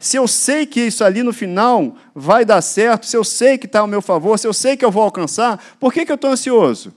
Se 0.00 0.16
eu 0.16 0.26
sei 0.26 0.64
que 0.64 0.80
isso 0.80 1.04
ali 1.04 1.22
no 1.22 1.30
final 1.30 1.94
vai 2.14 2.42
dar 2.42 2.62
certo, 2.62 3.04
se 3.04 3.14
eu 3.14 3.22
sei 3.22 3.58
que 3.58 3.66
está 3.66 3.80
ao 3.80 3.86
meu 3.86 4.00
favor, 4.00 4.38
se 4.38 4.46
eu 4.46 4.52
sei 4.54 4.74
que 4.74 4.82
eu 4.82 4.90
vou 4.90 5.02
alcançar, 5.02 5.62
por 5.78 5.92
que, 5.92 6.06
que 6.06 6.10
eu 6.10 6.14
estou 6.14 6.30
ansioso? 6.30 6.94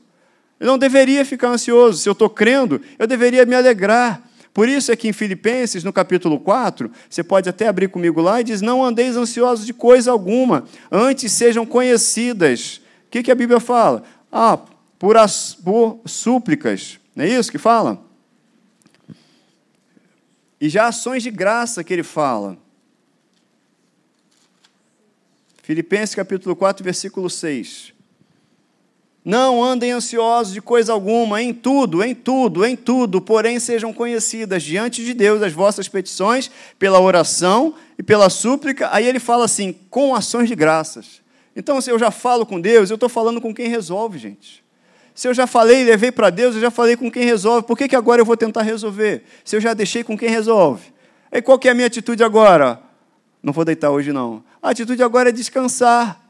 Eu 0.58 0.68
não 0.68 0.78
deveria 0.78 1.26
ficar 1.26 1.50
ansioso. 1.50 1.98
Se 1.98 2.08
eu 2.08 2.14
estou 2.14 2.30
crendo, 2.30 2.80
eu 2.98 3.06
deveria 3.06 3.46
me 3.46 3.54
alegrar. 3.54 4.24
Por 4.54 4.70
isso 4.70 4.90
é 4.90 4.96
que 4.96 5.10
em 5.10 5.12
Filipenses, 5.12 5.84
no 5.84 5.92
capítulo 5.92 6.40
4, 6.40 6.90
você 7.10 7.22
pode 7.22 7.50
até 7.50 7.68
abrir 7.68 7.90
comigo 7.90 8.22
lá 8.22 8.40
e 8.40 8.46
diz: 8.46 8.62
Não 8.62 8.82
andeis 8.82 9.18
ansiosos 9.18 9.66
de 9.66 9.74
coisa 9.74 10.10
alguma, 10.10 10.64
antes 10.90 11.34
sejam 11.34 11.66
conhecidas. 11.66 12.82
O 13.08 13.12
que, 13.12 13.24
que 13.24 13.32
a 13.32 13.36
Bíblia 13.36 13.60
fala? 13.60 14.04
Ah, 14.32 14.58
por, 14.98 15.18
as, 15.18 15.56
por 15.56 16.00
súplicas. 16.06 16.98
Não 17.14 17.26
é 17.26 17.28
isso 17.28 17.52
que 17.52 17.58
fala? 17.58 18.02
E 20.62 20.70
já 20.70 20.88
ações 20.88 21.22
de 21.22 21.30
graça 21.30 21.84
que 21.84 21.92
ele 21.92 22.04
fala. 22.04 22.58
Filipenses 25.64 26.14
capítulo 26.14 26.58
4, 26.58 26.84
versículo 26.84 27.30
6. 27.30 27.94
Não 29.24 29.64
andem 29.64 29.94
ansiosos 29.94 30.54
de 30.54 30.62
coisa 30.62 30.92
alguma, 30.92 31.42
em 31.42 31.54
tudo, 31.54 32.04
em 32.04 32.14
tudo, 32.14 32.66
em 32.66 32.76
tudo, 32.76 33.22
porém 33.22 33.58
sejam 33.62 33.94
conhecidas 33.94 34.62
diante 34.62 35.02
de 35.06 35.14
Deus 35.14 35.42
as 35.42 35.54
vossas 35.54 35.88
petições 35.88 36.52
pela 36.78 37.00
oração 37.00 37.76
e 37.98 38.04
pela 38.04 38.30
súplica. 38.30 38.90
Aí 38.92 39.08
ele 39.08 39.20
fala 39.20 39.46
assim, 39.46 39.74
com 39.90 40.14
ações 40.14 40.50
de 40.50 40.56
graças. 40.56 41.22
Então, 41.56 41.80
se 41.80 41.90
eu 41.90 41.98
já 41.98 42.12
falo 42.12 42.46
com 42.46 42.60
Deus, 42.60 42.90
eu 42.90 42.96
estou 42.96 43.08
falando 43.08 43.40
com 43.40 43.56
quem 43.56 43.70
resolve, 43.70 44.20
gente. 44.20 44.62
Se 45.16 45.30
eu 45.30 45.34
já 45.34 45.48
falei 45.48 45.84
e 45.84 45.86
levei 45.86 46.12
para 46.12 46.30
Deus, 46.30 46.56
eu 46.56 46.62
já 46.62 46.72
falei 46.72 46.98
com 46.98 47.10
quem 47.10 47.24
resolve. 47.24 47.66
Por 47.66 47.78
que, 47.78 47.88
que 47.88 47.96
agora 47.96 48.20
eu 48.20 48.26
vou 48.26 48.36
tentar 48.36 48.64
resolver? 48.64 49.24
Se 49.46 49.56
eu 49.56 49.62
já 49.62 49.74
deixei 49.74 50.04
com 50.04 50.18
quem 50.18 50.30
resolve. 50.30 50.92
Aí 51.32 51.42
qual 51.42 51.58
que 51.58 51.70
é 51.70 51.72
a 51.72 51.74
minha 51.74 51.88
atitude 51.88 52.22
agora? 52.22 52.82
Não 53.42 53.54
vou 53.54 53.64
deitar 53.64 53.92
hoje, 53.92 54.12
não. 54.12 54.44
A 54.64 54.70
atitude 54.70 55.04
agora 55.04 55.28
é 55.28 55.32
descansar. 55.34 56.24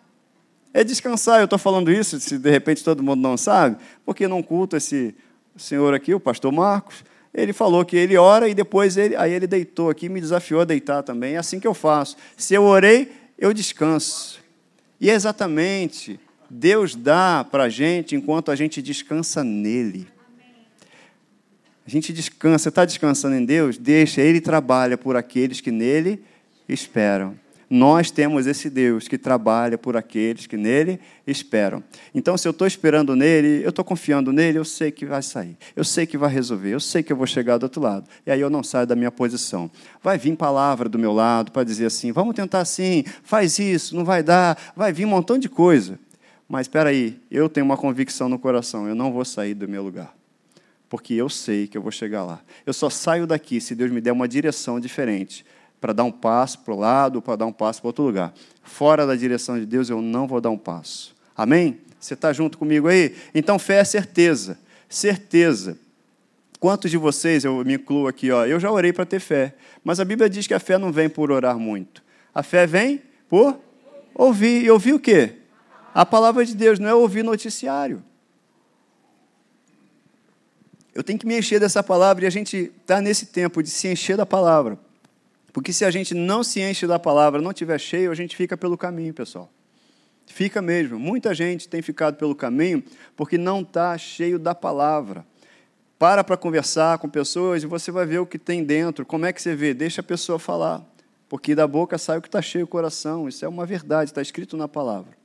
É 0.74 0.84
descansar. 0.84 1.40
Eu 1.40 1.46
estou 1.46 1.60
falando 1.60 1.92
isso, 1.92 2.20
se 2.20 2.40
de 2.40 2.50
repente 2.50 2.84
todo 2.84 3.04
mundo 3.04 3.22
não 3.22 3.38
sabe, 3.38 3.78
porque 4.04 4.28
não 4.28 4.42
culto 4.42 4.76
esse 4.76 5.14
senhor 5.56 5.94
aqui, 5.94 6.16
o 6.16 6.20
pastor 6.20 6.52
Marcos. 6.52 7.04
Ele 7.32 7.54
falou 7.54 7.86
que 7.86 7.96
ele 7.96 8.18
ora 8.18 8.50
e 8.50 8.56
depois 8.56 8.98
ele, 8.98 9.16
aí 9.16 9.32
ele 9.32 9.46
deitou 9.46 9.92
aqui, 9.92 10.10
me 10.10 10.20
desafiou 10.20 10.62
a 10.62 10.66
deitar 10.66 11.04
também. 11.04 11.36
É 11.36 11.38
assim 11.38 11.60
que 11.60 11.68
eu 11.68 11.76
faço. 11.76 12.18
Se 12.36 12.56
eu 12.56 12.64
orei, 12.64 13.12
eu 13.38 13.54
descanso. 13.54 14.42
E 15.00 15.12
é 15.12 15.14
exatamente, 15.14 16.20
Deus 16.50 16.96
dá 16.96 17.44
para 17.44 17.66
a 17.66 17.70
gente 17.70 18.16
enquanto 18.16 18.50
a 18.50 18.56
gente 18.56 18.82
descansa 18.82 19.44
nele. 19.44 20.08
A 21.86 21.90
gente 21.90 22.12
descansa, 22.12 22.70
está 22.70 22.84
descansando 22.84 23.36
em 23.36 23.46
Deus? 23.46 23.78
Deixa, 23.78 24.22
Ele 24.22 24.42
trabalha 24.42 24.98
por 24.98 25.16
aqueles 25.16 25.62
que 25.62 25.70
nele 25.70 26.24
esperam. 26.68 27.43
Nós 27.74 28.12
temos 28.12 28.46
esse 28.46 28.70
Deus 28.70 29.08
que 29.08 29.18
trabalha 29.18 29.80
por 29.80 29.98
aqueles 29.98 30.46
que 30.46 30.56
nele 30.56 31.00
esperam. 31.26 31.84
Então, 32.14 32.38
se 32.38 32.48
eu 32.48 32.52
estou 32.52 32.68
esperando 32.68 33.16
nele, 33.16 33.64
eu 33.64 33.72
estou 33.72 33.84
confiando 33.84 34.32
nele, 34.32 34.60
eu 34.60 34.64
sei 34.64 34.92
que 34.92 35.08
vai 35.08 35.24
sair, 35.24 35.58
eu 35.76 35.84
sei 35.84 36.06
que 36.06 36.16
vai 36.16 36.30
resolver, 36.30 36.70
eu 36.70 36.80
sei 36.80 37.02
que 37.02 37.12
eu 37.12 37.18
vou 37.18 37.26
chegar 37.26 37.58
do 37.58 37.64
outro 37.64 37.82
lado. 37.82 38.08
E 38.28 38.32
aí 38.32 38.40
eu 38.40 38.50
não 38.50 38.62
saio 38.62 38.86
da 38.86 38.96
minha 38.96 39.10
posição. 39.10 39.72
Vai 40.04 40.20
vir 40.20 40.36
palavra 40.36 40.88
do 40.88 41.00
meu 41.00 41.12
lado 41.14 41.52
para 41.52 41.64
dizer 41.64 41.88
assim: 41.88 42.12
vamos 42.12 42.36
tentar 42.36 42.60
assim, 42.60 43.06
faz 43.24 43.58
isso, 43.58 43.96
não 43.96 44.06
vai 44.06 44.22
dar, 44.22 44.56
vai 44.76 44.94
vir 44.94 45.06
um 45.06 45.10
montão 45.10 45.40
de 45.40 45.50
coisa. 45.50 46.00
Mas 46.48 46.66
espera 46.68 46.92
aí, 46.92 47.20
eu 47.32 47.50
tenho 47.50 47.66
uma 47.66 47.76
convicção 47.76 48.30
no 48.30 48.38
coração, 48.38 48.88
eu 48.88 48.94
não 48.94 49.12
vou 49.12 49.26
sair 49.26 49.56
do 49.56 49.68
meu 49.68 49.82
lugar 49.82 50.14
porque 50.90 51.16
eu 51.16 51.28
sei 51.28 51.66
que 51.66 51.76
eu 51.76 51.82
vou 51.82 51.92
chegar 51.92 52.24
lá. 52.24 52.40
Eu 52.68 52.72
só 52.72 52.88
saio 52.88 53.26
daqui 53.26 53.60
se 53.60 53.74
Deus 53.74 53.90
me 53.90 54.00
der 54.00 54.12
uma 54.12 54.28
direção 54.28 54.80
diferente, 54.80 55.44
para 55.84 55.92
dar 55.92 56.06
um 56.06 56.12
passo 56.14 56.60
para 56.60 56.74
o 56.74 56.80
lado, 56.80 57.22
para 57.22 57.36
dar 57.36 57.46
um 57.46 57.52
passo 57.52 57.82
para 57.82 57.90
outro 57.90 58.06
lugar. 58.06 58.34
Fora 58.64 59.06
da 59.06 59.18
direção 59.18 59.60
de 59.60 59.66
Deus, 59.66 59.90
eu 59.90 60.02
não 60.02 60.26
vou 60.26 60.40
dar 60.40 60.50
um 60.50 60.58
passo. 60.58 61.14
Amém? 61.36 61.78
Você 62.00 62.14
está 62.14 62.32
junto 62.32 62.58
comigo 62.58 62.88
aí? 62.88 63.14
Então, 63.36 63.60
fé 63.60 63.80
é 63.80 63.84
certeza. 63.84 64.58
Certeza. 64.88 65.78
Quantos 66.58 66.90
de 66.90 66.96
vocês, 66.96 67.44
eu 67.44 67.66
me 67.66 67.74
incluo 67.74 68.08
aqui, 68.08 68.32
ó, 68.32 68.46
eu 68.46 68.62
já 68.62 68.72
orei 68.72 68.94
para 68.94 69.06
ter 69.06 69.20
fé, 69.20 69.56
mas 69.84 70.00
a 70.00 70.06
Bíblia 70.06 70.30
diz 70.30 70.48
que 70.48 70.54
a 70.54 70.60
fé 70.60 70.78
não 70.78 70.90
vem 70.90 71.10
por 71.10 71.30
orar 71.30 71.60
muito. 71.60 72.02
A 72.34 72.42
fé 72.42 72.66
vem 72.66 73.02
por 73.28 73.60
ouvir. 74.16 74.64
E 74.64 74.72
ouvir 74.72 74.94
o 74.94 75.00
quê? 75.02 75.34
A 75.94 76.06
palavra 76.06 76.46
de 76.46 76.56
Deus, 76.56 76.80
não 76.80 76.88
é 76.88 76.94
ouvir 76.94 77.24
noticiário. 77.24 78.02
Eu 80.96 81.04
tenho 81.04 81.20
que 81.20 81.28
me 81.28 81.38
encher 81.38 81.60
dessa 81.60 81.84
palavra 81.84 82.24
e 82.24 82.28
a 82.28 82.32
gente 82.32 82.72
está 82.80 83.02
nesse 83.02 83.26
tempo 83.26 83.62
de 83.62 83.70
se 83.70 83.90
encher 83.90 84.16
da 84.16 84.26
palavra. 84.26 84.80
Porque 85.54 85.72
se 85.72 85.86
a 85.86 85.92
gente 85.92 86.16
não 86.16 86.44
se 86.44 86.60
enche 86.60 86.88
da 86.88 86.98
palavra, 86.98 87.40
não 87.40 87.54
tiver 87.54 87.80
cheio, 87.80 88.12
a 88.12 88.16
gente 88.16 88.36
fica 88.36 88.58
pelo 88.58 88.76
caminho, 88.76 89.14
pessoal. 89.14 89.50
Fica 90.26 90.62
mesmo. 90.64 91.00
Muita 91.00 91.34
gente 91.36 91.70
tem 91.70 91.82
ficado 91.82 92.18
pelo 92.18 92.34
caminho 92.34 92.84
porque 93.16 93.38
não 93.38 93.62
está 93.62 93.96
cheio 93.98 94.40
da 94.40 94.56
palavra. 94.56 95.24
Para 96.00 96.24
para 96.24 96.36
conversar 96.36 96.98
com 96.98 97.08
pessoas 97.08 97.62
e 97.62 97.68
você 97.68 97.92
vai 97.92 98.06
ver 98.06 98.18
o 98.18 98.26
que 98.26 98.40
tem 98.40 98.64
dentro. 98.64 99.06
Como 99.06 99.28
é 99.28 99.32
que 99.32 99.40
você 99.40 99.56
vê? 99.56 99.76
Deixa 99.76 100.02
a 100.02 100.04
pessoa 100.04 100.40
falar. 100.40 100.84
Porque 101.30 101.54
da 101.54 101.68
boca 101.68 101.98
sai 102.00 102.18
o 102.18 102.22
que 102.22 102.28
está 102.28 102.42
cheio 102.42 102.66
o 102.66 102.68
coração. 102.68 103.30
Isso 103.30 103.46
é 103.46 103.48
uma 103.48 103.66
verdade, 103.66 104.10
está 104.10 104.22
escrito 104.22 104.58
na 104.58 104.68
palavra. 104.68 105.16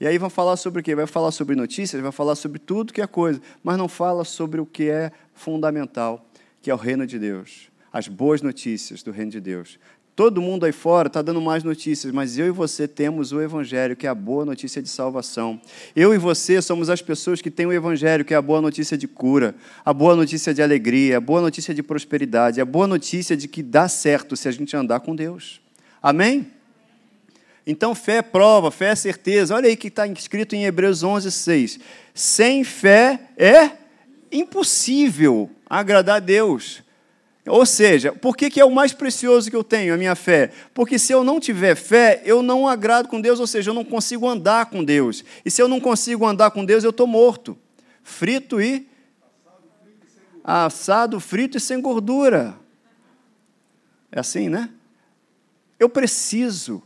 E 0.00 0.06
aí 0.06 0.18
vão 0.18 0.28
falar 0.28 0.56
sobre 0.56 0.80
o 0.80 0.82
quê? 0.82 0.94
Vai 0.94 1.06
falar 1.06 1.30
sobre 1.30 1.54
notícias, 1.54 2.00
vai 2.02 2.12
falar 2.12 2.34
sobre 2.34 2.58
tudo 2.58 2.92
que 2.92 3.00
é 3.00 3.06
coisa, 3.06 3.40
mas 3.62 3.78
não 3.78 3.88
fala 3.88 4.24
sobre 4.24 4.60
o 4.60 4.66
que 4.66 4.90
é 4.90 5.10
fundamental, 5.34 6.26
que 6.60 6.70
é 6.70 6.74
o 6.74 6.76
reino 6.76 7.06
de 7.06 7.18
Deus, 7.18 7.70
as 7.92 8.08
boas 8.08 8.42
notícias 8.42 9.02
do 9.02 9.10
reino 9.10 9.30
de 9.30 9.40
Deus. 9.40 9.78
Todo 10.16 10.40
mundo 10.40 10.64
aí 10.64 10.72
fora 10.72 11.08
está 11.08 11.20
dando 11.20 11.42
mais 11.42 11.62
notícias, 11.62 12.10
mas 12.10 12.38
eu 12.38 12.46
e 12.46 12.50
você 12.50 12.88
temos 12.88 13.32
o 13.32 13.40
Evangelho, 13.42 13.94
que 13.94 14.06
é 14.06 14.08
a 14.08 14.14
boa 14.14 14.46
notícia 14.46 14.80
de 14.80 14.88
salvação. 14.88 15.60
Eu 15.94 16.14
e 16.14 16.18
você 16.18 16.62
somos 16.62 16.88
as 16.88 17.02
pessoas 17.02 17.42
que 17.42 17.50
têm 17.50 17.66
o 17.66 17.72
Evangelho, 17.72 18.24
que 18.24 18.32
é 18.32 18.36
a 18.38 18.40
boa 18.40 18.62
notícia 18.62 18.96
de 18.96 19.06
cura, 19.06 19.54
a 19.84 19.92
boa 19.92 20.16
notícia 20.16 20.54
de 20.54 20.62
alegria, 20.62 21.18
a 21.18 21.20
boa 21.20 21.42
notícia 21.42 21.74
de 21.74 21.82
prosperidade, 21.82 22.62
a 22.62 22.64
boa 22.64 22.86
notícia 22.86 23.36
de 23.36 23.46
que 23.46 23.62
dá 23.62 23.88
certo 23.88 24.34
se 24.36 24.48
a 24.48 24.50
gente 24.50 24.74
andar 24.74 25.00
com 25.00 25.14
Deus. 25.14 25.60
Amém? 26.02 26.50
Então, 27.66 27.94
fé 27.94 28.18
é 28.18 28.22
prova, 28.22 28.70
fé 28.70 28.92
é 28.92 28.94
certeza. 28.94 29.54
Olha 29.54 29.68
aí 29.68 29.76
que 29.76 29.88
está 29.88 30.06
escrito 30.06 30.54
em 30.54 30.64
Hebreus 30.64 31.02
11, 31.02 31.30
6. 31.30 31.78
Sem 32.14 32.64
fé 32.64 33.20
é 33.36 33.72
impossível 34.32 35.50
agradar 35.68 36.16
a 36.16 36.20
Deus. 36.20 36.85
Ou 37.46 37.64
seja, 37.64 38.12
por 38.12 38.36
que, 38.36 38.50
que 38.50 38.60
é 38.60 38.64
o 38.64 38.74
mais 38.74 38.92
precioso 38.92 39.48
que 39.48 39.54
eu 39.54 39.62
tenho, 39.62 39.94
a 39.94 39.96
minha 39.96 40.16
fé? 40.16 40.50
Porque 40.74 40.98
se 40.98 41.12
eu 41.12 41.22
não 41.22 41.38
tiver 41.38 41.76
fé, 41.76 42.20
eu 42.24 42.42
não 42.42 42.66
agrado 42.66 43.08
com 43.08 43.20
Deus, 43.20 43.38
ou 43.38 43.46
seja, 43.46 43.70
eu 43.70 43.74
não 43.74 43.84
consigo 43.84 44.28
andar 44.28 44.66
com 44.66 44.82
Deus. 44.82 45.24
E 45.44 45.50
se 45.50 45.62
eu 45.62 45.68
não 45.68 45.80
consigo 45.80 46.26
andar 46.26 46.50
com 46.50 46.64
Deus, 46.64 46.82
eu 46.82 46.90
estou 46.90 47.06
morto. 47.06 47.56
Frito 48.02 48.60
e. 48.60 48.88
Assado, 50.42 51.20
frito 51.20 51.56
e 51.56 51.60
sem 51.60 51.80
gordura. 51.80 52.58
É 54.10 54.18
assim, 54.18 54.48
né? 54.48 54.70
Eu 55.78 55.88
preciso 55.88 56.82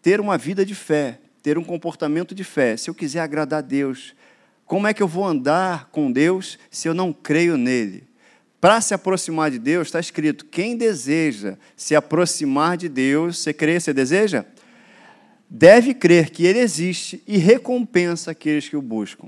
ter 0.00 0.20
uma 0.20 0.38
vida 0.38 0.64
de 0.64 0.74
fé, 0.74 1.18
ter 1.42 1.58
um 1.58 1.64
comportamento 1.64 2.34
de 2.34 2.44
fé. 2.44 2.76
Se 2.78 2.88
eu 2.88 2.94
quiser 2.94 3.20
agradar 3.20 3.58
a 3.58 3.62
Deus, 3.62 4.14
como 4.64 4.86
é 4.86 4.94
que 4.94 5.02
eu 5.02 5.08
vou 5.08 5.26
andar 5.26 5.90
com 5.90 6.10
Deus 6.10 6.58
se 6.70 6.88
eu 6.88 6.94
não 6.94 7.12
creio 7.12 7.58
nele? 7.58 8.11
Para 8.62 8.80
se 8.80 8.94
aproximar 8.94 9.50
de 9.50 9.58
Deus, 9.58 9.88
está 9.88 9.98
escrito: 9.98 10.44
quem 10.44 10.76
deseja 10.76 11.56
se 11.76 11.96
aproximar 11.96 12.76
de 12.76 12.88
Deus, 12.88 13.38
você 13.38 13.52
crê, 13.52 13.80
você 13.80 13.92
deseja? 13.92 14.44
Deve 15.50 15.92
crer 15.92 16.30
que 16.30 16.46
Ele 16.46 16.60
existe 16.60 17.20
e 17.26 17.38
recompensa 17.38 18.30
aqueles 18.30 18.68
que 18.68 18.76
o 18.76 18.80
buscam. 18.80 19.26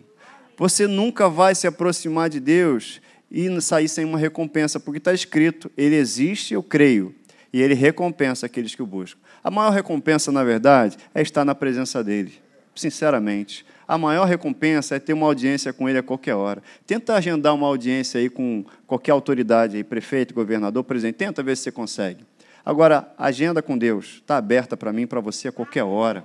Você 0.57 0.87
nunca 0.87 1.29
vai 1.29 1.53
se 1.57 1.67
aproximar 1.67 2.31
de 2.31 2.39
Deus 2.39 3.01
e 3.29 3.61
sair 3.61 3.89
sem 3.89 4.05
uma 4.05 4.19
recompensa, 4.19 4.79
porque 4.79 4.99
está 4.99 5.13
escrito: 5.13 5.69
Ele 5.77 5.97
existe, 5.97 6.55
eu 6.55 6.63
creio, 6.63 7.13
e 7.53 7.61
Ele 7.61 7.75
recompensa 7.75 8.47
aqueles 8.47 8.77
que 8.77 8.83
o 8.85 8.87
buscam. 8.87 9.19
A 9.43 9.51
maior 9.51 9.71
recompensa, 9.71 10.31
na 10.31 10.45
verdade, 10.45 10.97
é 11.13 11.21
estar 11.21 11.45
na 11.45 11.57
presença 11.57 12.05
dele, 12.05 12.35
sinceramente. 12.73 13.67
A 13.87 13.99
maior 13.99 14.25
recompensa 14.25 14.97
é 14.97 14.99
ter 14.99 15.13
uma 15.13 15.27
audiência 15.27 15.73
com 15.73 15.89
ele 15.89 15.99
a 15.99 16.03
qualquer 16.03 16.35
hora. 16.35 16.63
Tenta 16.87 17.15
agendar 17.15 17.55
uma 17.55 17.67
audiência 17.67 18.19
aí 18.19 18.31
com 18.31 18.65
qualquer 18.87 19.13
autoridade, 19.13 19.77
aí, 19.77 19.85
prefeito, 19.85 20.33
governador, 20.33 20.83
presidente. 20.85 21.17
Tenta 21.17 21.43
ver 21.43 21.57
se 21.57 21.65
você 21.65 21.73
consegue. 21.73 22.25
Agora, 22.65 23.13
agenda 23.19 23.61
com 23.61 23.77
Deus 23.77 24.21
está 24.23 24.39
aberta 24.39 24.77
para 24.77 24.93
mim, 24.93 25.07
para 25.07 25.21
você 25.21 25.49
a 25.49 25.53
qualquer 25.53 25.85
hora. 25.85 26.25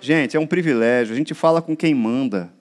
Gente, 0.00 0.36
é 0.36 0.40
um 0.40 0.46
privilégio. 0.46 1.14
A 1.14 1.16
gente 1.16 1.32
fala 1.32 1.62
com 1.62 1.76
quem 1.76 1.94
manda. 1.94 2.52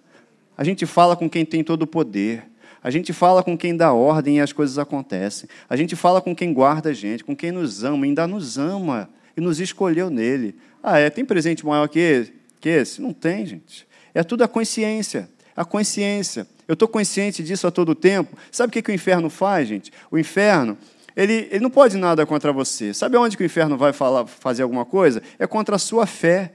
A 0.55 0.63
gente 0.63 0.85
fala 0.85 1.15
com 1.15 1.29
quem 1.29 1.43
tem 1.43 1.63
todo 1.63 1.83
o 1.83 1.87
poder. 1.87 2.43
A 2.83 2.91
gente 2.91 3.11
fala 3.11 3.41
com 3.41 3.57
quem 3.57 3.75
dá 3.75 3.91
ordem 3.93 4.37
e 4.37 4.41
as 4.41 4.53
coisas 4.53 4.77
acontecem. 4.77 5.49
A 5.67 5.75
gente 5.75 5.95
fala 5.95 6.21
com 6.21 6.35
quem 6.35 6.53
guarda 6.53 6.89
a 6.89 6.93
gente, 6.93 7.23
com 7.23 7.35
quem 7.35 7.51
nos 7.51 7.83
ama, 7.83 8.05
ainda 8.05 8.27
nos 8.27 8.57
ama 8.57 9.09
e 9.35 9.41
nos 9.41 9.59
escolheu 9.59 10.09
nele. 10.09 10.55
Ah, 10.81 10.99
é? 10.99 11.09
Tem 11.09 11.25
presente 11.25 11.65
maior 11.65 11.87
que 11.87 11.99
esse? 11.99 12.33
Que 12.59 12.69
esse? 12.69 13.01
Não 13.01 13.11
tem, 13.11 13.45
gente. 13.45 13.87
É 14.19 14.23
tudo 14.23 14.43
a 14.43 14.49
consciência. 14.49 15.29
A 15.55 15.63
consciência. 15.63 16.45
Eu 16.67 16.73
estou 16.73 16.89
consciente 16.89 17.41
disso 17.41 17.65
a 17.65 17.71
todo 17.71 17.95
tempo. 17.95 18.37
Sabe 18.51 18.69
o 18.69 18.73
que, 18.73 18.81
que 18.81 18.91
o 18.91 18.93
inferno 18.93 19.29
faz, 19.29 19.65
gente? 19.65 19.93
O 20.11 20.19
inferno, 20.19 20.77
ele, 21.15 21.47
ele 21.49 21.61
não 21.61 21.69
pode 21.69 21.95
nada 21.95 22.25
contra 22.25 22.51
você. 22.51 22.93
Sabe 22.93 23.15
onde 23.15 23.37
que 23.37 23.43
o 23.43 23.45
inferno 23.45 23.77
vai 23.77 23.93
falar, 23.93 24.27
fazer 24.27 24.63
alguma 24.63 24.83
coisa? 24.83 25.23
É 25.39 25.47
contra 25.47 25.77
a 25.77 25.79
sua 25.79 26.05
fé. 26.05 26.51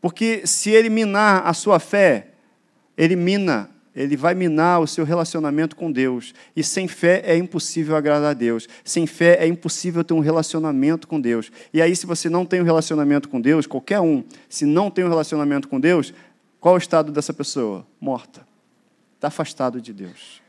Porque 0.00 0.46
se 0.46 0.70
ele 0.70 0.88
minar 0.88 1.46
a 1.46 1.52
sua 1.52 1.78
fé, 1.78 2.28
ele 2.96 3.16
mina 3.16 3.68
ele 3.98 4.16
vai 4.16 4.32
minar 4.32 4.80
o 4.80 4.86
seu 4.86 5.04
relacionamento 5.04 5.74
com 5.74 5.90
Deus. 5.90 6.32
E 6.54 6.62
sem 6.62 6.86
fé 6.86 7.20
é 7.24 7.36
impossível 7.36 7.96
agradar 7.96 8.30
a 8.30 8.34
Deus. 8.34 8.68
Sem 8.84 9.08
fé 9.08 9.38
é 9.40 9.46
impossível 9.48 10.04
ter 10.04 10.14
um 10.14 10.20
relacionamento 10.20 11.08
com 11.08 11.20
Deus. 11.20 11.50
E 11.74 11.82
aí, 11.82 11.96
se 11.96 12.06
você 12.06 12.30
não 12.30 12.46
tem 12.46 12.60
um 12.60 12.64
relacionamento 12.64 13.28
com 13.28 13.40
Deus, 13.40 13.66
qualquer 13.66 13.98
um, 13.98 14.22
se 14.48 14.64
não 14.64 14.88
tem 14.88 15.04
um 15.04 15.08
relacionamento 15.08 15.66
com 15.66 15.80
Deus, 15.80 16.14
qual 16.68 16.74
o 16.74 16.78
estado 16.78 17.10
dessa 17.10 17.32
pessoa? 17.32 17.86
Morta. 17.98 18.46
Está 19.14 19.28
afastado 19.28 19.80
de 19.80 19.90
Deus. 19.90 20.42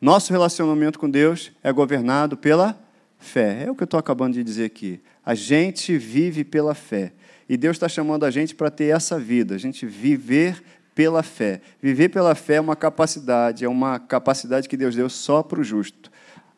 Nosso 0.00 0.32
relacionamento 0.32 1.00
com 1.00 1.10
Deus 1.10 1.50
é 1.64 1.72
governado 1.72 2.36
pela 2.36 2.78
fé. 3.18 3.64
É 3.64 3.70
o 3.72 3.74
que 3.74 3.82
eu 3.82 3.86
estou 3.86 3.98
acabando 3.98 4.34
de 4.34 4.44
dizer 4.44 4.66
aqui. 4.66 5.00
A 5.26 5.34
gente 5.34 5.98
vive 5.98 6.44
pela 6.44 6.76
fé. 6.76 7.12
E 7.48 7.56
Deus 7.56 7.74
está 7.74 7.88
chamando 7.88 8.22
a 8.22 8.30
gente 8.30 8.54
para 8.54 8.70
ter 8.70 8.94
essa 8.94 9.18
vida, 9.18 9.56
a 9.56 9.58
gente 9.58 9.84
viver 9.84 10.62
pela 10.94 11.24
fé. 11.24 11.60
Viver 11.82 12.08
pela 12.08 12.36
fé 12.36 12.54
é 12.54 12.60
uma 12.60 12.76
capacidade, 12.76 13.64
é 13.64 13.68
uma 13.68 13.98
capacidade 13.98 14.68
que 14.68 14.76
Deus 14.76 14.94
deu 14.94 15.10
só 15.10 15.42
para 15.42 15.58
o 15.58 15.64
justo. 15.64 16.08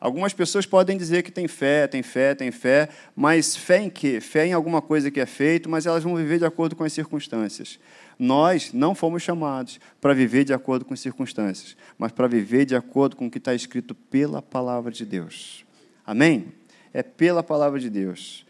Algumas 0.05 0.33
pessoas 0.33 0.67
podem 0.67 0.99
dizer 0.99 1.23
que 1.23 1.31
tem 1.31 1.47
fé, 1.47 1.87
tem 1.87 2.03
fé, 2.03 2.35
tem 2.35 2.51
fé, 2.51 2.89
mas 3.15 3.57
fé 3.57 3.81
em 3.81 3.89
quê? 3.89 4.21
Fé 4.21 4.45
em 4.45 4.53
alguma 4.53 4.79
coisa 4.79 5.09
que 5.09 5.19
é 5.19 5.25
feito, 5.25 5.67
mas 5.67 5.87
elas 5.87 6.03
vão 6.03 6.15
viver 6.15 6.37
de 6.37 6.45
acordo 6.45 6.75
com 6.75 6.83
as 6.83 6.93
circunstâncias. 6.93 7.79
Nós 8.19 8.71
não 8.71 8.93
fomos 8.93 9.23
chamados 9.23 9.79
para 9.99 10.13
viver 10.13 10.43
de 10.43 10.53
acordo 10.53 10.85
com 10.85 10.93
as 10.93 10.99
circunstâncias, 10.99 11.75
mas 11.97 12.11
para 12.11 12.27
viver 12.27 12.65
de 12.65 12.75
acordo 12.75 13.15
com 13.15 13.25
o 13.25 13.31
que 13.31 13.39
está 13.39 13.55
escrito 13.55 13.95
pela 13.95 14.43
palavra 14.43 14.91
de 14.91 15.03
Deus. 15.03 15.65
Amém? 16.05 16.53
É 16.93 17.01
pela 17.01 17.41
palavra 17.41 17.79
de 17.79 17.89
Deus. 17.89 18.45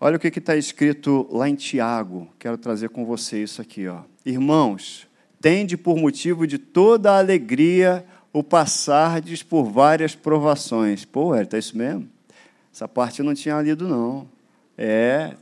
Olha 0.00 0.16
o 0.16 0.20
que 0.20 0.28
está 0.28 0.54
escrito 0.54 1.26
lá 1.28 1.48
em 1.48 1.56
Tiago. 1.56 2.32
Quero 2.38 2.56
trazer 2.56 2.90
com 2.90 3.04
você 3.04 3.42
isso 3.42 3.60
aqui. 3.60 3.88
Ó. 3.88 4.02
Irmãos, 4.24 5.08
tende 5.40 5.76
por 5.76 5.96
motivo 5.96 6.46
de 6.46 6.56
toda 6.56 7.10
a 7.10 7.18
alegria 7.18 8.06
o 8.38 8.42
passardes 8.44 9.42
por 9.42 9.64
várias 9.64 10.14
provações. 10.14 11.04
Pô, 11.04 11.34
está 11.34 11.56
é 11.56 11.60
isso 11.60 11.76
mesmo? 11.76 12.08
Essa 12.72 12.86
parte 12.86 13.20
eu 13.20 13.26
não 13.26 13.34
tinha 13.34 13.60
lido, 13.60 13.88
não. 13.88 14.28
É. 14.76 15.34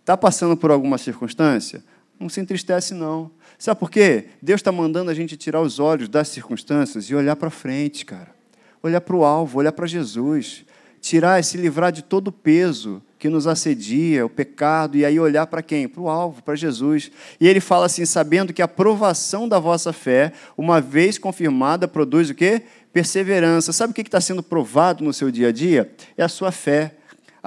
Está 0.00 0.16
passando 0.16 0.56
por 0.56 0.70
alguma 0.70 0.98
circunstância? 0.98 1.82
Não 2.18 2.28
se 2.28 2.40
entristece, 2.40 2.94
não. 2.94 3.30
Sabe 3.58 3.80
por 3.80 3.90
quê? 3.90 4.26
Deus 4.40 4.60
está 4.60 4.70
mandando 4.70 5.10
a 5.10 5.14
gente 5.14 5.36
tirar 5.36 5.60
os 5.60 5.80
olhos 5.80 6.08
das 6.08 6.28
circunstâncias 6.28 7.06
e 7.06 7.14
olhar 7.14 7.34
para 7.36 7.50
frente, 7.50 8.04
cara. 8.04 8.34
Olhar 8.82 9.00
para 9.00 9.16
o 9.16 9.24
alvo, 9.24 9.58
olhar 9.58 9.72
para 9.72 9.86
Jesus. 9.86 10.64
tirar 11.00 11.38
e 11.38 11.42
se 11.42 11.56
livrar 11.56 11.92
de 11.92 12.02
todo 12.02 12.28
o 12.28 12.32
peso 12.32 13.02
que 13.18 13.28
nos 13.28 13.46
assedia, 13.46 14.26
o 14.26 14.28
pecado, 14.28 14.96
e 14.96 15.04
aí 15.04 15.18
olhar 15.18 15.46
para 15.46 15.62
quem? 15.62 15.88
Para 15.88 16.02
o 16.02 16.08
alvo, 16.08 16.42
para 16.42 16.54
Jesus. 16.54 17.10
E 17.40 17.48
ele 17.48 17.60
fala 17.60 17.86
assim: 17.86 18.04
sabendo 18.04 18.52
que 18.52 18.62
a 18.62 18.68
provação 18.68 19.48
da 19.48 19.58
vossa 19.58 19.92
fé, 19.92 20.32
uma 20.56 20.80
vez 20.80 21.18
confirmada, 21.18 21.88
produz 21.88 22.30
o 22.30 22.34
quê? 22.34 22.62
Perseverança. 22.92 23.72
Sabe 23.72 23.90
o 23.90 23.94
que 23.94 24.02
está 24.02 24.20
sendo 24.20 24.42
provado 24.42 25.02
no 25.02 25.12
seu 25.12 25.30
dia 25.30 25.48
a 25.48 25.52
dia? 25.52 25.90
É 26.16 26.22
a 26.22 26.28
sua 26.28 26.52
fé. 26.52 26.94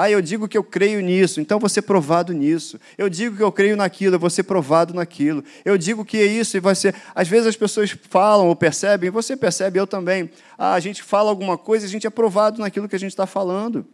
Ah, 0.01 0.09
eu 0.09 0.21
digo 0.21 0.47
que 0.47 0.57
eu 0.57 0.63
creio 0.63 1.01
nisso, 1.01 1.41
então 1.41 1.59
você 1.59 1.81
provado 1.81 2.31
nisso. 2.31 2.79
Eu 2.97 3.09
digo 3.09 3.35
que 3.35 3.43
eu 3.43 3.51
creio 3.51 3.75
naquilo, 3.75 4.15
eu 4.15 4.19
vou 4.19 4.29
ser 4.29 4.43
provado 4.43 4.93
naquilo. 4.93 5.43
Eu 5.65 5.77
digo 5.77 6.05
que 6.05 6.17
é 6.17 6.25
isso 6.25 6.55
e 6.55 6.61
vai 6.61 6.73
ser. 6.73 6.95
Às 7.13 7.27
vezes 7.27 7.47
as 7.47 7.57
pessoas 7.57 7.93
falam 8.09 8.47
ou 8.47 8.55
percebem, 8.55 9.09
você 9.09 9.35
percebe, 9.35 9.77
eu 9.77 9.85
também. 9.85 10.29
Ah, 10.57 10.73
a 10.73 10.79
gente 10.79 11.03
fala 11.03 11.29
alguma 11.29 11.57
coisa 11.57 11.85
e 11.85 11.89
a 11.89 11.91
gente 11.91 12.07
é 12.07 12.09
provado 12.09 12.61
naquilo 12.61 12.87
que 12.87 12.95
a 12.95 12.99
gente 12.99 13.11
está 13.11 13.27
falando. 13.27 13.85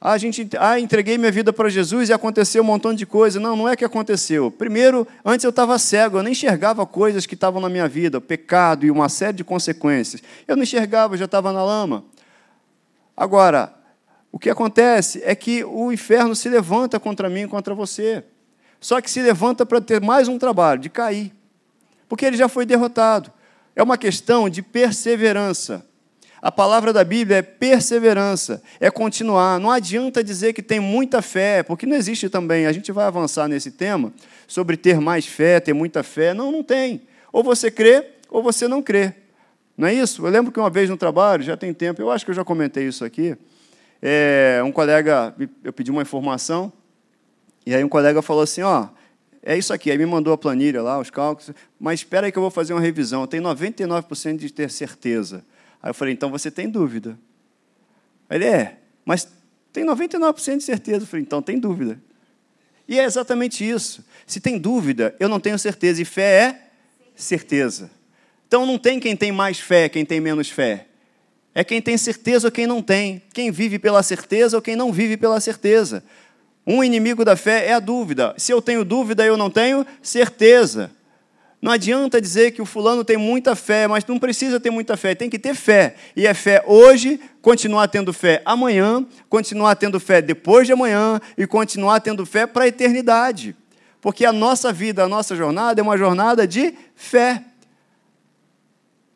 Ah, 0.00 0.16
gente, 0.16 0.48
ah, 0.58 0.78
entreguei 0.78 1.18
minha 1.18 1.32
vida 1.32 1.52
para 1.52 1.68
Jesus 1.68 2.08
e 2.08 2.12
aconteceu 2.12 2.62
um 2.62 2.66
montão 2.66 2.94
de 2.94 3.04
coisa. 3.04 3.40
Não, 3.40 3.56
não 3.56 3.68
é 3.68 3.74
que 3.74 3.84
aconteceu. 3.84 4.48
Primeiro, 4.48 5.06
antes 5.24 5.42
eu 5.42 5.50
estava 5.50 5.76
cego, 5.76 6.18
eu 6.18 6.22
nem 6.22 6.32
enxergava 6.32 6.86
coisas 6.86 7.26
que 7.26 7.34
estavam 7.34 7.60
na 7.60 7.68
minha 7.68 7.88
vida, 7.88 8.20
pecado 8.20 8.86
e 8.86 8.90
uma 8.92 9.08
série 9.08 9.38
de 9.38 9.44
consequências. 9.44 10.22
Eu 10.46 10.54
não 10.54 10.62
enxergava, 10.62 11.14
eu 11.14 11.18
já 11.18 11.24
estava 11.24 11.52
na 11.52 11.64
lama. 11.64 12.04
Agora, 13.16 13.74
o 14.30 14.38
que 14.38 14.48
acontece 14.48 15.20
é 15.24 15.34
que 15.34 15.64
o 15.64 15.90
inferno 15.90 16.36
se 16.36 16.48
levanta 16.48 17.00
contra 17.00 17.28
mim 17.28 17.40
e 17.40 17.48
contra 17.48 17.74
você. 17.74 18.22
Só 18.80 19.00
que 19.00 19.10
se 19.10 19.20
levanta 19.20 19.66
para 19.66 19.80
ter 19.80 20.00
mais 20.00 20.28
um 20.28 20.38
trabalho, 20.38 20.80
de 20.80 20.88
cair. 20.88 21.32
Porque 22.08 22.24
ele 22.24 22.36
já 22.36 22.48
foi 22.48 22.64
derrotado. 22.64 23.32
É 23.74 23.82
uma 23.82 23.98
questão 23.98 24.48
de 24.48 24.62
perseverança. 24.62 25.84
A 26.40 26.52
palavra 26.52 26.92
da 26.92 27.02
Bíblia 27.02 27.38
é 27.38 27.42
perseverança, 27.42 28.62
é 28.78 28.90
continuar. 28.90 29.58
Não 29.58 29.70
adianta 29.70 30.22
dizer 30.22 30.52
que 30.52 30.62
tem 30.62 30.78
muita 30.78 31.20
fé, 31.20 31.62
porque 31.62 31.84
não 31.84 31.96
existe 31.96 32.28
também. 32.28 32.66
A 32.66 32.72
gente 32.72 32.92
vai 32.92 33.06
avançar 33.06 33.48
nesse 33.48 33.72
tema 33.72 34.12
sobre 34.46 34.76
ter 34.76 35.00
mais 35.00 35.26
fé, 35.26 35.58
ter 35.58 35.72
muita 35.72 36.02
fé. 36.02 36.32
Não, 36.32 36.52
não 36.52 36.62
tem. 36.62 37.02
Ou 37.32 37.42
você 37.42 37.70
crê, 37.70 38.06
ou 38.30 38.42
você 38.42 38.68
não 38.68 38.80
crê. 38.80 39.14
Não 39.76 39.88
é 39.88 39.94
isso? 39.94 40.24
Eu 40.24 40.30
lembro 40.30 40.52
que 40.52 40.60
uma 40.60 40.70
vez 40.70 40.88
no 40.88 40.96
trabalho, 40.96 41.42
já 41.42 41.56
tem 41.56 41.72
tempo, 41.74 42.00
eu 42.00 42.10
acho 42.10 42.24
que 42.24 42.30
eu 42.30 42.34
já 42.34 42.44
comentei 42.44 42.86
isso 42.86 43.04
aqui. 43.04 43.36
É, 44.00 44.60
um 44.64 44.70
colega, 44.70 45.34
eu 45.64 45.72
pedi 45.72 45.90
uma 45.90 46.02
informação, 46.02 46.72
e 47.66 47.74
aí 47.74 47.82
um 47.82 47.88
colega 47.88 48.22
falou 48.22 48.42
assim: 48.42 48.62
Ó, 48.62 48.88
é 49.42 49.56
isso 49.56 49.72
aqui. 49.72 49.90
Aí 49.90 49.98
me 49.98 50.06
mandou 50.06 50.32
a 50.32 50.38
planilha 50.38 50.82
lá, 50.82 50.98
os 50.98 51.10
cálculos, 51.10 51.50
mas 51.78 52.00
espera 52.00 52.26
aí 52.26 52.32
que 52.32 52.38
eu 52.38 52.42
vou 52.42 52.50
fazer 52.50 52.72
uma 52.72 52.80
revisão. 52.80 53.22
Eu 53.22 53.26
tenho 53.26 53.42
99% 53.42 54.36
de 54.36 54.52
ter 54.52 54.70
certeza. 54.70 55.44
Aí 55.82 55.90
eu 55.90 55.94
falei: 55.94 56.14
então 56.14 56.30
você 56.30 56.50
tem 56.50 56.68
dúvida. 56.68 57.18
Ele 58.30 58.44
é, 58.44 58.78
mas 59.04 59.28
tem 59.72 59.84
99% 59.84 60.58
de 60.58 60.64
certeza. 60.64 61.02
Eu 61.02 61.06
falei: 61.06 61.22
então 61.22 61.40
tem 61.40 61.58
dúvida. 61.58 62.00
E 62.86 62.98
é 62.98 63.04
exatamente 63.04 63.68
isso. 63.68 64.04
Se 64.26 64.40
tem 64.40 64.58
dúvida, 64.58 65.14
eu 65.20 65.28
não 65.28 65.38
tenho 65.38 65.58
certeza. 65.58 66.00
E 66.00 66.04
fé 66.04 66.22
é 66.22 66.70
certeza. 67.14 67.90
Então 68.46 68.64
não 68.64 68.78
tem 68.78 68.98
quem 68.98 69.14
tem 69.14 69.30
mais 69.30 69.60
fé, 69.60 69.88
quem 69.88 70.06
tem 70.06 70.20
menos 70.20 70.48
fé. 70.48 70.86
É 71.54 71.62
quem 71.62 71.82
tem 71.82 71.98
certeza 71.98 72.48
ou 72.48 72.52
quem 72.52 72.66
não 72.66 72.80
tem. 72.80 73.22
Quem 73.34 73.50
vive 73.50 73.78
pela 73.78 74.02
certeza 74.02 74.56
ou 74.56 74.62
quem 74.62 74.74
não 74.74 74.92
vive 74.92 75.16
pela 75.16 75.38
certeza. 75.40 76.02
Um 76.66 76.84
inimigo 76.84 77.24
da 77.24 77.36
fé 77.36 77.66
é 77.66 77.72
a 77.72 77.80
dúvida. 77.80 78.34
Se 78.38 78.52
eu 78.52 78.62
tenho 78.62 78.84
dúvida, 78.84 79.24
eu 79.24 79.36
não 79.36 79.50
tenho 79.50 79.86
certeza. 80.02 80.90
Não 81.60 81.72
adianta 81.72 82.20
dizer 82.20 82.52
que 82.52 82.62
o 82.62 82.66
fulano 82.66 83.04
tem 83.04 83.16
muita 83.16 83.56
fé, 83.56 83.88
mas 83.88 84.04
não 84.06 84.18
precisa 84.18 84.60
ter 84.60 84.70
muita 84.70 84.96
fé, 84.96 85.14
tem 85.14 85.28
que 85.28 85.38
ter 85.38 85.54
fé. 85.54 85.96
E 86.14 86.24
é 86.24 86.32
fé 86.32 86.62
hoje, 86.64 87.20
continuar 87.42 87.88
tendo 87.88 88.12
fé 88.12 88.40
amanhã, 88.44 89.04
continuar 89.28 89.74
tendo 89.74 89.98
fé 89.98 90.22
depois 90.22 90.68
de 90.68 90.72
amanhã 90.72 91.20
e 91.36 91.46
continuar 91.48 92.00
tendo 92.00 92.24
fé 92.24 92.46
para 92.46 92.64
a 92.64 92.68
eternidade. 92.68 93.56
Porque 94.00 94.24
a 94.24 94.32
nossa 94.32 94.72
vida, 94.72 95.02
a 95.02 95.08
nossa 95.08 95.34
jornada 95.34 95.80
é 95.80 95.82
uma 95.82 95.98
jornada 95.98 96.46
de 96.46 96.72
fé. 96.94 97.42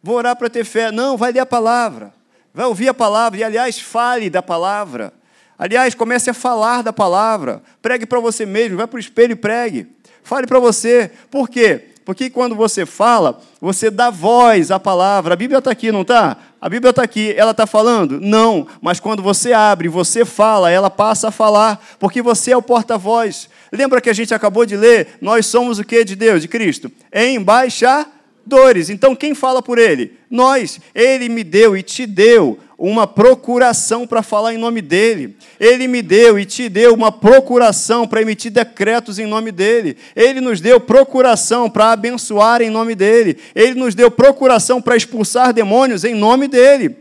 Vou 0.03 0.17
orar 0.17 0.35
para 0.35 0.51
ter 0.51 0.65
fé. 0.65 0.91
Não, 0.91 1.17
vai 1.17 1.31
ler 1.31 1.41
a 1.41 1.47
palavra. 1.47 2.13
Vai 2.53 2.67
ouvir 2.67 2.89
a 2.89 2.95
palavra 2.95 3.39
e, 3.39 3.45
aliás, 3.45 3.79
fale 3.79 4.29
da 4.29 4.43
palavra. 4.43 5.13
Aliás, 5.57 5.95
comece 5.95 6.29
a 6.29 6.35
falar 6.35 6.83
da 6.83 6.93
palavra. 6.93 7.63
Pregue 7.81 8.05
para 8.05 8.19
você 8.19 8.45
mesmo, 8.45 8.79
vai 8.79 8.89
para 8.89 8.97
o 8.97 9.01
espelho 9.01 9.33
e 9.33 9.37
pregue. 9.37 9.87
Fale 10.25 10.45
para 10.45 10.59
você. 10.59 11.13
Por 11.31 11.49
quê? 11.49 11.92
Porque 12.05 12.31
quando 12.31 12.55
você 12.55 12.85
fala, 12.85 13.41
você 13.61 13.91
dá 13.91 14.11
voz 14.11 14.71
à 14.71 14.79
palavra. 14.81 15.35
A 15.35 15.37
Bíblia 15.37 15.59
está 15.59 15.71
aqui, 15.71 15.93
não 15.93 16.03
está? 16.03 16.37
A 16.61 16.69
Bíblia 16.69 16.91
está 16.91 17.03
aqui, 17.03 17.33
ela 17.37 17.53
está 17.53 17.67
falando? 17.67 18.21
Não, 18.21 18.67
mas 18.81 19.01
quando 19.01 19.23
você 19.23 19.53
abre, 19.53 19.89
você 19.89 20.25
fala, 20.25 20.71
ela 20.71 20.91
passa 20.91 21.29
a 21.29 21.33
falar, 21.33 21.85
porque 21.99 22.23
você 22.23 22.53
é 22.53 22.57
o 22.57 22.63
porta-voz. 22.63 23.49
Lembra 23.73 24.01
que 24.01 24.11
a 24.11 24.13
gente 24.13 24.33
acabou 24.35 24.65
de 24.65 24.77
ler? 24.77 25.19
Nós 25.21 25.47
somos 25.47 25.79
o 25.79 25.85
que 25.85 26.05
de 26.05 26.15
Deus, 26.15 26.43
de 26.43 26.49
Cristo? 26.49 26.91
Embaixadores 27.13 28.23
dores. 28.45 28.91
Então 28.91 29.15
quem 29.15 29.35
fala 29.35 29.63
por 29.63 29.79
ele? 29.79 30.19
Nós. 30.31 30.81
Ele 30.95 31.29
me 31.29 31.45
deu 31.45 31.77
e 31.77 31.83
te 31.83 32.07
deu 32.07 32.59
uma 32.91 33.07
procuração 33.07 34.09
para 34.09 34.25
falar 34.25 34.53
em 34.53 34.59
nome 34.59 34.83
dele. 34.83 35.37
Ele 35.61 35.87
me 35.87 36.03
deu 36.03 36.37
e 36.37 36.45
te 36.45 36.69
deu 36.69 36.93
uma 36.93 37.13
procuração 37.13 38.09
para 38.09 38.21
emitir 38.21 38.51
decretos 38.51 39.21
em 39.21 39.27
nome 39.27 39.53
dele. 39.53 39.97
Ele 40.17 40.41
nos 40.41 40.61
deu 40.61 40.81
procuração 40.81 41.71
para 41.71 41.93
abençoar 41.93 42.61
em 42.61 42.71
nome 42.71 42.97
dele. 42.97 43.39
Ele 43.55 43.75
nos 43.75 43.95
deu 43.95 44.11
procuração 44.11 44.83
para 44.83 44.97
expulsar 44.97 45.53
demônios 45.53 46.03
em 46.03 46.13
nome 46.13 46.49
dele. 46.49 46.97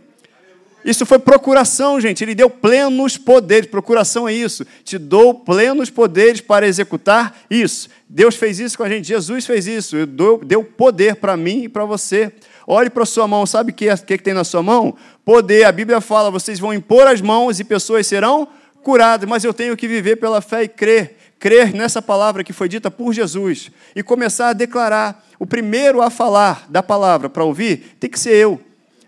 Isso 0.86 1.04
foi 1.04 1.18
procuração, 1.18 2.00
gente. 2.00 2.24
Ele 2.24 2.36
deu 2.36 2.50
plenos 2.50 3.18
poderes. 3.18 3.68
Procuração 3.68 4.28
é 4.28 4.34
isso. 4.34 4.64
Te 4.84 5.00
dou 5.00 5.34
plenos 5.34 5.90
poderes 5.90 6.42
para 6.42 6.68
executar 6.68 7.40
isso. 7.50 7.90
Deus 8.08 8.36
fez 8.36 8.60
isso 8.60 8.78
com 8.78 8.84
a 8.84 8.90
gente. 8.90 9.08
Jesus 9.08 9.48
fez 9.48 9.66
isso. 9.66 10.06
Deu, 10.06 10.40
deu 10.44 10.64
poder 10.64 11.16
para 11.16 11.36
mim 11.36 11.64
e 11.64 11.70
para 11.70 11.86
você. 11.86 12.32
Olhe 12.68 12.90
para 12.90 13.04
a 13.04 13.06
sua 13.06 13.28
mão. 13.28 13.46
Sabe 13.46 13.72
o 13.72 13.74
que, 13.74 13.96
que, 13.98 14.18
que 14.18 14.24
tem 14.24 14.34
na 14.34 14.44
sua 14.44 14.62
mão? 14.62 14.96
Poder. 15.26 15.66
A 15.66 15.72
Bíblia 15.72 16.02
fala: 16.02 16.32
vocês 16.32 16.60
vão 16.60 16.74
impor 16.74 17.08
as 17.08 17.22
mãos 17.22 17.60
e 17.60 17.64
pessoas 17.64 18.08
serão 18.08 18.48
curadas. 18.84 19.28
Mas 19.30 19.44
eu 19.44 19.54
tenho 19.54 19.76
que 19.78 19.88
viver 19.88 20.18
pela 20.18 20.42
fé 20.42 20.64
e 20.64 20.68
crer. 20.68 21.18
Crer 21.40 21.74
nessa 21.74 22.02
palavra 22.02 22.44
que 22.44 22.54
foi 22.54 22.70
dita 22.70 22.92
por 22.92 23.14
Jesus. 23.14 23.72
E 23.96 24.04
começar 24.04 24.50
a 24.50 24.54
declarar. 24.54 25.26
O 25.40 25.46
primeiro 25.46 26.04
a 26.04 26.12
falar 26.12 26.68
da 26.70 26.84
palavra 26.84 27.28
para 27.28 27.44
ouvir 27.44 27.96
tem 28.00 28.10
que 28.10 28.20
ser 28.20 28.36
eu. 28.36 28.62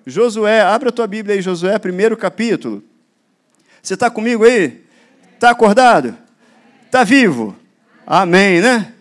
Josué, 0.06 0.62
abre 0.62 0.89
a 0.89 0.92
tua 0.92 1.08
Bíblia 1.08 1.36
aí, 1.36 1.42
Josué, 1.42 1.78
primeiro 1.78 2.18
capítulo. 2.18 2.84
Você 3.82 3.94
está 3.94 4.10
comigo 4.10 4.44
aí? 4.44 4.84
Está 5.36 5.52
acordado? 5.52 6.18
Está 6.86 7.04
vivo? 7.04 7.56
Amém, 8.06 8.62
né? 8.62 8.92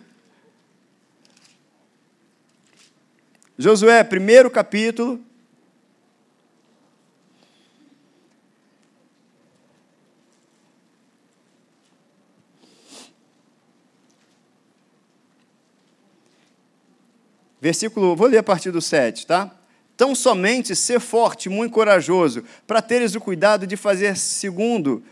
Josué, 3.57 4.03
primeiro 4.03 4.49
capítulo. 4.49 5.23
Versículo, 17.61 18.15
vou 18.15 18.27
ler 18.27 18.39
a 18.39 18.43
partir 18.43 18.71
do 18.71 18.81
7, 18.81 19.27
tá? 19.27 19.55
Tão 19.95 20.15
somente 20.15 20.75
ser 20.75 20.99
forte, 20.99 21.47
muito 21.47 21.71
corajoso, 21.71 22.43
para 22.65 22.81
teres 22.81 23.13
o 23.13 23.21
cuidado 23.21 23.67
de 23.67 23.77
fazer 23.77 24.17
segundo 24.17 25.03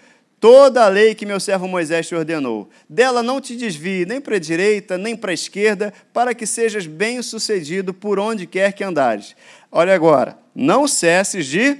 toda 0.41 0.83
a 0.83 0.87
lei 0.87 1.13
que 1.13 1.25
meu 1.25 1.39
servo 1.39 1.67
Moisés 1.67 2.07
te 2.07 2.15
ordenou. 2.15 2.67
Dela 2.89 3.21
não 3.21 3.39
te 3.39 3.55
desvie 3.55 4.07
nem 4.07 4.19
para 4.19 4.37
a 4.37 4.39
direita, 4.39 4.97
nem 4.97 5.15
para 5.15 5.29
a 5.29 5.35
esquerda, 5.35 5.93
para 6.11 6.33
que 6.33 6.47
sejas 6.47 6.87
bem-sucedido 6.87 7.93
por 7.93 8.19
onde 8.19 8.47
quer 8.47 8.73
que 8.73 8.83
andares. 8.83 9.35
Olha 9.71 9.93
agora, 9.93 10.37
não 10.55 10.87
cesses 10.87 11.45
de 11.45 11.77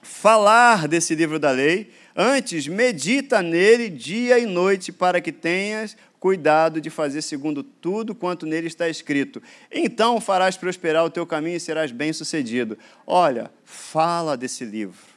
falar 0.00 0.86
desse 0.86 1.16
livro 1.16 1.40
da 1.40 1.50
lei, 1.50 1.90
antes 2.14 2.68
medita 2.68 3.42
nele 3.42 3.88
dia 3.88 4.38
e 4.38 4.46
noite, 4.46 4.92
para 4.92 5.20
que 5.20 5.32
tenhas 5.32 5.96
cuidado 6.20 6.80
de 6.80 6.88
fazer 6.88 7.20
segundo 7.20 7.64
tudo 7.64 8.14
quanto 8.14 8.46
nele 8.46 8.68
está 8.68 8.88
escrito. 8.88 9.42
Então 9.72 10.20
farás 10.20 10.56
prosperar 10.56 11.04
o 11.04 11.10
teu 11.10 11.26
caminho 11.26 11.56
e 11.56 11.60
serás 11.60 11.90
bem-sucedido. 11.90 12.78
Olha, 13.04 13.50
fala 13.64 14.36
desse 14.36 14.64
livro. 14.64 15.11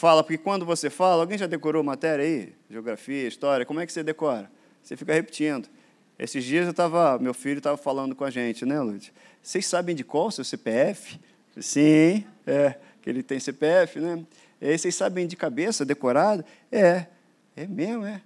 Fala, 0.00 0.24
porque 0.24 0.38
quando 0.38 0.64
você 0.64 0.88
fala, 0.88 1.20
alguém 1.20 1.36
já 1.36 1.46
decorou 1.46 1.84
matéria 1.84 2.24
aí? 2.24 2.54
Geografia, 2.70 3.28
história, 3.28 3.66
como 3.66 3.80
é 3.80 3.86
que 3.86 3.92
você 3.92 4.02
decora? 4.02 4.50
Você 4.82 4.96
fica 4.96 5.12
repetindo. 5.12 5.68
Esses 6.18 6.42
dias 6.42 6.64
eu 6.64 6.70
estava, 6.70 7.18
meu 7.18 7.34
filho 7.34 7.58
estava 7.58 7.76
falando 7.76 8.16
com 8.16 8.24
a 8.24 8.30
gente, 8.30 8.64
né, 8.64 8.80
Lud? 8.80 9.12
Vocês 9.42 9.66
sabem 9.66 9.94
de 9.94 10.02
qual 10.02 10.28
o 10.28 10.32
seu 10.32 10.42
CPF? 10.42 11.20
Sim, 11.60 12.24
é, 12.46 12.76
que 13.02 13.10
ele 13.10 13.22
tem 13.22 13.38
CPF, 13.38 14.00
né? 14.00 14.24
E 14.58 14.68
aí, 14.68 14.78
vocês 14.78 14.94
sabem 14.94 15.26
de 15.26 15.36
cabeça, 15.36 15.84
decorado? 15.84 16.46
É, 16.72 17.04
é 17.54 17.66
mesmo, 17.66 18.06
é. 18.06 18.22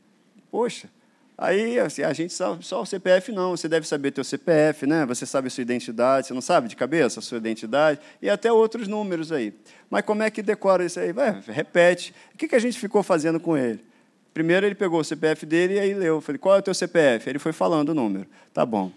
Poxa, 0.52 0.88
Aí 1.36 1.78
assim, 1.80 2.02
a 2.02 2.12
gente 2.12 2.32
sabe 2.32 2.64
só 2.64 2.82
o 2.82 2.86
CPF 2.86 3.32
não, 3.32 3.50
você 3.50 3.68
deve 3.68 3.86
saber 3.86 4.12
teu 4.12 4.22
CPF, 4.22 4.86
né? 4.86 5.04
Você 5.06 5.26
sabe 5.26 5.48
a 5.48 5.50
sua 5.50 5.62
identidade, 5.62 6.28
você 6.28 6.34
não 6.34 6.40
sabe 6.40 6.68
de 6.68 6.76
cabeça 6.76 7.18
a 7.18 7.22
sua 7.22 7.38
identidade 7.38 7.98
e 8.22 8.30
até 8.30 8.52
outros 8.52 8.86
números 8.86 9.32
aí. 9.32 9.52
Mas 9.90 10.02
como 10.02 10.22
é 10.22 10.30
que 10.30 10.42
decora 10.42 10.84
isso 10.84 11.00
aí? 11.00 11.12
Vai, 11.12 11.42
repete. 11.48 12.14
O 12.32 12.38
que, 12.38 12.46
que 12.46 12.54
a 12.54 12.60
gente 12.60 12.78
ficou 12.78 13.02
fazendo 13.02 13.40
com 13.40 13.56
ele? 13.56 13.84
Primeiro 14.32 14.66
ele 14.66 14.74
pegou 14.74 15.00
o 15.00 15.04
CPF 15.04 15.44
dele 15.46 15.74
e 15.74 15.78
aí 15.78 15.94
leu. 15.94 16.16
Eu 16.16 16.20
falei, 16.20 16.38
qual 16.38 16.56
é 16.56 16.58
o 16.58 16.62
teu 16.62 16.74
CPF? 16.74 17.28
Ele 17.28 17.38
foi 17.38 17.52
falando 17.52 17.90
o 17.90 17.94
número. 17.94 18.26
Tá 18.52 18.64
bom. 18.66 18.90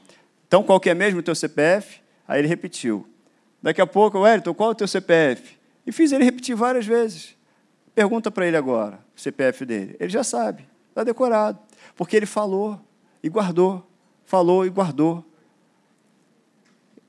Então, 0.48 0.64
qual 0.64 0.80
que 0.80 0.90
é 0.90 0.96
mesmo 0.96 1.20
o 1.20 1.24
teu 1.24 1.36
CPF? 1.36 2.00
Aí 2.28 2.40
ele 2.40 2.48
repetiu. 2.48 3.08
Daqui 3.62 3.82
a 3.82 3.88
pouco, 3.88 4.20
Wellington, 4.20 4.54
qual 4.54 4.70
é 4.70 4.72
o 4.72 4.76
teu 4.76 4.88
CPF? 4.88 5.58
E 5.86 5.92
fiz 5.92 6.12
ele 6.12 6.24
repetir 6.24 6.56
várias 6.56 6.86
vezes. 6.86 7.36
Pergunta 7.94 8.30
para 8.30 8.48
ele 8.48 8.58
agora, 8.58 9.00
o 9.16 9.20
CPF 9.20 9.66
dele. 9.66 9.96
Ele 10.00 10.10
já 10.10 10.24
sabe, 10.24 10.68
está 10.90 11.04
decorado. 11.04 11.60
Porque 11.96 12.16
ele 12.16 12.26
falou 12.26 12.80
e 13.22 13.30
guardou, 13.30 13.86
falou 14.26 14.66
e 14.66 14.70
guardou. 14.70 15.26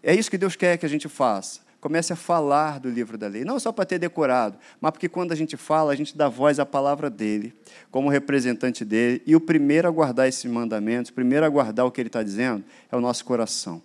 É 0.03 0.15
isso 0.15 0.31
que 0.31 0.39
Deus 0.39 0.57
quer 0.57 0.77
que 0.79 0.87
a 0.87 0.89
gente 0.89 1.09
faça. 1.09 1.61
Comece 1.81 2.13
a 2.13 2.17
falar 2.17 2.81
do 2.81 2.91
livro 2.91 3.17
da 3.17 3.29
lei, 3.29 3.45
não 3.45 3.61
só 3.61 3.71
para 3.71 3.85
ter 3.85 4.01
decorado, 4.01 4.59
mas 4.81 4.91
porque 4.91 5.09
quando 5.09 5.31
a 5.31 5.37
gente 5.37 5.57
fala, 5.57 5.93
a 5.93 5.95
gente 5.95 6.17
dá 6.17 6.29
voz 6.29 6.59
à 6.59 6.67
palavra 6.67 7.09
dele, 7.09 7.55
como 7.89 8.09
representante 8.09 8.85
dele, 8.85 9.23
e 9.25 9.37
o 9.37 9.41
primeiro 9.41 9.87
a 9.87 9.91
guardar 9.91 10.27
esses 10.27 10.45
mandamentos, 10.51 11.11
o 11.11 11.15
primeiro 11.15 11.47
a 11.47 11.49
guardar 11.49 11.87
o 11.87 11.91
que 11.93 12.01
ele 12.01 12.09
está 12.09 12.21
dizendo, 12.21 12.65
é 12.91 12.97
o 12.97 13.01
nosso 13.01 13.25
coração. 13.25 13.81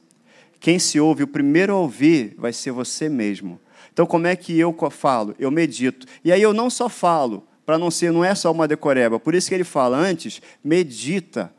Quem 0.60 0.80
se 0.80 1.00
ouve, 1.00 1.22
o 1.22 1.28
primeiro 1.28 1.74
a 1.74 1.78
ouvir, 1.78 2.34
vai 2.36 2.52
ser 2.52 2.72
você 2.72 3.08
mesmo. 3.08 3.60
Então, 3.92 4.08
como 4.08 4.26
é 4.26 4.36
que 4.36 4.58
eu 4.58 4.76
falo? 4.90 5.36
Eu 5.38 5.52
medito. 5.52 6.08
E 6.24 6.32
aí 6.32 6.42
eu 6.42 6.54
não 6.54 6.72
só 6.72 6.90
falo, 6.90 7.46
para 7.66 7.78
não 7.78 7.90
ser, 7.90 8.12
não 8.12 8.24
é 8.24 8.36
só 8.36 8.52
uma 8.52 8.68
decoreba. 8.68 9.20
Por 9.20 9.36
isso 9.36 9.48
que 9.48 9.56
ele 9.56 9.64
fala 9.64 9.98
antes, 9.98 10.42
medita 10.64 11.54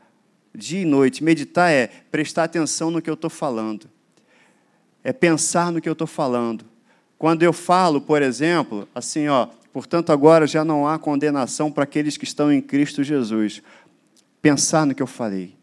dia 0.53 0.81
e 0.81 0.85
noite. 0.85 1.23
Meditar 1.23 1.71
é 1.71 1.87
prestar 2.09 2.45
atenção 2.45 2.91
no 2.91 3.01
que 3.01 3.09
eu 3.09 3.15
estou 3.15 3.29
falando. 3.29 3.89
É 5.03 5.11
pensar 5.11 5.71
no 5.71 5.81
que 5.81 5.89
eu 5.89 5.93
estou 5.93 6.07
falando. 6.07 6.65
Quando 7.17 7.43
eu 7.43 7.53
falo, 7.53 8.01
por 8.01 8.21
exemplo, 8.21 8.87
assim, 8.93 9.27
ó, 9.27 9.47
portanto 9.71 10.11
agora 10.11 10.47
já 10.47 10.65
não 10.65 10.87
há 10.87 10.97
condenação 10.97 11.71
para 11.71 11.83
aqueles 11.83 12.17
que 12.17 12.25
estão 12.25 12.51
em 12.51 12.61
Cristo 12.61 13.03
Jesus. 13.03 13.61
Pensar 14.41 14.85
no 14.85 14.93
que 14.93 15.01
eu 15.01 15.07
falei. 15.07 15.55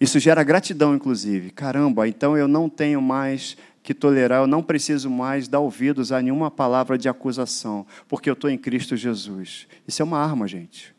Isso 0.00 0.18
gera 0.18 0.42
gratidão, 0.42 0.94
inclusive. 0.94 1.50
Caramba, 1.50 2.08
então 2.08 2.36
eu 2.36 2.48
não 2.48 2.68
tenho 2.68 3.00
mais 3.00 3.56
que 3.82 3.92
tolerar, 3.92 4.42
eu 4.42 4.46
não 4.46 4.62
preciso 4.62 5.10
mais 5.10 5.48
dar 5.48 5.60
ouvidos 5.60 6.12
a 6.12 6.22
nenhuma 6.22 6.50
palavra 6.50 6.96
de 6.96 7.08
acusação, 7.08 7.84
porque 8.08 8.30
eu 8.30 8.34
estou 8.34 8.48
em 8.48 8.56
Cristo 8.56 8.96
Jesus. 8.96 9.66
Isso 9.86 10.02
é 10.02 10.04
uma 10.04 10.18
arma, 10.18 10.46
gente. 10.46 10.94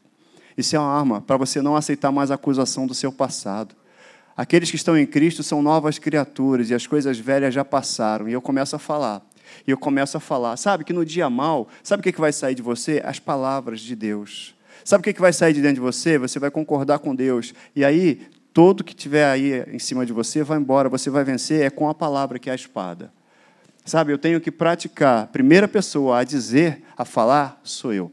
Isso 0.58 0.76
é 0.76 0.80
uma 0.80 0.92
arma 0.92 1.22
para 1.22 1.38
você 1.38 1.62
não 1.62 1.76
aceitar 1.76 2.12
mais 2.12 2.30
a 2.30 2.36
acusação 2.36 2.86
do 2.86 2.94
seu 2.94 3.12
passado. 3.12 3.76
Aqueles 4.36 4.70
que 4.70 4.76
estão 4.76 4.98
em 4.98 5.06
Cristo 5.06 5.44
são 5.44 5.62
novas 5.62 5.98
criaturas 5.98 6.70
e 6.70 6.74
as 6.74 6.86
coisas 6.86 7.18
velhas 7.20 7.54
já 7.54 7.64
passaram. 7.64 8.28
E 8.28 8.34
eu 8.34 8.42
começo 8.42 8.76
a 8.76 8.80
falar. 8.80 9.22
E 9.68 9.72
eu 9.72 9.78
começo 9.78 10.18
a 10.18 10.20
falar. 10.20 10.58
Sabe 10.58 10.84
que 10.84 10.92
no 10.92 11.06
dia 11.06 11.30
mal, 11.30 11.68
sabe 11.84 12.02
o 12.02 12.04
que 12.04 12.20
vai 12.20 12.34
sair 12.34 12.56
de 12.56 12.62
você? 12.62 13.02
As 13.06 13.20
palavras 13.20 13.80
de 13.80 13.96
Deus. 13.96 14.56
Sabe 14.84 15.02
o 15.02 15.14
que 15.14 15.22
vai 15.22 15.32
sair 15.32 15.54
de 15.54 15.62
dentro 15.62 15.76
de 15.76 15.82
você? 15.82 16.18
Você 16.18 16.40
vai 16.40 16.52
concordar 16.52 17.00
com 17.00 17.16
Deus. 17.16 17.54
E 17.76 17.86
aí, 17.86 18.22
todo 18.54 18.84
que 18.84 18.96
tiver 18.96 19.26
aí 19.26 19.64
em 19.74 19.80
cima 19.80 20.06
de 20.06 20.14
você 20.14 20.44
vai 20.44 20.60
embora, 20.60 20.88
você 20.88 21.10
vai 21.10 21.24
vencer 21.24 21.62
é 21.62 21.70
com 21.70 21.90
a 21.90 21.94
palavra 21.94 22.38
que 22.38 22.50
é 22.50 22.54
a 22.54 22.56
espada. 22.56 23.12
Sabe, 23.84 24.14
eu 24.14 24.18
tenho 24.18 24.40
que 24.40 24.52
praticar. 24.52 25.28
Primeira 25.28 25.68
pessoa 25.68 26.20
a 26.20 26.24
dizer, 26.24 26.84
a 26.96 27.04
falar, 27.04 27.60
sou 27.64 27.92
eu. 27.92 28.12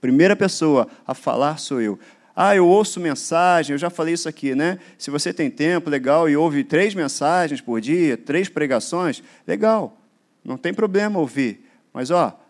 Primeira 0.00 0.34
pessoa 0.34 0.88
a 1.06 1.14
falar 1.14 1.58
sou 1.58 1.80
eu. 1.80 1.98
Ah, 2.34 2.56
eu 2.56 2.66
ouço 2.66 2.98
mensagem, 2.98 3.74
eu 3.74 3.78
já 3.78 3.90
falei 3.90 4.14
isso 4.14 4.28
aqui, 4.28 4.54
né? 4.54 4.78
Se 4.96 5.10
você 5.10 5.32
tem 5.32 5.50
tempo, 5.50 5.90
legal, 5.90 6.28
e 6.28 6.36
ouve 6.36 6.64
três 6.64 6.94
mensagens 6.94 7.60
por 7.60 7.80
dia, 7.80 8.16
três 8.16 8.48
pregações, 8.48 9.22
legal, 9.46 9.98
não 10.42 10.56
tem 10.56 10.72
problema 10.72 11.20
ouvir. 11.20 11.68
Mas, 11.92 12.10
ó, 12.10 12.40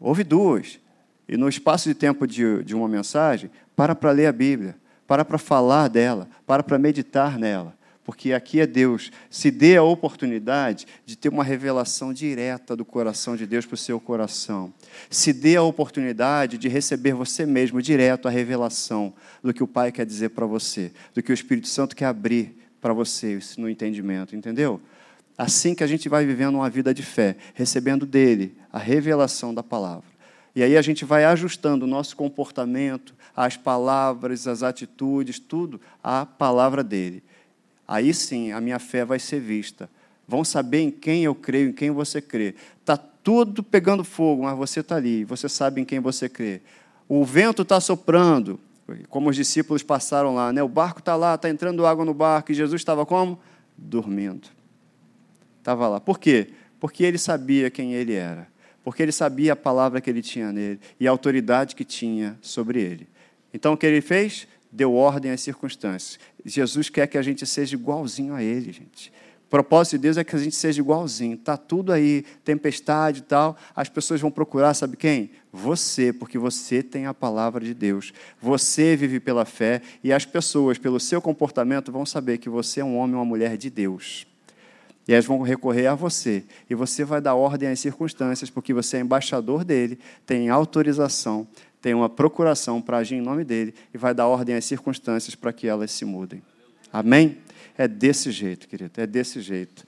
ouve 0.00 0.24
duas. 0.24 0.80
E 1.28 1.36
no 1.36 1.48
espaço 1.48 1.86
de 1.88 1.94
tempo 1.94 2.26
de, 2.26 2.64
de 2.64 2.74
uma 2.74 2.88
mensagem, 2.88 3.50
para 3.76 3.94
para 3.94 4.10
ler 4.10 4.26
a 4.26 4.32
Bíblia 4.32 4.74
para 5.06 5.24
para 5.24 5.38
falar 5.38 5.88
dela, 5.88 6.28
para 6.46 6.62
para 6.62 6.78
meditar 6.78 7.38
nela, 7.38 7.76
porque 8.04 8.32
aqui 8.32 8.60
é 8.60 8.66
Deus. 8.66 9.10
Se 9.30 9.50
dê 9.50 9.76
a 9.76 9.82
oportunidade 9.82 10.86
de 11.04 11.16
ter 11.16 11.28
uma 11.28 11.44
revelação 11.44 12.12
direta 12.12 12.76
do 12.76 12.84
coração 12.84 13.36
de 13.36 13.46
Deus 13.46 13.66
para 13.66 13.74
o 13.74 13.78
seu 13.78 13.98
coração. 13.98 14.72
Se 15.10 15.32
dê 15.32 15.56
a 15.56 15.62
oportunidade 15.62 16.58
de 16.58 16.68
receber 16.68 17.14
você 17.14 17.44
mesmo 17.44 17.82
direto 17.82 18.28
a 18.28 18.30
revelação 18.30 19.12
do 19.42 19.52
que 19.52 19.62
o 19.62 19.66
Pai 19.66 19.90
quer 19.90 20.06
dizer 20.06 20.30
para 20.30 20.46
você, 20.46 20.92
do 21.14 21.22
que 21.22 21.32
o 21.32 21.34
Espírito 21.34 21.68
Santo 21.68 21.96
quer 21.96 22.06
abrir 22.06 22.56
para 22.80 22.92
você 22.92 23.38
no 23.58 23.68
entendimento, 23.68 24.36
entendeu? 24.36 24.80
Assim 25.36 25.74
que 25.74 25.84
a 25.84 25.86
gente 25.86 26.08
vai 26.08 26.24
vivendo 26.24 26.54
uma 26.54 26.70
vida 26.70 26.94
de 26.94 27.02
fé, 27.02 27.36
recebendo 27.54 28.06
dele 28.06 28.56
a 28.72 28.78
revelação 28.78 29.52
da 29.52 29.62
palavra. 29.62 30.15
E 30.56 30.62
aí 30.62 30.74
a 30.74 30.80
gente 30.80 31.04
vai 31.04 31.26
ajustando 31.26 31.84
o 31.84 31.88
nosso 31.88 32.16
comportamento, 32.16 33.14
as 33.36 33.58
palavras, 33.58 34.48
as 34.48 34.62
atitudes, 34.62 35.38
tudo 35.38 35.78
à 36.02 36.24
palavra 36.24 36.82
dele. 36.82 37.22
Aí 37.86 38.14
sim 38.14 38.52
a 38.52 38.60
minha 38.60 38.78
fé 38.78 39.04
vai 39.04 39.18
ser 39.18 39.38
vista. 39.38 39.90
Vão 40.26 40.42
saber 40.42 40.80
em 40.80 40.90
quem 40.90 41.24
eu 41.24 41.34
creio, 41.34 41.68
em 41.68 41.72
quem 41.74 41.90
você 41.90 42.22
crê. 42.22 42.54
Está 42.80 42.96
tudo 42.96 43.62
pegando 43.62 44.02
fogo, 44.02 44.44
mas 44.44 44.56
você 44.56 44.80
está 44.80 44.96
ali, 44.96 45.24
você 45.24 45.46
sabe 45.46 45.82
em 45.82 45.84
quem 45.84 46.00
você 46.00 46.26
crê. 46.26 46.62
O 47.06 47.22
vento 47.22 47.60
está 47.60 47.78
soprando, 47.78 48.58
como 49.10 49.28
os 49.28 49.36
discípulos 49.36 49.82
passaram 49.82 50.34
lá, 50.34 50.54
né? 50.54 50.62
o 50.62 50.68
barco 50.68 51.00
está 51.00 51.16
lá, 51.16 51.34
está 51.34 51.50
entrando 51.50 51.84
água 51.84 52.02
no 52.02 52.14
barco, 52.14 52.50
e 52.50 52.54
Jesus 52.54 52.80
estava 52.80 53.04
como? 53.04 53.38
Dormindo. 53.76 54.48
Estava 55.58 55.86
lá. 55.86 56.00
Por 56.00 56.18
quê? 56.18 56.48
Porque 56.80 57.04
ele 57.04 57.18
sabia 57.18 57.68
quem 57.68 57.92
ele 57.92 58.14
era 58.14 58.55
porque 58.86 59.02
ele 59.02 59.10
sabia 59.10 59.54
a 59.54 59.56
palavra 59.56 60.00
que 60.00 60.08
ele 60.08 60.22
tinha 60.22 60.52
nele 60.52 60.78
e 61.00 61.08
a 61.08 61.10
autoridade 61.10 61.74
que 61.74 61.84
tinha 61.84 62.38
sobre 62.40 62.80
ele. 62.80 63.08
Então 63.52 63.72
o 63.72 63.76
que 63.76 63.84
ele 63.84 64.00
fez? 64.00 64.46
Deu 64.70 64.94
ordem 64.94 65.32
às 65.32 65.40
circunstâncias. 65.40 66.20
Jesus 66.44 66.88
quer 66.88 67.08
que 67.08 67.18
a 67.18 67.22
gente 67.22 67.44
seja 67.44 67.74
igualzinho 67.74 68.32
a 68.32 68.44
ele, 68.44 68.70
gente. 68.70 69.12
O 69.44 69.48
propósito 69.50 69.96
de 69.96 70.02
Deus 70.02 70.16
é 70.16 70.22
que 70.22 70.36
a 70.36 70.38
gente 70.38 70.54
seja 70.54 70.80
igualzinho. 70.80 71.34
Está 71.34 71.56
tudo 71.56 71.90
aí, 71.92 72.24
tempestade 72.44 73.18
e 73.18 73.22
tal. 73.22 73.56
As 73.74 73.88
pessoas 73.88 74.20
vão 74.20 74.30
procurar, 74.30 74.72
sabe 74.72 74.96
quem? 74.96 75.32
Você, 75.52 76.12
porque 76.12 76.38
você 76.38 76.80
tem 76.80 77.06
a 77.06 77.14
palavra 77.14 77.64
de 77.64 77.74
Deus. 77.74 78.12
Você 78.40 78.94
vive 78.94 79.18
pela 79.18 79.44
fé 79.44 79.82
e 80.04 80.12
as 80.12 80.24
pessoas, 80.24 80.78
pelo 80.78 81.00
seu 81.00 81.20
comportamento, 81.20 81.90
vão 81.90 82.06
saber 82.06 82.38
que 82.38 82.48
você 82.48 82.82
é 82.82 82.84
um 82.84 82.96
homem 82.96 83.16
ou 83.16 83.20
uma 83.22 83.26
mulher 83.26 83.56
de 83.56 83.68
Deus. 83.68 84.28
E 85.06 85.12
elas 85.12 85.24
vão 85.24 85.40
recorrer 85.42 85.86
a 85.86 85.94
você. 85.94 86.44
E 86.68 86.74
você 86.74 87.04
vai 87.04 87.20
dar 87.20 87.34
ordem 87.34 87.68
às 87.68 87.78
circunstâncias, 87.78 88.50
porque 88.50 88.74
você 88.74 88.96
é 88.96 89.00
embaixador 89.00 89.64
dele, 89.64 89.98
tem 90.24 90.48
autorização, 90.48 91.46
tem 91.80 91.94
uma 91.94 92.08
procuração 92.08 92.82
para 92.82 92.98
agir 92.98 93.14
em 93.14 93.20
nome 93.20 93.44
dele, 93.44 93.74
e 93.94 93.98
vai 93.98 94.12
dar 94.12 94.26
ordem 94.26 94.56
às 94.56 94.64
circunstâncias 94.64 95.34
para 95.34 95.52
que 95.52 95.68
elas 95.68 95.92
se 95.92 96.04
mudem. 96.04 96.42
Amém? 96.92 97.38
É 97.78 97.86
desse 97.86 98.30
jeito, 98.30 98.66
querido, 98.66 99.00
é 99.00 99.06
desse 99.06 99.40
jeito. 99.40 99.84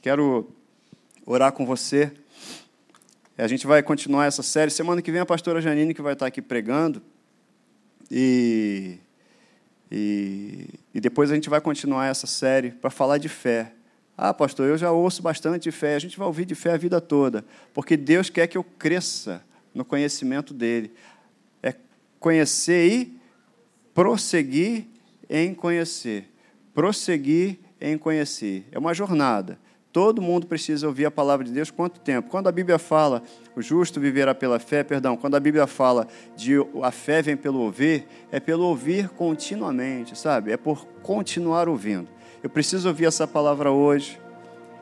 Quero 0.00 0.48
orar 1.26 1.52
com 1.52 1.66
você. 1.66 2.10
A 3.36 3.46
gente 3.46 3.66
vai 3.66 3.82
continuar 3.82 4.26
essa 4.26 4.42
série. 4.42 4.70
Semana 4.70 5.00
que 5.00 5.12
vem 5.12 5.20
a 5.20 5.26
pastora 5.26 5.60
Janine 5.60 5.94
que 5.94 6.02
vai 6.02 6.14
estar 6.14 6.26
aqui 6.26 6.42
pregando. 6.42 7.00
E, 8.10 8.98
e, 9.92 10.68
e 10.94 11.00
depois 11.00 11.30
a 11.30 11.34
gente 11.34 11.48
vai 11.48 11.60
continuar 11.60 12.06
essa 12.06 12.26
série 12.26 12.70
para 12.70 12.90
falar 12.90 13.18
de 13.18 13.28
fé. 13.28 13.72
Ah, 14.20 14.34
pastor, 14.34 14.66
eu 14.66 14.76
já 14.76 14.90
ouço 14.90 15.22
bastante 15.22 15.62
de 15.62 15.70
fé. 15.70 15.94
A 15.94 15.98
gente 16.00 16.18
vai 16.18 16.26
ouvir 16.26 16.44
de 16.44 16.56
fé 16.56 16.72
a 16.72 16.76
vida 16.76 17.00
toda, 17.00 17.44
porque 17.72 17.96
Deus 17.96 18.28
quer 18.28 18.48
que 18.48 18.58
eu 18.58 18.64
cresça 18.64 19.44
no 19.72 19.84
conhecimento 19.84 20.52
dele. 20.52 20.92
É 21.62 21.72
conhecer 22.18 22.88
e 22.88 23.20
prosseguir 23.94 24.88
em 25.30 25.54
conhecer. 25.54 26.28
Prosseguir 26.74 27.60
em 27.80 27.96
conhecer. 27.96 28.66
É 28.72 28.78
uma 28.78 28.92
jornada. 28.92 29.56
Todo 29.92 30.20
mundo 30.20 30.48
precisa 30.48 30.88
ouvir 30.88 31.06
a 31.06 31.12
palavra 31.12 31.46
de 31.46 31.52
Deus 31.52 31.70
quanto 31.70 32.00
tempo? 32.00 32.28
Quando 32.28 32.48
a 32.48 32.52
Bíblia 32.52 32.78
fala 32.78 33.22
o 33.54 33.62
justo 33.62 34.00
viverá 34.00 34.34
pela 34.34 34.58
fé, 34.58 34.82
perdão, 34.82 35.16
quando 35.16 35.36
a 35.36 35.40
Bíblia 35.40 35.66
fala 35.68 36.08
de 36.36 36.54
a 36.82 36.90
fé 36.90 37.22
vem 37.22 37.36
pelo 37.36 37.60
ouvir, 37.60 38.04
é 38.32 38.40
pelo 38.40 38.64
ouvir 38.64 39.10
continuamente, 39.10 40.18
sabe? 40.18 40.50
É 40.50 40.56
por 40.56 40.86
continuar 41.02 41.68
ouvindo. 41.68 42.17
Eu 42.42 42.50
preciso 42.50 42.88
ouvir 42.88 43.06
essa 43.06 43.26
palavra 43.26 43.70
hoje. 43.70 44.20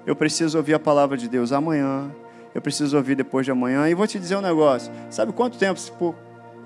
Eu 0.07 0.14
preciso 0.14 0.59
ouvir 0.59 0.75
a 0.75 0.79
palavra 0.79 1.16
de 1.16 1.29
Deus 1.29 1.53
amanhã. 1.53 2.11
Eu 2.55 2.62
preciso 2.62 2.97
ouvir 2.97 3.14
depois 3.14 3.45
de 3.45 3.53
amanhã. 3.53 3.88
E 3.88 3.95
vou 3.95 4.07
te 4.07 4.19
dizer 4.19 4.37
um 4.37 4.40
negócio. 4.40 4.92
Sabe 5.11 5.33
quanto 5.33 5.59
tempo, 5.59 6.14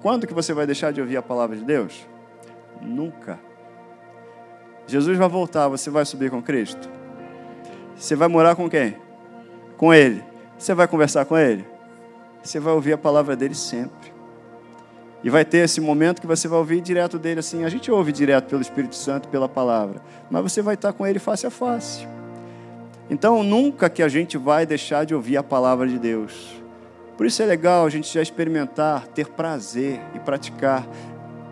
quando 0.03 0.27
que 0.27 0.35
você 0.35 0.53
vai 0.53 0.67
deixar 0.67 0.93
de 0.93 1.01
ouvir 1.01 1.17
a 1.17 1.23
palavra 1.23 1.57
de 1.57 1.65
Deus? 1.65 2.07
Nunca. 2.83 3.39
Jesus 4.87 5.17
vai 5.17 5.29
voltar, 5.29 5.69
você 5.69 5.91
vai 5.91 6.05
subir 6.05 6.31
com 6.31 6.43
Cristo? 6.43 6.89
Você 7.97 8.17
vai 8.17 8.29
morar 8.29 8.57
com 8.57 8.69
quem? 8.69 8.97
Com 9.77 9.95
Ele. 9.95 10.25
Você 10.59 10.75
vai 10.75 10.89
conversar 10.89 11.25
com 11.25 11.37
Ele? 11.37 11.65
Você 12.43 12.59
vai 12.59 12.73
ouvir 12.73 12.93
a 12.93 12.99
palavra 12.99 13.37
dele 13.37 13.55
sempre. 13.55 14.13
E 15.23 15.29
vai 15.29 15.45
ter 15.45 15.59
esse 15.59 15.81
momento 15.81 16.21
que 16.21 16.27
você 16.27 16.49
vai 16.49 16.59
ouvir 16.59 16.81
direto 16.81 17.19
dele 17.19 17.41
assim. 17.41 17.65
A 17.65 17.69
gente 17.69 17.91
ouve 17.91 18.11
direto 18.11 18.49
pelo 18.49 18.63
Espírito 18.63 18.97
Santo, 18.97 19.29
pela 19.29 19.49
palavra. 19.49 20.01
Mas 20.31 20.43
você 20.43 20.63
vai 20.63 20.75
estar 20.75 20.93
com 20.93 21.07
ele 21.07 21.19
face 21.19 21.47
a 21.47 21.51
face. 21.51 22.07
Então, 23.11 23.43
nunca 23.43 23.91
que 23.91 24.03
a 24.03 24.09
gente 24.09 24.39
vai 24.39 24.65
deixar 24.65 25.05
de 25.05 25.15
ouvir 25.15 25.37
a 25.37 25.43
palavra 25.43 25.87
de 25.87 25.99
Deus. 25.99 26.63
Por 27.17 27.27
isso 27.27 27.43
é 27.43 27.45
legal 27.45 27.85
a 27.85 27.91
gente 27.91 28.13
já 28.13 28.23
experimentar, 28.23 29.07
ter 29.09 29.27
prazer 29.27 30.01
e 30.15 30.19
praticar, 30.21 30.89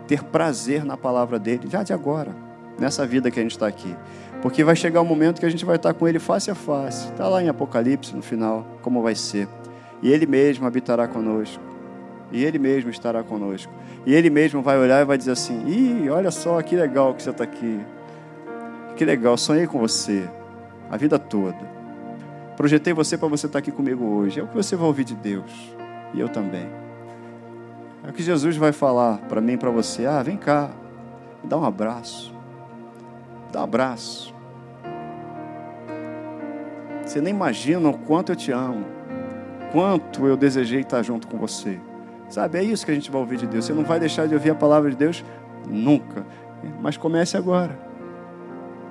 ter 0.07 0.23
prazer 0.23 0.83
na 0.83 0.97
palavra 0.97 1.37
dele, 1.37 1.67
já 1.69 1.83
de 1.83 1.93
agora, 1.93 2.35
nessa 2.79 3.05
vida 3.05 3.29
que 3.29 3.39
a 3.39 3.43
gente 3.43 3.51
está 3.51 3.67
aqui. 3.67 3.95
Porque 4.41 4.63
vai 4.63 4.75
chegar 4.75 5.01
o 5.01 5.03
um 5.03 5.07
momento 5.07 5.39
que 5.39 5.45
a 5.45 5.49
gente 5.49 5.65
vai 5.65 5.75
estar 5.75 5.93
com 5.93 6.07
ele 6.07 6.17
face 6.17 6.49
a 6.49 6.55
face. 6.55 7.09
Está 7.11 7.27
lá 7.27 7.43
em 7.43 7.49
Apocalipse, 7.49 8.15
no 8.15 8.21
final, 8.21 8.65
como 8.81 9.03
vai 9.03 9.13
ser. 9.13 9.47
E 10.01 10.09
ele 10.11 10.25
mesmo 10.25 10.65
habitará 10.65 11.07
conosco. 11.07 11.61
E 12.31 12.43
Ele 12.43 12.59
mesmo 12.59 12.89
estará 12.89 13.23
conosco. 13.23 13.71
E 14.05 14.13
Ele 14.13 14.29
mesmo 14.29 14.61
vai 14.61 14.77
olhar 14.77 15.01
e 15.01 15.05
vai 15.05 15.17
dizer 15.17 15.31
assim: 15.31 15.65
Ih, 15.67 16.09
olha 16.09 16.31
só 16.31 16.61
que 16.61 16.75
legal 16.75 17.13
que 17.13 17.23
você 17.23 17.29
está 17.31 17.43
aqui. 17.43 17.79
Que 18.95 19.05
legal, 19.05 19.37
sonhei 19.37 19.65
com 19.65 19.79
você 19.79 20.29
a 20.89 20.97
vida 20.97 21.17
toda. 21.17 21.79
Projetei 22.57 22.91
você 22.93 23.17
para 23.17 23.27
você 23.27 23.45
estar 23.45 23.57
tá 23.57 23.59
aqui 23.59 23.71
comigo 23.71 24.03
hoje. 24.03 24.39
É 24.39 24.43
o 24.43 24.47
que 24.47 24.55
você 24.55 24.75
vai 24.75 24.87
ouvir 24.87 25.05
de 25.05 25.15
Deus. 25.15 25.73
E 26.13 26.19
eu 26.19 26.27
também. 26.27 26.67
É 28.05 28.09
o 28.09 28.13
que 28.13 28.21
Jesus 28.21 28.57
vai 28.57 28.71
falar 28.71 29.17
para 29.29 29.39
mim 29.39 29.53
e 29.53 29.57
para 29.57 29.69
você. 29.69 30.05
Ah, 30.05 30.21
vem 30.21 30.35
cá, 30.35 30.69
dá 31.43 31.57
um 31.57 31.63
abraço. 31.63 32.33
Dá 33.51 33.61
um 33.61 33.63
abraço. 33.63 34.33
Você 37.05 37.21
nem 37.21 37.33
imagina 37.33 37.89
o 37.89 37.97
quanto 37.97 38.31
eu 38.31 38.35
te 38.35 38.51
amo. 38.51 38.85
Quanto 39.71 40.27
eu 40.27 40.35
desejei 40.35 40.81
estar 40.81 41.01
junto 41.01 41.27
com 41.27 41.37
você. 41.37 41.79
Sabe, 42.29 42.59
é 42.59 42.63
isso 42.63 42.85
que 42.85 42.91
a 42.91 42.95
gente 42.95 43.09
vai 43.09 43.19
ouvir 43.19 43.37
de 43.37 43.47
Deus. 43.47 43.65
Você 43.65 43.73
não 43.73 43.83
vai 43.83 43.99
deixar 43.99 44.27
de 44.27 44.35
ouvir 44.35 44.51
a 44.51 44.55
palavra 44.55 44.89
de 44.91 44.95
Deus 44.95 45.25
nunca. 45.67 46.25
Mas 46.79 46.95
comece 46.95 47.35
agora. 47.35 47.77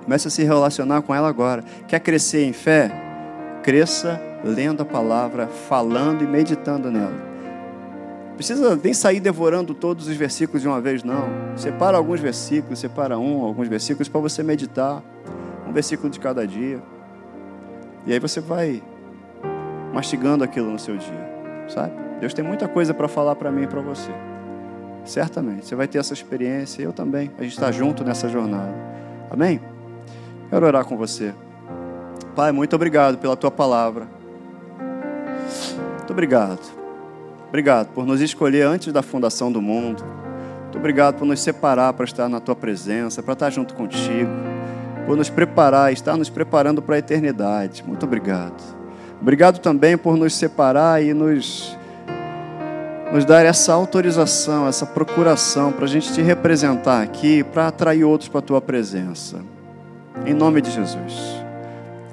Comece 0.03 0.27
a 0.27 0.31
se 0.31 0.43
relacionar 0.43 1.03
com 1.03 1.15
ela 1.15 1.29
agora. 1.29 1.63
Quer 1.87 2.01
crescer 2.01 2.45
em 2.45 2.53
fé? 2.53 2.91
Cresça 3.63 4.21
lendo 4.45 4.83
a 4.83 4.85
palavra, 4.85 5.47
falando 5.47 6.23
e 6.23 6.27
meditando 6.27 6.91
nela. 6.91 7.29
Precisa 8.35 8.79
nem 8.83 8.95
sair 8.95 9.21
devorando 9.21 9.75
todos 9.75 10.09
os 10.09 10.17
versículos 10.17 10.63
de 10.63 10.69
uma 10.69 10.81
vez, 10.81 11.05
não. 11.05 11.29
Separa 11.57 11.97
alguns 11.97 12.21
versículos, 12.21 12.79
separa 12.79 13.19
um, 13.19 13.43
alguns 13.45 13.69
versículos 13.69 14.09
para 14.09 14.21
você 14.21 14.43
meditar. 14.43 15.03
Um 15.69 15.73
versículo 15.73 16.09
de 16.09 16.19
cada 16.19 16.47
dia. 16.47 16.81
E 18.07 18.13
aí 18.13 18.19
você 18.19 18.41
vai 18.41 18.83
mastigando 19.93 20.43
aquilo 20.43 20.71
no 20.71 20.79
seu 20.79 20.97
dia, 20.97 21.67
sabe? 21.69 22.08
Deus 22.21 22.35
tem 22.35 22.45
muita 22.45 22.67
coisa 22.67 22.93
para 22.93 23.09
falar 23.09 23.37
para 23.37 23.51
mim 23.51 23.63
e 23.63 23.67
para 23.67 23.81
você. 23.81 24.11
Certamente. 25.05 25.67
Você 25.67 25.75
vai 25.75 25.89
ter 25.89 25.99
essa 25.99 26.13
experiência, 26.13 26.83
eu 26.83 26.93
também. 26.93 27.31
A 27.39 27.43
gente 27.43 27.53
está 27.53 27.71
junto 27.71 28.05
nessa 28.05 28.29
jornada. 28.29 28.75
Amém? 29.31 29.61
Quero 30.51 30.67
orar 30.67 30.85
com 30.85 30.97
você. 30.97 31.35
Pai, 32.35 32.53
muito 32.53 32.75
obrigado 32.77 33.19
pela 33.19 33.37
tua 33.37 33.51
palavra. 33.51 34.07
Muito 35.97 36.11
obrigado. 36.11 36.61
Obrigado 37.49 37.89
por 37.95 38.05
nos 38.05 38.21
escolher 38.21 38.67
antes 38.67 38.93
da 38.93 39.03
fundação 39.03 39.51
do 39.51 39.63
mundo. 39.63 40.05
Muito 40.65 40.79
obrigado 40.79 41.17
por 41.17 41.27
nos 41.27 41.41
separar 41.41 41.95
para 41.95 42.05
estar 42.05 42.29
na 42.29 42.41
tua 42.41 42.55
presença, 42.55 43.23
para 43.23 43.33
estar 43.33 43.51
junto 43.51 43.75
contigo. 43.75 44.31
Por 45.07 45.17
nos 45.17 45.31
preparar, 45.31 45.93
estar 45.93 46.17
nos 46.17 46.29
preparando 46.29 46.83
para 46.83 46.97
a 46.97 46.99
eternidade. 46.99 47.83
Muito 47.87 48.05
obrigado. 48.05 48.63
Obrigado 49.21 49.59
também 49.61 49.97
por 49.97 50.17
nos 50.17 50.35
separar 50.35 51.03
e 51.03 51.15
nos 51.15 51.78
nos 53.13 53.25
dar 53.25 53.45
essa 53.45 53.73
autorização, 53.73 54.69
essa 54.69 54.85
procuração 54.85 55.73
para 55.73 55.85
a 55.85 55.89
gente 55.89 56.13
te 56.13 56.21
representar 56.21 57.03
aqui, 57.03 57.43
para 57.43 57.69
atrair 57.69 58.05
outros 58.05 58.29
para 58.29 58.41
a 58.41 58.43
tua 58.43 58.61
presença. 58.61 59.41
Em 60.27 60.35
nome 60.35 60.61
de 60.61 60.71
Jesus. 60.71 61.43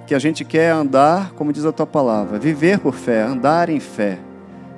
Que 0.08 0.16
a 0.16 0.20
gente 0.20 0.46
quer 0.46 0.72
andar, 0.72 1.32
como 1.32 1.52
diz 1.52 1.66
a 1.66 1.72
tua 1.72 1.88
palavra, 1.88 2.39
viver 2.39 2.80
por 2.80 2.93
fé, 2.93 3.24
andar 3.24 3.70
em 3.70 3.80
fé. 3.80 4.20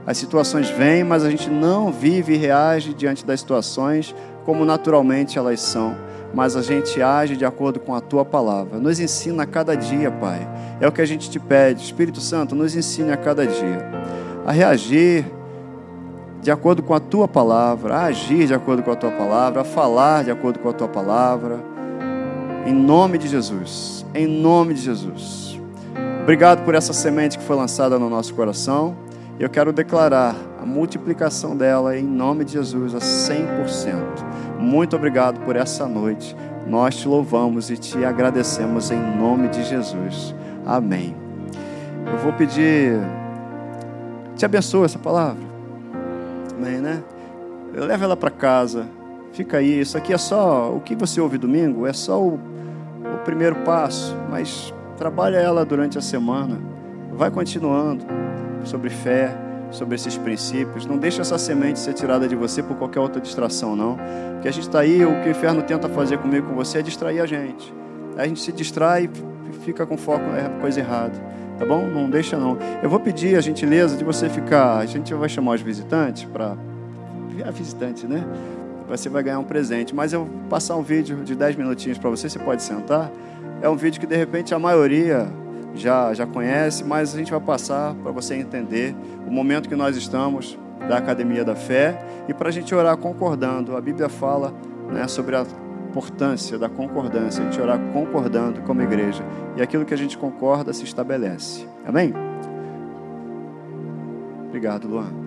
As 0.05 0.18
situações 0.18 0.70
vêm, 0.70 1.03
mas 1.03 1.24
a 1.24 1.30
gente 1.30 1.49
não 1.49 1.91
vive 1.91 2.34
e 2.34 2.38
reage 2.38 2.93
diante 2.93 3.26
das 3.26 3.41
situações 3.41 4.15
como 4.45 4.63
naturalmente 4.63 5.38
elas 5.38 5.59
são, 5.59 5.97
mas 6.34 6.55
a 6.55 6.61
gente 6.61 7.01
age 7.01 7.36
de 7.36 7.43
acordo 7.43 7.82
com 7.82 7.93
a 7.93 7.99
tua 7.99 8.24
palavra. 8.24 8.80
Nos 8.80 8.97
ensina 8.97 9.43
a 9.43 9.45
cada 9.45 9.76
dia, 9.76 10.09
Pai. 10.09 10.47
É 10.80 10.88
o 10.88 10.91
que 10.91 11.01
a 11.01 11.05
gente 11.05 11.30
te 11.30 11.38
pede. 11.38 11.84
Espírito 11.84 12.22
Santo, 12.22 12.55
nos 12.55 12.74
ensine 12.74 13.11
a 13.11 13.18
cada 13.18 13.45
dia 13.45 13.91
a 14.47 14.51
reagir 14.53 15.26
de 16.47 16.51
acordo 16.51 16.81
com 16.81 16.93
a 16.93 16.99
tua 17.01 17.27
palavra, 17.27 17.93
a 17.93 18.03
agir 18.05 18.47
de 18.47 18.53
acordo 18.53 18.81
com 18.81 18.89
a 18.89 18.95
tua 18.95 19.11
palavra, 19.11 19.59
a 19.59 19.63
falar 19.65 20.23
de 20.23 20.31
acordo 20.31 20.59
com 20.59 20.69
a 20.69 20.71
tua 20.71 20.87
palavra. 20.87 21.59
Em 22.65 22.71
nome 22.71 23.17
de 23.17 23.27
Jesus. 23.27 24.05
Em 24.15 24.25
nome 24.25 24.73
de 24.73 24.79
Jesus. 24.79 25.59
Obrigado 26.21 26.63
por 26.63 26.73
essa 26.73 26.93
semente 26.93 27.37
que 27.37 27.43
foi 27.43 27.57
lançada 27.57 27.99
no 27.99 28.09
nosso 28.09 28.33
coração. 28.33 28.95
Eu 29.37 29.49
quero 29.49 29.73
declarar 29.73 30.37
a 30.57 30.65
multiplicação 30.65 31.53
dela 31.53 31.97
em 31.97 32.03
nome 32.05 32.45
de 32.45 32.53
Jesus 32.53 32.95
a 32.95 32.99
100%. 32.99 34.57
Muito 34.57 34.95
obrigado 34.95 35.41
por 35.41 35.57
essa 35.57 35.85
noite. 35.85 36.33
Nós 36.65 36.95
te 36.95 37.09
louvamos 37.09 37.69
e 37.69 37.75
te 37.75 38.05
agradecemos 38.05 38.89
em 38.89 39.17
nome 39.17 39.49
de 39.49 39.65
Jesus. 39.65 40.33
Amém. 40.65 41.13
Eu 42.05 42.17
vou 42.19 42.31
pedir. 42.31 42.97
Te 44.37 44.45
abençoe 44.45 44.85
essa 44.85 44.97
palavra 44.97 45.46
também, 46.58 46.80
né? 46.80 47.03
Leva 47.74 48.03
ela 48.03 48.18
para 48.18 48.32
casa. 48.32 48.88
Fica 49.32 49.58
aí. 49.58 49.80
Isso 49.80 49.97
aqui 49.97 50.12
é 50.12 50.18
só 50.18 50.74
o 50.76 50.82
que 50.82 50.95
você 50.95 51.22
ouve 51.22 51.38
domingo, 51.38 51.86
é 51.86 51.93
só 51.93 52.20
o, 52.20 52.36
o 52.36 53.18
primeiro 53.24 53.58
passo, 53.58 54.18
mas 54.30 54.74
trabalha 54.97 55.38
ela 55.38 55.64
durante 55.64 55.97
a 55.97 56.01
semana. 56.01 56.60
Vai 57.14 57.30
continuando 57.30 58.05
sobre 58.64 58.89
fé, 58.89 59.36
sobre 59.70 59.95
esses 59.95 60.18
princípios. 60.18 60.86
Não 60.86 60.97
deixa 60.97 61.22
essa 61.22 61.38
semente 61.38 61.80
ser 61.80 61.93
tirada 61.93 62.28
de 62.28 62.36
você 62.36 62.64
por 62.64 62.76
qualquer 62.78 62.99
outra 62.99 63.22
distração, 63.22 63.76
não. 63.76 63.97
Porque 64.34 64.47
a 64.47 64.51
gente 64.51 64.68
está 64.68 64.80
aí, 64.80 65.05
o 65.05 65.22
que 65.22 65.28
o 65.28 65.32
inferno 65.32 65.62
tenta 65.62 65.88
fazer 65.88 66.18
comigo 66.18 66.47
com 66.47 66.55
você 66.55 66.80
é 66.80 66.82
distrair 66.82 67.20
a 67.20 67.26
gente. 67.26 67.74
Aí 68.16 68.26
a 68.26 68.28
gente 68.28 68.41
se 68.41 68.51
distrai 68.51 69.10
fica 69.61 69.85
com 69.85 69.97
foco, 69.97 70.25
é 70.35 70.49
coisa 70.59 70.79
errada. 70.79 71.13
Tá 71.57 71.65
bom? 71.65 71.87
Não 71.87 72.09
deixa 72.09 72.37
não. 72.37 72.57
Eu 72.83 72.89
vou 72.89 72.99
pedir 72.99 73.35
a 73.35 73.41
gentileza 73.41 73.97
de 73.97 74.03
você 74.03 74.29
ficar. 74.29 74.77
A 74.77 74.85
gente 74.85 75.11
vai 75.13 75.27
chamar 75.27 75.53
os 75.53 75.61
visitantes 75.61 76.23
para. 76.25 76.55
A 77.45 77.51
visitante, 77.51 78.07
né? 78.07 78.23
Você 78.87 79.09
vai 79.09 79.23
ganhar 79.23 79.39
um 79.39 79.43
presente. 79.43 79.93
Mas 79.93 80.13
eu 80.13 80.25
vou 80.25 80.49
passar 80.49 80.75
um 80.75 80.83
vídeo 80.83 81.23
de 81.23 81.35
10 81.35 81.55
minutinhos 81.55 81.97
para 81.97 82.09
você. 82.09 82.29
Você 82.29 82.39
pode 82.39 82.61
sentar. 82.61 83.11
É 83.61 83.67
um 83.67 83.75
vídeo 83.75 83.99
que 83.99 84.05
de 84.05 84.15
repente 84.15 84.53
a 84.53 84.59
maioria 84.59 85.27
já, 85.73 86.13
já 86.13 86.25
conhece, 86.25 86.83
mas 86.83 87.13
a 87.13 87.17
gente 87.17 87.31
vai 87.31 87.39
passar 87.39 87.95
para 87.95 88.11
você 88.11 88.35
entender 88.35 88.95
o 89.25 89.31
momento 89.31 89.67
que 89.67 89.75
nós 89.75 89.95
estamos 89.95 90.57
da 90.87 90.97
Academia 90.97 91.43
da 91.43 91.55
Fé 91.55 91.99
e 92.27 92.33
para 92.33 92.49
a 92.49 92.51
gente 92.51 92.73
orar 92.73 92.97
concordando. 92.97 93.75
A 93.75 93.81
Bíblia 93.81 94.09
fala 94.09 94.53
né, 94.91 95.07
sobre 95.07 95.35
a 95.35 95.45
importância 95.88 96.57
da 96.59 96.69
concordância, 96.69 97.41
a 97.41 97.49
gente 97.49 97.61
orar 97.61 97.79
concordando 97.93 98.61
como 98.61 98.81
igreja. 98.81 99.23
E 99.55 99.61
aquilo 99.61 99.85
que 99.85 99.93
a 99.93 99.97
gente 99.97 100.17
concorda 100.17 100.73
se 100.73 100.83
estabelece. 100.83 101.67
Amém? 101.85 102.13
Obrigado, 104.47 104.88
Luan. 104.88 105.26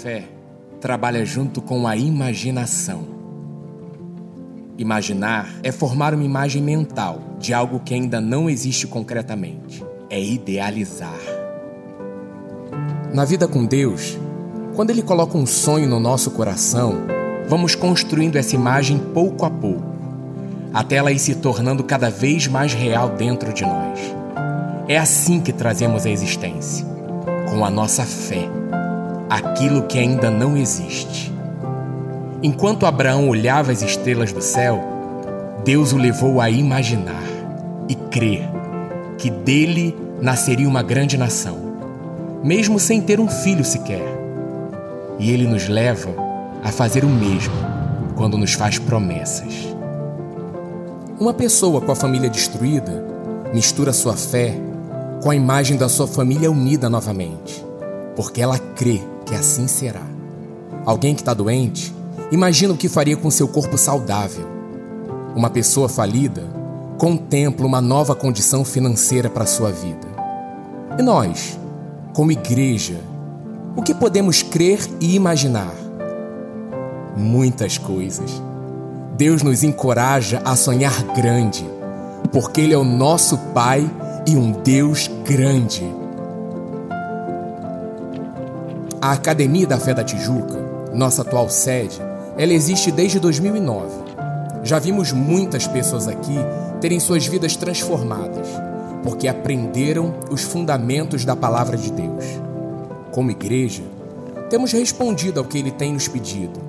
Fé 0.00 0.24
trabalha 0.80 1.26
junto 1.26 1.60
com 1.60 1.86
a 1.86 1.94
imaginação. 1.94 3.04
Imaginar 4.78 5.56
é 5.62 5.70
formar 5.70 6.14
uma 6.14 6.24
imagem 6.24 6.62
mental 6.62 7.20
de 7.38 7.52
algo 7.52 7.80
que 7.80 7.92
ainda 7.92 8.18
não 8.18 8.48
existe 8.48 8.86
concretamente. 8.86 9.84
É 10.08 10.18
idealizar. 10.18 11.18
Na 13.12 13.26
vida 13.26 13.46
com 13.46 13.66
Deus, 13.66 14.18
quando 14.74 14.88
Ele 14.88 15.02
coloca 15.02 15.36
um 15.36 15.44
sonho 15.44 15.86
no 15.86 16.00
nosso 16.00 16.30
coração, 16.30 16.94
vamos 17.46 17.74
construindo 17.74 18.36
essa 18.36 18.54
imagem 18.54 18.98
pouco 18.98 19.44
a 19.44 19.50
pouco, 19.50 19.84
até 20.72 20.96
ela 20.96 21.12
ir 21.12 21.18
se 21.18 21.34
tornando 21.34 21.84
cada 21.84 22.08
vez 22.08 22.46
mais 22.46 22.72
real 22.72 23.10
dentro 23.10 23.52
de 23.52 23.64
nós. 23.64 23.98
É 24.88 24.96
assim 24.96 25.40
que 25.40 25.52
trazemos 25.52 26.06
a 26.06 26.10
existência, 26.10 26.86
com 27.50 27.64
a 27.64 27.70
nossa 27.70 28.04
fé 28.04 28.59
aquilo 29.30 29.84
que 29.84 29.98
ainda 29.98 30.28
não 30.28 30.56
existe. 30.56 31.32
Enquanto 32.42 32.84
Abraão 32.84 33.28
olhava 33.28 33.70
as 33.70 33.80
estrelas 33.80 34.32
do 34.32 34.42
céu, 34.42 34.82
Deus 35.64 35.92
o 35.92 35.96
levou 35.96 36.40
a 36.40 36.50
imaginar 36.50 37.22
e 37.88 37.94
crer 37.94 38.48
que 39.16 39.30
dele 39.30 39.96
nasceria 40.20 40.68
uma 40.68 40.82
grande 40.82 41.16
nação, 41.16 41.56
mesmo 42.42 42.80
sem 42.80 43.00
ter 43.00 43.20
um 43.20 43.28
filho 43.28 43.64
sequer. 43.64 44.02
E 45.18 45.30
ele 45.30 45.46
nos 45.46 45.68
leva 45.68 46.10
a 46.64 46.72
fazer 46.72 47.04
o 47.04 47.08
mesmo 47.08 47.54
quando 48.16 48.36
nos 48.36 48.54
faz 48.54 48.78
promessas. 48.78 49.54
Uma 51.18 51.34
pessoa 51.34 51.80
com 51.80 51.92
a 51.92 51.96
família 51.96 52.28
destruída 52.28 53.10
mistura 53.52 53.92
sua 53.92 54.16
fé 54.16 54.54
com 55.22 55.30
a 55.30 55.36
imagem 55.36 55.76
da 55.76 55.88
sua 55.88 56.06
família 56.06 56.50
unida 56.50 56.88
novamente, 56.88 57.64
porque 58.16 58.40
ela 58.40 58.58
crê 58.58 59.00
que 59.30 59.36
assim 59.36 59.68
será. 59.68 60.02
Alguém 60.84 61.14
que 61.14 61.20
está 61.20 61.32
doente, 61.32 61.94
imagina 62.32 62.74
o 62.74 62.76
que 62.76 62.88
faria 62.88 63.16
com 63.16 63.30
seu 63.30 63.46
corpo 63.46 63.78
saudável. 63.78 64.44
Uma 65.36 65.48
pessoa 65.48 65.88
falida 65.88 66.42
contempla 66.98 67.64
uma 67.64 67.80
nova 67.80 68.16
condição 68.16 68.64
financeira 68.64 69.30
para 69.30 69.46
sua 69.46 69.70
vida. 69.70 70.08
E 70.98 71.02
nós, 71.02 71.56
como 72.12 72.32
igreja, 72.32 73.00
o 73.76 73.82
que 73.82 73.94
podemos 73.94 74.42
crer 74.42 74.80
e 75.00 75.14
imaginar? 75.14 75.74
Muitas 77.16 77.78
coisas. 77.78 78.42
Deus 79.16 79.44
nos 79.44 79.62
encoraja 79.62 80.42
a 80.44 80.56
sonhar 80.56 81.04
grande, 81.14 81.64
porque 82.32 82.62
Ele 82.62 82.74
é 82.74 82.78
o 82.78 82.82
nosso 82.82 83.38
Pai 83.54 83.88
e 84.26 84.34
um 84.34 84.50
Deus 84.50 85.08
grande. 85.24 85.99
A 89.02 89.12
Academia 89.12 89.66
da 89.66 89.78
Fé 89.78 89.94
da 89.94 90.04
Tijuca, 90.04 90.58
nossa 90.92 91.22
atual 91.22 91.48
sede, 91.48 91.98
ela 92.36 92.52
existe 92.52 92.92
desde 92.92 93.18
2009. 93.18 93.88
Já 94.62 94.78
vimos 94.78 95.10
muitas 95.10 95.66
pessoas 95.66 96.06
aqui 96.06 96.36
terem 96.82 97.00
suas 97.00 97.26
vidas 97.26 97.56
transformadas, 97.56 98.46
porque 99.02 99.26
aprenderam 99.26 100.14
os 100.30 100.42
fundamentos 100.42 101.24
da 101.24 101.34
palavra 101.34 101.78
de 101.78 101.90
Deus. 101.90 102.26
Como 103.10 103.30
igreja, 103.30 103.82
temos 104.50 104.70
respondido 104.70 105.40
ao 105.40 105.46
que 105.46 105.56
ele 105.56 105.70
tem 105.70 105.94
nos 105.94 106.06
pedido. 106.06 106.60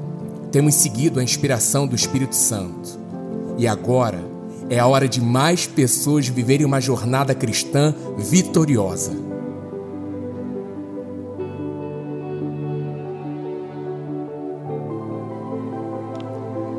Temos 0.54 0.76
seguido 0.76 1.20
a 1.20 1.24
inspiração 1.24 1.86
do 1.86 1.98
Espírito 1.98 2.36
Santo. 2.36 2.98
E 3.58 3.68
agora 3.68 4.24
é 4.70 4.80
a 4.80 4.88
hora 4.88 5.06
de 5.06 5.20
mais 5.20 5.68
pessoas 5.68 6.30
viverem 6.30 6.66
uma 6.66 6.80
jornada 6.80 7.36
cristã 7.36 7.94
vitoriosa. 8.18 9.31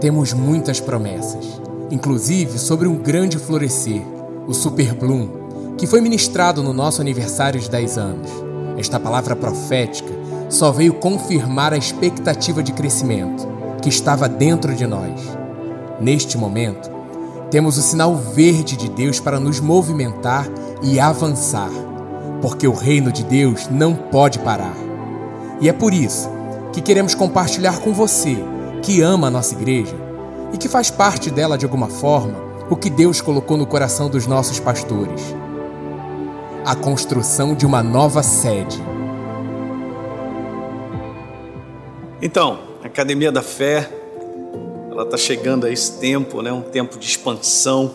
Temos 0.03 0.32
muitas 0.32 0.80
promessas, 0.80 1.62
inclusive 1.88 2.59
sobre 2.59 2.88
um 2.88 2.96
grande 2.96 3.38
florescer, 3.38 4.03
o 4.48 4.53
Super 4.53 4.94
Bloom, 4.94 5.76
que 5.78 5.86
foi 5.86 6.00
ministrado 6.00 6.61
no 6.61 6.72
nosso 6.72 7.00
aniversário 7.00 7.61
de 7.61 7.70
10 7.70 7.98
anos. 7.98 8.28
Esta 8.76 8.98
palavra 8.98 9.36
profética 9.36 10.12
só 10.50 10.72
veio 10.72 10.94
confirmar 10.94 11.72
a 11.72 11.76
expectativa 11.76 12.64
de 12.64 12.72
crescimento 12.72 13.46
que 13.80 13.88
estava 13.88 14.28
dentro 14.28 14.74
de 14.74 14.88
nós. 14.88 15.20
Neste 16.00 16.36
momento, 16.36 16.90
temos 17.48 17.78
o 17.78 17.82
sinal 17.82 18.16
verde 18.16 18.76
de 18.76 18.90
Deus 18.90 19.20
para 19.20 19.38
nos 19.38 19.61
movimentar 19.61 20.48
e 20.82 20.98
avançar, 20.98 21.70
porque 22.40 22.66
o 22.66 22.74
reino 22.74 23.12
de 23.12 23.22
Deus 23.22 23.68
não 23.70 23.94
pode 23.94 24.40
parar. 24.40 24.74
E 25.61 25.68
é 25.68 25.72
por 25.72 25.94
isso 25.94 26.28
que 26.72 26.80
queremos 26.80 27.14
compartilhar 27.14 27.78
com 27.78 27.92
você, 27.92 28.36
que 28.83 29.01
ama 29.01 29.28
a 29.28 29.30
nossa 29.30 29.55
igreja 29.55 29.95
e 30.53 30.59
que 30.59 30.68
faz 30.68 30.91
parte 30.91 31.30
dela 31.30 31.57
de 31.57 31.64
alguma 31.64 31.89
forma, 31.89 32.35
o 32.68 32.76
que 32.76 32.91
Deus 32.91 33.20
colocou 33.20 33.57
no 33.57 33.66
coração 33.66 34.11
dos 34.11 34.26
nossos 34.26 34.59
pastores: 34.59 35.22
a 36.64 36.74
construção 36.74 37.55
de 37.55 37.64
uma 37.64 37.83
nova 37.83 38.22
sede. 38.22 38.83
Então, 42.20 42.59
Academia 42.83 43.33
da 43.33 43.43
Fé 43.43 43.89
ela 44.91 45.05
está 45.05 45.16
chegando 45.16 45.66
a 45.66 45.70
esse 45.70 45.99
tempo, 45.99 46.43
né? 46.43 46.53
um 46.53 46.61
tempo 46.61 46.99
de 46.99 47.07
expansão, 47.07 47.91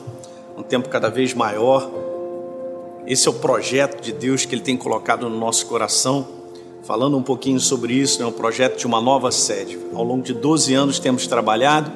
um 0.57 0.63
tempo 0.63 0.89
cada 0.89 1.09
vez 1.09 1.31
maior. 1.33 1.91
Esse 3.05 3.27
é 3.27 3.31
o 3.31 3.35
projeto 3.35 4.01
de 4.01 4.11
Deus 4.11 4.45
que 4.45 4.55
Ele 4.55 4.63
tem 4.63 4.75
colocado 4.75 5.29
no 5.29 5.38
nosso 5.38 5.67
coração. 5.67 6.27
Falando 6.88 7.17
um 7.17 7.21
pouquinho 7.21 7.59
sobre 7.59 7.95
isso, 7.95 8.17
né? 8.21 8.25
um 8.25 8.31
projeto 8.31 8.79
de 8.79 8.88
uma 8.88 9.01
nova 9.01 9.29
sede. 9.29 9.77
Ao 9.93 10.05
longo 10.05 10.23
de 10.23 10.33
12 10.33 10.73
anos 10.73 10.99
temos 10.99 11.27
trabalhado 11.27 11.91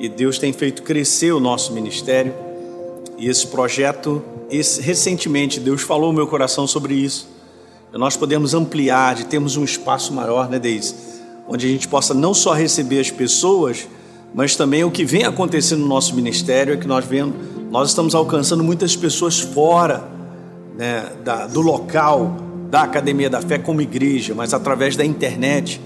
e 0.00 0.08
Deus 0.08 0.38
tem 0.38 0.54
feito 0.54 0.82
crescer 0.82 1.32
o 1.32 1.38
nosso 1.38 1.74
ministério. 1.74 2.34
E 3.18 3.28
esse 3.28 3.46
projeto, 3.46 4.22
esse, 4.50 4.80
recentemente, 4.80 5.60
Deus 5.60 5.82
falou 5.82 6.08
no 6.08 6.14
meu 6.14 6.26
coração 6.26 6.66
sobre 6.66 6.94
isso. 6.94 7.28
Nós 7.92 8.16
podemos 8.16 8.54
ampliar, 8.54 9.16
de 9.16 9.26
termos 9.26 9.58
um 9.58 9.64
espaço 9.64 10.14
maior, 10.14 10.48
né, 10.48 10.58
Deise? 10.58 10.94
Onde 11.46 11.66
a 11.66 11.68
gente 11.68 11.86
possa 11.86 12.14
não 12.14 12.32
só 12.32 12.54
receber 12.54 13.00
as 13.00 13.10
pessoas, 13.10 13.86
mas 14.32 14.56
também 14.56 14.82
o 14.82 14.90
que 14.90 15.04
vem 15.04 15.24
acontecendo 15.24 15.80
no 15.80 15.88
nosso 15.88 16.14
ministério 16.14 16.72
é 16.72 16.78
que 16.78 16.86
nós 16.86 17.04
vemos, 17.04 17.34
nós 17.70 17.90
estamos 17.90 18.14
alcançando 18.14 18.64
muitas 18.64 18.96
pessoas 18.96 19.40
fora 19.40 20.08
né, 20.74 21.12
da, 21.22 21.46
do 21.46 21.60
local 21.60 22.50
da 22.72 22.84
Academia 22.84 23.28
da 23.28 23.42
Fé 23.42 23.58
como 23.58 23.82
igreja, 23.82 24.34
mas 24.34 24.54
através 24.54 24.96
da 24.96 25.04
internet, 25.04 25.78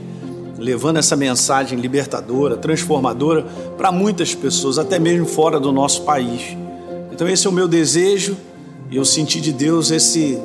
levando 0.57 0.99
essa 0.99 1.17
mensagem 1.17 1.77
libertadora, 1.81 2.57
transformadora 2.57 3.45
para 3.77 3.91
muitas 3.91 4.37
pessoas, 4.37 4.79
até 4.79 4.97
mesmo 4.97 5.27
fora 5.27 5.59
do 5.59 5.73
nosso 5.73 6.03
país. 6.05 6.57
Então 7.11 7.29
esse 7.29 7.45
é 7.45 7.51
o 7.51 7.53
meu 7.53 7.67
desejo 7.67 8.37
e 8.89 8.97
eu 8.97 9.05
senti 9.05 9.41
de 9.41 9.53
Deus 9.53 9.91
esse 9.91 10.41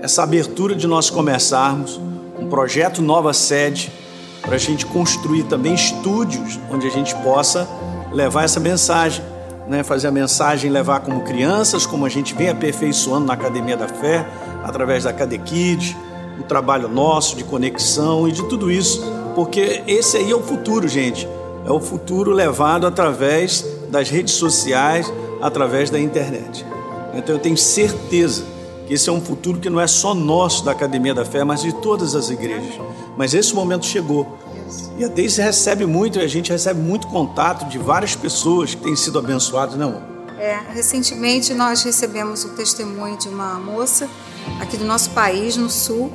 essa 0.00 0.22
abertura 0.22 0.72
de 0.72 0.86
nós 0.86 1.10
começarmos 1.10 2.00
um 2.38 2.46
projeto 2.46 3.02
Nova 3.02 3.32
Sede 3.32 3.90
para 4.42 4.54
a 4.54 4.58
gente 4.58 4.86
construir 4.86 5.42
também 5.44 5.74
estúdios 5.74 6.60
onde 6.70 6.86
a 6.86 6.90
gente 6.90 7.12
possa 7.16 7.68
levar 8.12 8.44
essa 8.44 8.60
mensagem, 8.60 9.24
né? 9.66 9.82
fazer 9.82 10.06
a 10.06 10.12
mensagem 10.12 10.70
levar 10.70 11.00
como 11.00 11.22
crianças, 11.22 11.84
como 11.84 12.06
a 12.06 12.08
gente 12.08 12.34
vem 12.36 12.50
aperfeiçoando 12.50 13.26
na 13.26 13.32
Academia 13.32 13.76
da 13.76 13.88
Fé, 13.88 14.24
através 14.66 15.04
da 15.04 15.12
Kids, 15.12 15.96
o 16.38 16.42
trabalho 16.42 16.88
nosso 16.88 17.36
de 17.36 17.44
conexão 17.44 18.28
e 18.28 18.32
de 18.32 18.42
tudo 18.48 18.70
isso, 18.70 19.00
porque 19.34 19.82
esse 19.86 20.16
aí 20.16 20.30
é 20.30 20.34
o 20.34 20.42
futuro, 20.42 20.88
gente. 20.88 21.26
É 21.64 21.70
o 21.70 21.80
futuro 21.80 22.32
levado 22.32 22.86
através 22.86 23.64
das 23.88 24.10
redes 24.10 24.34
sociais, 24.34 25.12
através 25.40 25.88
da 25.88 25.98
internet. 25.98 26.66
Então 27.14 27.34
eu 27.34 27.38
tenho 27.40 27.56
certeza 27.56 28.44
que 28.86 28.94
esse 28.94 29.08
é 29.08 29.12
um 29.12 29.20
futuro 29.20 29.58
que 29.58 29.70
não 29.70 29.80
é 29.80 29.86
só 29.86 30.14
nosso 30.14 30.64
da 30.64 30.72
Academia 30.72 31.14
da 31.14 31.24
Fé, 31.24 31.44
mas 31.44 31.62
de 31.62 31.72
todas 31.72 32.14
as 32.14 32.28
igrejas. 32.30 32.74
Mas 33.16 33.34
esse 33.34 33.54
momento 33.54 33.86
chegou. 33.86 34.36
E 34.98 35.04
a 35.04 35.08
Deise 35.08 35.40
recebe 35.40 35.86
muito, 35.86 36.18
a 36.18 36.26
gente 36.26 36.50
recebe 36.50 36.80
muito 36.80 37.06
contato 37.06 37.68
de 37.68 37.78
várias 37.78 38.16
pessoas 38.16 38.74
que 38.74 38.82
têm 38.82 38.96
sido 38.96 39.18
abençoadas, 39.18 39.76
não? 39.76 40.02
É, 40.38 40.58
recentemente 40.72 41.54
nós 41.54 41.82
recebemos 41.82 42.44
o 42.44 42.50
testemunho 42.50 43.16
de 43.16 43.28
uma 43.28 43.54
moça 43.54 44.08
aqui 44.60 44.76
do 44.76 44.84
nosso 44.84 45.10
país, 45.10 45.56
no 45.56 45.70
sul, 45.70 46.12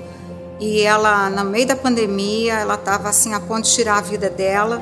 e 0.60 0.82
ela, 0.82 1.30
no 1.30 1.44
meio 1.44 1.66
da 1.66 1.76
pandemia, 1.76 2.54
ela 2.54 2.76
estava 2.76 3.10
assim 3.10 3.34
a 3.34 3.40
ponto 3.40 3.64
de 3.64 3.74
tirar 3.74 3.98
a 3.98 4.02
vida 4.02 4.30
dela, 4.30 4.82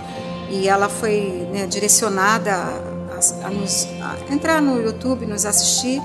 e 0.49 0.67
ela 0.67 0.89
foi 0.89 1.47
né, 1.51 1.67
direcionada 1.67 2.51
a, 2.53 3.47
a, 3.47 3.49
nos, 3.49 3.87
a 4.01 4.33
entrar 4.33 4.61
no 4.61 4.81
YouTube, 4.81 5.25
nos 5.25 5.45
assistir, 5.45 6.01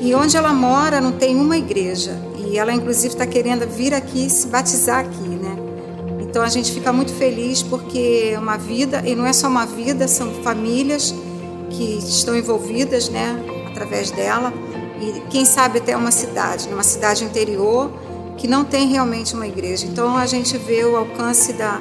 e 0.00 0.14
onde 0.14 0.36
ela 0.36 0.52
mora 0.52 1.00
não 1.00 1.12
tem 1.12 1.36
uma 1.36 1.56
igreja. 1.56 2.18
E 2.38 2.58
ela, 2.58 2.72
inclusive, 2.72 3.14
está 3.14 3.26
querendo 3.26 3.66
vir 3.68 3.94
aqui 3.94 4.28
se 4.28 4.46
batizar 4.46 5.00
aqui, 5.00 5.28
né? 5.28 5.56
Então 6.20 6.42
a 6.42 6.48
gente 6.48 6.72
fica 6.72 6.92
muito 6.92 7.12
feliz 7.12 7.62
porque 7.62 8.30
é 8.32 8.38
uma 8.38 8.56
vida, 8.56 9.02
e 9.04 9.14
não 9.14 9.26
é 9.26 9.32
só 9.32 9.46
uma 9.46 9.66
vida, 9.66 10.08
são 10.08 10.32
famílias 10.42 11.14
que 11.70 11.98
estão 11.98 12.36
envolvidas, 12.36 13.08
né? 13.08 13.38
Através 13.70 14.10
dela. 14.10 14.52
E 15.02 15.20
quem 15.28 15.44
sabe 15.44 15.78
até 15.78 15.96
uma 15.96 16.12
cidade, 16.12 16.68
numa 16.68 16.84
cidade 16.84 17.24
interior, 17.24 17.90
que 18.36 18.46
não 18.46 18.64
tem 18.64 18.86
realmente 18.86 19.34
uma 19.34 19.48
igreja. 19.48 19.84
Então 19.84 20.16
a 20.16 20.26
gente 20.26 20.56
vê 20.56 20.84
o 20.84 20.96
alcance 20.96 21.52
da, 21.54 21.80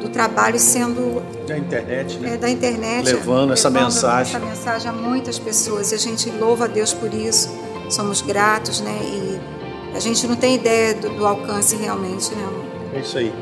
do 0.00 0.08
trabalho 0.08 0.60
sendo 0.60 1.20
da 1.44 1.58
internet, 1.58 2.18
né? 2.18 2.34
É, 2.34 2.36
da 2.36 2.48
internet, 2.48 3.04
levando, 3.04 3.18
levando 3.18 3.52
essa 3.52 3.68
mensagem, 3.68 4.36
essa 4.36 4.46
mensagem 4.46 4.88
a 4.88 4.92
muitas 4.92 5.40
pessoas. 5.40 5.90
E 5.90 5.96
a 5.96 5.98
gente 5.98 6.30
louva 6.30 6.66
a 6.66 6.68
Deus 6.68 6.92
por 6.92 7.12
isso. 7.12 7.52
Somos 7.90 8.22
gratos, 8.22 8.80
né? 8.80 8.96
E 9.02 9.40
a 9.96 9.98
gente 9.98 10.24
não 10.28 10.36
tem 10.36 10.54
ideia 10.54 10.94
do, 10.94 11.10
do 11.10 11.26
alcance 11.26 11.74
realmente, 11.74 12.32
né? 12.32 12.48
É 12.94 13.00
isso 13.00 13.18
aí. 13.18 13.34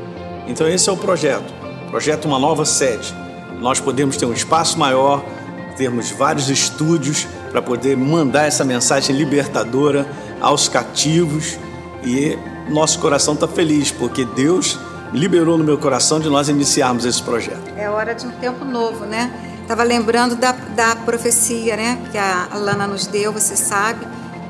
Então 0.48 0.66
esse 0.66 0.88
é 0.88 0.92
o 0.92 0.96
projeto. 0.96 1.52
Projeto 1.90 2.24
uma 2.24 2.38
nova 2.38 2.64
sede. 2.64 3.14
Nós 3.60 3.78
podemos 3.80 4.16
ter 4.16 4.24
um 4.24 4.32
espaço 4.32 4.78
maior, 4.78 5.22
termos 5.76 6.10
vários 6.10 6.48
estúdios 6.48 7.26
para 7.50 7.60
poder 7.60 7.96
mandar 7.96 8.46
essa 8.46 8.64
mensagem 8.64 9.14
libertadora 9.14 10.06
aos 10.40 10.68
cativos 10.68 11.58
e 12.04 12.38
nosso 12.68 12.98
coração 12.98 13.34
está 13.34 13.48
feliz 13.48 13.90
porque 13.90 14.24
Deus 14.24 14.78
liberou 15.12 15.58
no 15.58 15.64
meu 15.64 15.76
coração 15.76 16.20
de 16.20 16.28
nós 16.28 16.48
iniciarmos 16.48 17.04
esse 17.04 17.22
projeto. 17.22 17.72
É 17.76 17.90
hora 17.90 18.14
de 18.14 18.26
um 18.26 18.30
tempo 18.30 18.64
novo, 18.64 19.04
né? 19.04 19.32
Estava 19.62 19.82
lembrando 19.82 20.34
da, 20.34 20.52
da 20.52 20.96
profecia 20.96 21.76
né, 21.76 21.98
que 22.10 22.18
a 22.18 22.48
Lana 22.54 22.88
nos 22.88 23.06
deu, 23.06 23.32
você 23.32 23.54
sabe, 23.54 24.06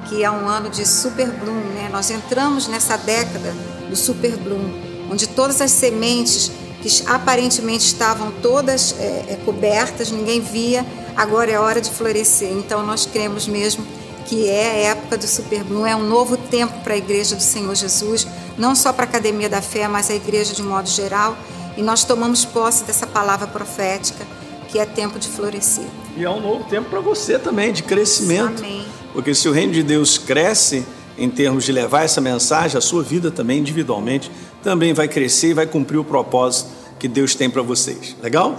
que 0.08 0.24
é 0.24 0.30
um 0.30 0.48
ano 0.48 0.70
de 0.70 0.86
super 0.86 1.30
bloom. 1.30 1.60
Né? 1.74 1.90
Nós 1.92 2.10
entramos 2.10 2.66
nessa 2.68 2.96
década 2.96 3.54
do 3.88 3.94
super 3.94 4.36
bloom, 4.38 4.72
onde 5.10 5.28
todas 5.28 5.60
as 5.60 5.72
sementes 5.72 6.50
que 6.82 6.88
aparentemente 7.06 7.84
estavam 7.86 8.32
todas 8.42 8.94
é, 8.98 9.24
é, 9.28 9.38
cobertas, 9.44 10.10
ninguém 10.10 10.40
via, 10.40 10.84
agora 11.16 11.50
é 11.50 11.58
hora 11.58 11.80
de 11.80 11.90
florescer. 11.90 12.50
Então 12.52 12.84
nós 12.84 13.06
cremos 13.06 13.46
mesmo 13.46 13.86
que 14.26 14.48
é 14.48 14.70
a 14.70 14.90
época 14.90 15.18
do 15.18 15.26
Super 15.26 15.64
Bloom, 15.64 15.86
é 15.86 15.94
um 15.94 16.06
novo 16.06 16.36
tempo 16.36 16.72
para 16.84 16.94
a 16.94 16.96
Igreja 16.96 17.34
do 17.34 17.42
Senhor 17.42 17.74
Jesus, 17.74 18.26
não 18.56 18.74
só 18.74 18.92
para 18.92 19.04
a 19.04 19.08
Academia 19.08 19.48
da 19.48 19.60
Fé, 19.60 19.88
mas 19.88 20.10
a 20.10 20.14
Igreja 20.14 20.54
de 20.54 20.62
modo 20.62 20.88
geral. 20.88 21.36
E 21.76 21.82
nós 21.82 22.04
tomamos 22.04 22.44
posse 22.44 22.84
dessa 22.84 23.06
palavra 23.06 23.46
profética, 23.46 24.26
que 24.68 24.78
é 24.78 24.86
tempo 24.86 25.18
de 25.18 25.28
florescer. 25.28 25.86
E 26.16 26.24
é 26.24 26.30
um 26.30 26.40
novo 26.40 26.64
tempo 26.64 26.88
para 26.90 27.00
você 27.00 27.38
também, 27.38 27.72
de 27.72 27.82
crescimento. 27.82 28.58
Amém. 28.58 28.86
Porque 29.12 29.34
se 29.34 29.48
o 29.48 29.52
reino 29.52 29.72
de 29.72 29.82
Deus 29.82 30.16
cresce 30.16 30.86
em 31.20 31.28
termos 31.28 31.64
de 31.64 31.70
levar 31.70 32.04
essa 32.04 32.20
mensagem, 32.20 32.78
a 32.78 32.80
sua 32.80 33.02
vida 33.02 33.30
também 33.30 33.60
individualmente 33.60 34.30
também 34.62 34.92
vai 34.94 35.06
crescer 35.06 35.50
e 35.50 35.54
vai 35.54 35.66
cumprir 35.66 35.98
o 35.98 36.04
propósito 36.04 36.70
que 36.98 37.06
Deus 37.06 37.34
tem 37.34 37.48
para 37.48 37.62
vocês. 37.62 38.16
Legal? 38.22 38.56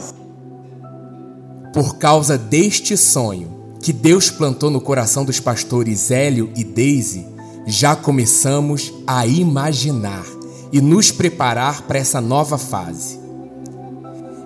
Por 1.74 1.98
causa 1.98 2.38
deste 2.38 2.96
sonho 2.96 3.76
que 3.82 3.92
Deus 3.92 4.30
plantou 4.30 4.70
no 4.70 4.80
coração 4.80 5.26
dos 5.26 5.40
pastores 5.40 6.12
Hélio 6.12 6.52
e 6.56 6.64
Daisy, 6.64 7.28
já 7.66 7.96
começamos 7.96 8.94
a 9.08 9.26
imaginar 9.26 10.26
e 10.72 10.80
nos 10.80 11.12
preparar 11.12 11.82
para 11.84 12.00
essa 12.00 12.22
nova 12.22 12.58
fase. 12.58 13.20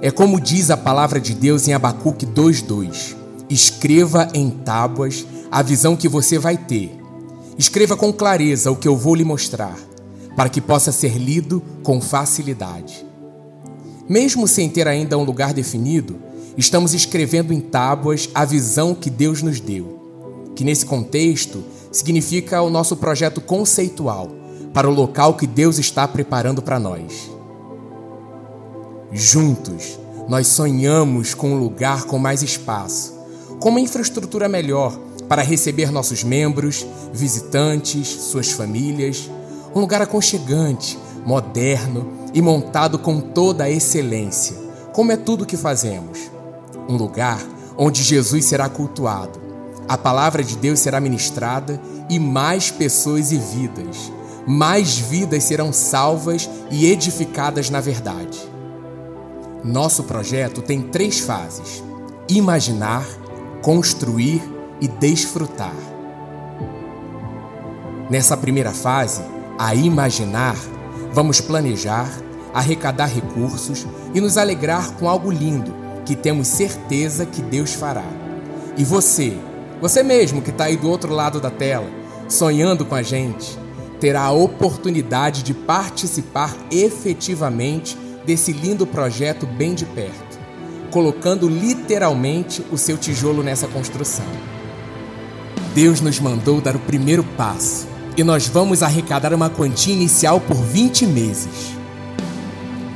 É 0.01 0.09
como 0.11 0.39
diz 0.39 0.69
a 0.69 0.77
palavra 0.77 1.19
de 1.19 1.33
Deus 1.33 1.67
em 1.67 1.73
Abacuque 1.73 2.25
2:2. 2.25 3.15
Escreva 3.49 4.29
em 4.33 4.49
tábuas 4.49 5.25
a 5.51 5.61
visão 5.61 5.95
que 5.95 6.07
você 6.07 6.37
vai 6.37 6.57
ter. 6.57 7.04
Escreva 7.57 7.95
com 7.95 8.11
clareza 8.11 8.69
o 8.69 8.75
que 8.75 8.87
eu 8.87 8.97
vou 8.97 9.15
lhe 9.15 9.23
mostrar, 9.23 9.77
para 10.35 10.49
que 10.49 10.59
possa 10.59 10.91
ser 10.91 11.17
lido 11.17 11.63
com 11.83 12.01
facilidade. 12.01 13.05
Mesmo 14.09 14.45
sem 14.45 14.69
ter 14.69 14.87
ainda 14.89 15.17
um 15.17 15.23
lugar 15.23 15.53
definido, 15.53 16.17
estamos 16.57 16.93
escrevendo 16.93 17.53
em 17.53 17.61
tábuas 17.61 18.29
a 18.35 18.43
visão 18.43 18.93
que 18.93 19.09
Deus 19.09 19.41
nos 19.41 19.61
deu, 19.61 20.51
que 20.53 20.65
nesse 20.65 20.85
contexto 20.85 21.63
significa 21.93 22.61
o 22.61 22.69
nosso 22.69 22.97
projeto 22.97 23.39
conceitual 23.39 24.29
para 24.73 24.89
o 24.89 24.93
local 24.93 25.35
que 25.35 25.47
Deus 25.47 25.79
está 25.79 26.05
preparando 26.05 26.61
para 26.61 26.77
nós. 26.77 27.31
Juntos, 29.13 29.97
nós 30.27 30.47
sonhamos 30.47 31.33
com 31.33 31.53
um 31.53 31.57
lugar 31.57 32.03
com 32.03 32.19
mais 32.19 32.43
espaço, 32.43 33.13
com 33.61 33.69
uma 33.69 33.79
infraestrutura 33.79 34.49
melhor 34.49 35.04
para 35.27 35.41
receber 35.41 35.91
nossos 35.91 36.23
membros, 36.23 36.85
visitantes, 37.13 38.07
suas 38.07 38.51
famílias, 38.51 39.29
um 39.73 39.79
lugar 39.79 40.01
aconchegante, 40.01 40.97
moderno 41.25 42.29
e 42.33 42.41
montado 42.41 42.99
com 42.99 43.19
toda 43.19 43.63
a 43.63 43.69
excelência, 43.69 44.55
como 44.93 45.11
é 45.11 45.17
tudo 45.17 45.45
que 45.45 45.57
fazemos. 45.57 46.31
Um 46.87 46.95
lugar 46.95 47.41
onde 47.77 48.03
Jesus 48.03 48.45
será 48.45 48.69
cultuado, 48.69 49.41
a 49.87 49.97
palavra 49.97 50.43
de 50.43 50.55
Deus 50.55 50.79
será 50.79 50.99
ministrada 50.99 51.79
e 52.09 52.19
mais 52.19 52.71
pessoas 52.71 53.31
e 53.31 53.37
vidas, 53.37 54.11
mais 54.47 54.97
vidas 54.97 55.43
serão 55.43 55.73
salvas 55.73 56.49
e 56.71 56.85
edificadas 56.85 57.69
na 57.69 57.79
verdade. 57.79 58.39
Nosso 59.63 60.03
projeto 60.03 60.61
tem 60.61 60.81
três 60.81 61.19
fases: 61.19 61.83
imaginar, 62.29 63.05
construir 63.61 64.54
e 64.81 64.87
desfrutar. 64.87 65.75
Nessa 68.09 68.37
primeira 68.37 68.71
fase, 68.71 69.23
a 69.57 69.73
imaginar, 69.73 70.55
vamos 71.11 71.41
planejar, 71.41 72.09
arrecadar 72.53 73.07
recursos 73.07 73.87
e 74.13 74.21
nos 74.21 74.37
alegrar 74.37 74.91
com 74.93 75.09
algo 75.09 75.31
lindo 75.31 75.73
que 76.05 76.15
temos 76.15 76.47
certeza 76.47 77.25
que 77.25 77.41
Deus 77.41 77.73
fará. 77.73 78.05
E 78.77 78.83
você, 78.83 79.37
você 79.81 80.03
mesmo 80.03 80.41
que 80.41 80.51
está 80.51 80.65
aí 80.65 80.77
do 80.77 80.89
outro 80.89 81.13
lado 81.13 81.39
da 81.39 81.49
tela, 81.49 81.89
sonhando 82.27 82.85
com 82.85 82.95
a 82.95 83.01
gente, 83.01 83.57
terá 83.99 84.21
a 84.21 84.31
oportunidade 84.31 85.41
de 85.41 85.53
participar 85.53 86.55
efetivamente 86.69 87.97
desse 88.25 88.51
lindo 88.51 88.85
projeto 88.85 89.45
bem 89.45 89.73
de 89.73 89.85
perto, 89.85 90.39
colocando 90.91 91.47
literalmente 91.47 92.63
o 92.71 92.77
seu 92.77 92.97
tijolo 92.97 93.41
nessa 93.41 93.67
construção. 93.67 94.25
Deus 95.75 95.99
nos 95.99 96.21
mandou 96.21 96.61
dar 96.61 96.73
o 96.73 96.79
primeiro 96.79 97.21
passo 97.21 97.85
e 98.15 98.23
nós 98.23 98.47
vamos 98.47 98.81
arrecadar 98.81 99.33
uma 99.33 99.49
quantia 99.49 99.93
inicial 99.93 100.39
por 100.39 100.55
20 100.55 101.05
meses. 101.05 101.73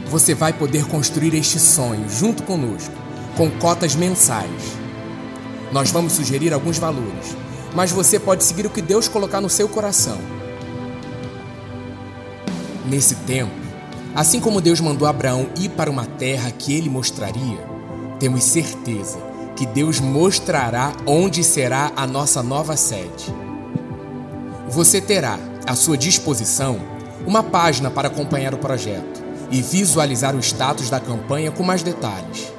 Você 0.09 0.34
vai 0.34 0.53
poder 0.53 0.86
construir 0.86 1.36
este 1.36 1.59
sonho 1.59 2.09
junto 2.09 2.41
conosco, 2.43 2.95
com 3.36 3.51
cotas 3.51 3.95
mensais. 3.95 4.77
Nós 5.73 5.91
vamos 5.91 6.13
sugerir 6.13 6.53
alguns 6.53 6.77
valores, 6.77 7.36
mas 7.75 7.91
você 7.91 8.17
pode 8.17 8.45
seguir 8.45 8.65
o 8.65 8.69
que 8.69 8.82
Deus 8.82 9.09
colocar 9.09 9.41
no 9.41 9.49
seu 9.49 9.67
coração. 9.67 10.17
Nesse 12.86 13.15
tempo, 13.15 13.51
assim 14.15 14.39
como 14.39 14.61
Deus 14.61 14.80
mandou 14.80 15.05
Abraão 15.05 15.49
ir 15.59 15.67
para 15.67 15.91
uma 15.91 16.05
terra 16.05 16.49
que 16.49 16.73
ele 16.73 16.89
mostraria, 16.89 17.59
temos 18.19 18.45
certeza 18.45 19.28
que 19.60 19.66
Deus 19.66 19.99
mostrará 19.99 20.93
onde 21.05 21.43
será 21.43 21.91
a 21.93 22.07
nossa 22.07 22.41
nova 22.41 22.78
sede. 22.78 23.26
Você 24.70 25.01
terá 25.01 25.38
à 25.68 25.76
sua 25.76 25.97
disposição 25.97 26.80
uma 27.28 27.43
página 27.43 27.91
para 27.91 28.07
acompanhar 28.07 28.53
o 28.53 28.57
projeto 28.57 29.22
e 29.51 29.62
visualizar 29.62 30.34
o 30.34 30.39
status 30.39 30.89
da 30.89 30.97
campanha 30.97 31.51
com 31.51 31.62
mais 31.62 31.84
detalhes. 31.84 32.53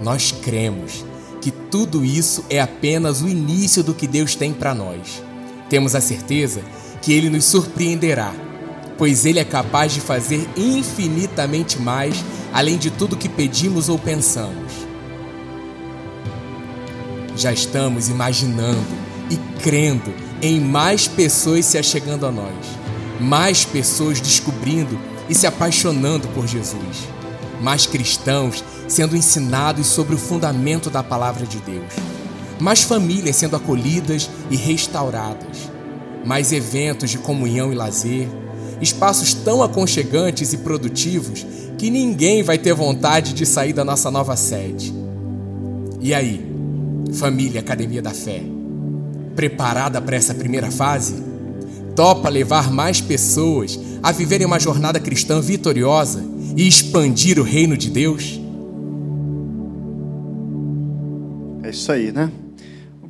Nós 0.00 0.32
cremos 0.32 1.04
que 1.42 1.50
tudo 1.50 2.02
isso 2.02 2.42
é 2.48 2.58
apenas 2.58 3.20
o 3.20 3.28
início 3.28 3.84
do 3.84 3.92
que 3.92 4.06
Deus 4.06 4.34
tem 4.34 4.54
para 4.54 4.74
nós. 4.74 5.22
Temos 5.68 5.94
a 5.94 6.00
certeza 6.00 6.62
que 7.02 7.12
Ele 7.12 7.28
nos 7.28 7.44
surpreenderá, 7.44 8.32
pois 8.96 9.26
Ele 9.26 9.40
é 9.40 9.44
capaz 9.44 9.92
de 9.92 10.00
fazer 10.00 10.48
infinitamente 10.56 11.78
mais 11.78 12.24
além 12.50 12.78
de 12.78 12.90
tudo 12.90 13.14
que 13.14 13.28
pedimos 13.28 13.90
ou 13.90 13.98
pensamos 13.98 14.77
já 17.38 17.52
estamos 17.52 18.08
imaginando 18.08 18.84
e 19.30 19.36
crendo 19.62 20.12
em 20.42 20.60
mais 20.60 21.06
pessoas 21.06 21.64
se 21.64 21.78
achegando 21.78 22.26
a 22.26 22.32
nós, 22.32 22.66
mais 23.20 23.64
pessoas 23.64 24.20
descobrindo 24.20 24.98
e 25.28 25.34
se 25.34 25.46
apaixonando 25.46 26.26
por 26.28 26.48
Jesus, 26.48 27.08
mais 27.60 27.86
cristãos 27.86 28.64
sendo 28.88 29.16
ensinados 29.16 29.86
sobre 29.86 30.16
o 30.16 30.18
fundamento 30.18 30.90
da 30.90 31.02
palavra 31.02 31.46
de 31.46 31.58
Deus, 31.58 31.92
mais 32.58 32.82
famílias 32.82 33.36
sendo 33.36 33.54
acolhidas 33.54 34.28
e 34.50 34.56
restauradas, 34.56 35.70
mais 36.24 36.52
eventos 36.52 37.08
de 37.08 37.18
comunhão 37.18 37.72
e 37.72 37.76
lazer, 37.76 38.28
espaços 38.80 39.32
tão 39.32 39.62
aconchegantes 39.62 40.52
e 40.52 40.58
produtivos 40.58 41.46
que 41.76 41.88
ninguém 41.88 42.42
vai 42.42 42.58
ter 42.58 42.74
vontade 42.74 43.32
de 43.32 43.46
sair 43.46 43.72
da 43.72 43.84
nossa 43.84 44.10
nova 44.10 44.36
sede. 44.36 44.92
E 46.00 46.12
aí? 46.12 46.47
Família 47.14 47.60
Academia 47.60 48.02
da 48.02 48.10
Fé, 48.10 48.42
preparada 49.34 50.00
para 50.00 50.16
essa 50.16 50.34
primeira 50.34 50.70
fase? 50.70 51.22
Topa 51.94 52.28
levar 52.28 52.70
mais 52.70 53.00
pessoas 53.00 53.78
a 54.02 54.12
viverem 54.12 54.46
uma 54.46 54.60
jornada 54.60 55.00
cristã 55.00 55.40
vitoriosa 55.40 56.24
e 56.56 56.66
expandir 56.66 57.38
o 57.38 57.42
reino 57.42 57.76
de 57.76 57.90
Deus? 57.90 58.40
É 61.62 61.70
isso 61.70 61.90
aí, 61.90 62.12
né? 62.12 62.30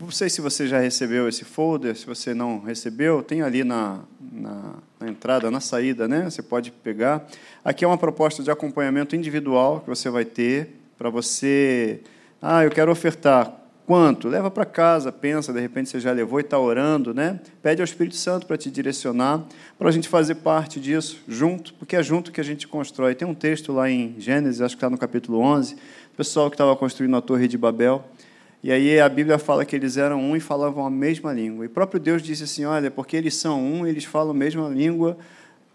Não 0.09 0.13
sei 0.13 0.31
se 0.31 0.41
você 0.41 0.67
já 0.67 0.81
recebeu 0.81 1.29
esse 1.29 1.45
folder, 1.45 1.95
se 1.95 2.07
você 2.07 2.33
não 2.33 2.61
recebeu, 2.61 3.23
tem 3.23 3.43
ali 3.43 3.63
na, 3.63 4.01
na, 4.33 4.77
na, 4.99 5.07
entrada, 5.07 5.51
na 5.51 5.61
saída, 5.61 6.09
né? 6.09 6.25
Você 6.25 6.41
pode 6.41 6.71
pegar. 6.71 7.29
Aqui 7.63 7.85
é 7.85 7.87
uma 7.87 7.99
proposta 7.99 8.43
de 8.43 8.51
acompanhamento 8.51 9.15
individual 9.15 9.81
que 9.81 9.89
você 9.91 10.09
vai 10.09 10.25
ter 10.25 10.77
para 10.97 11.11
você. 11.11 12.01
Ah, 12.41 12.65
eu 12.65 12.71
quero 12.71 12.91
ofertar. 12.91 13.55
Quanto? 13.89 14.29
Leva 14.29 14.51
para 14.51 14.67
casa, 14.67 15.11
pensa, 15.11 15.51
de 15.51 15.61
repente 15.61 15.89
você 15.89 15.99
já 15.99 16.13
levou 16.13 16.39
e 16.39 16.43
está 16.43 16.59
orando, 16.59 17.15
né? 17.15 17.41
Pede 17.63 17.81
ao 17.81 17.87
Espírito 17.87 18.17
Santo 18.17 18.45
para 18.45 18.59
te 18.59 18.71
direcionar, 18.71 19.43
para 19.79 19.89
a 19.89 19.91
gente 19.91 20.11
fazer 20.11 20.35
parte 20.35 20.79
disso 20.79 21.23
junto, 21.27 21.73
porque 21.73 21.97
é 21.97 22.03
junto 22.03 22.31
que 22.31 22.39
a 22.39 22.45
gente 22.45 22.69
constrói. 22.69 23.15
Tem 23.15 23.27
um 23.27 23.33
texto 23.33 23.73
lá 23.73 23.89
em 23.89 24.15
Gênesis, 24.19 24.61
acho 24.61 24.77
que 24.77 24.81
está 24.81 24.91
no 24.91 24.99
capítulo 24.99 25.39
11, 25.39 25.75
o 25.75 26.17
pessoal 26.19 26.51
que 26.51 26.55
estava 26.55 26.77
construindo 26.77 27.17
a 27.17 27.23
Torre 27.23 27.49
de 27.49 27.57
Babel, 27.57 28.05
e 28.63 28.71
aí 28.71 29.01
a 29.01 29.09
Bíblia 29.09 29.39
fala 29.39 29.65
que 29.65 29.75
eles 29.75 29.97
eram 29.97 30.21
um 30.21 30.37
e 30.37 30.41
falavam 30.41 30.85
a 30.85 30.91
mesma 30.91 31.33
língua. 31.33 31.65
E 31.65 31.69
o 31.69 31.71
próprio 31.71 31.99
Deus 31.99 32.21
disse 32.21 32.45
assim: 32.45 32.67
olha, 32.67 32.91
porque 32.91 33.17
eles 33.17 33.37
são 33.37 33.59
um, 33.59 33.87
eles 33.87 34.05
falam 34.05 34.33
a 34.33 34.35
mesma 34.35 34.69
língua, 34.69 35.17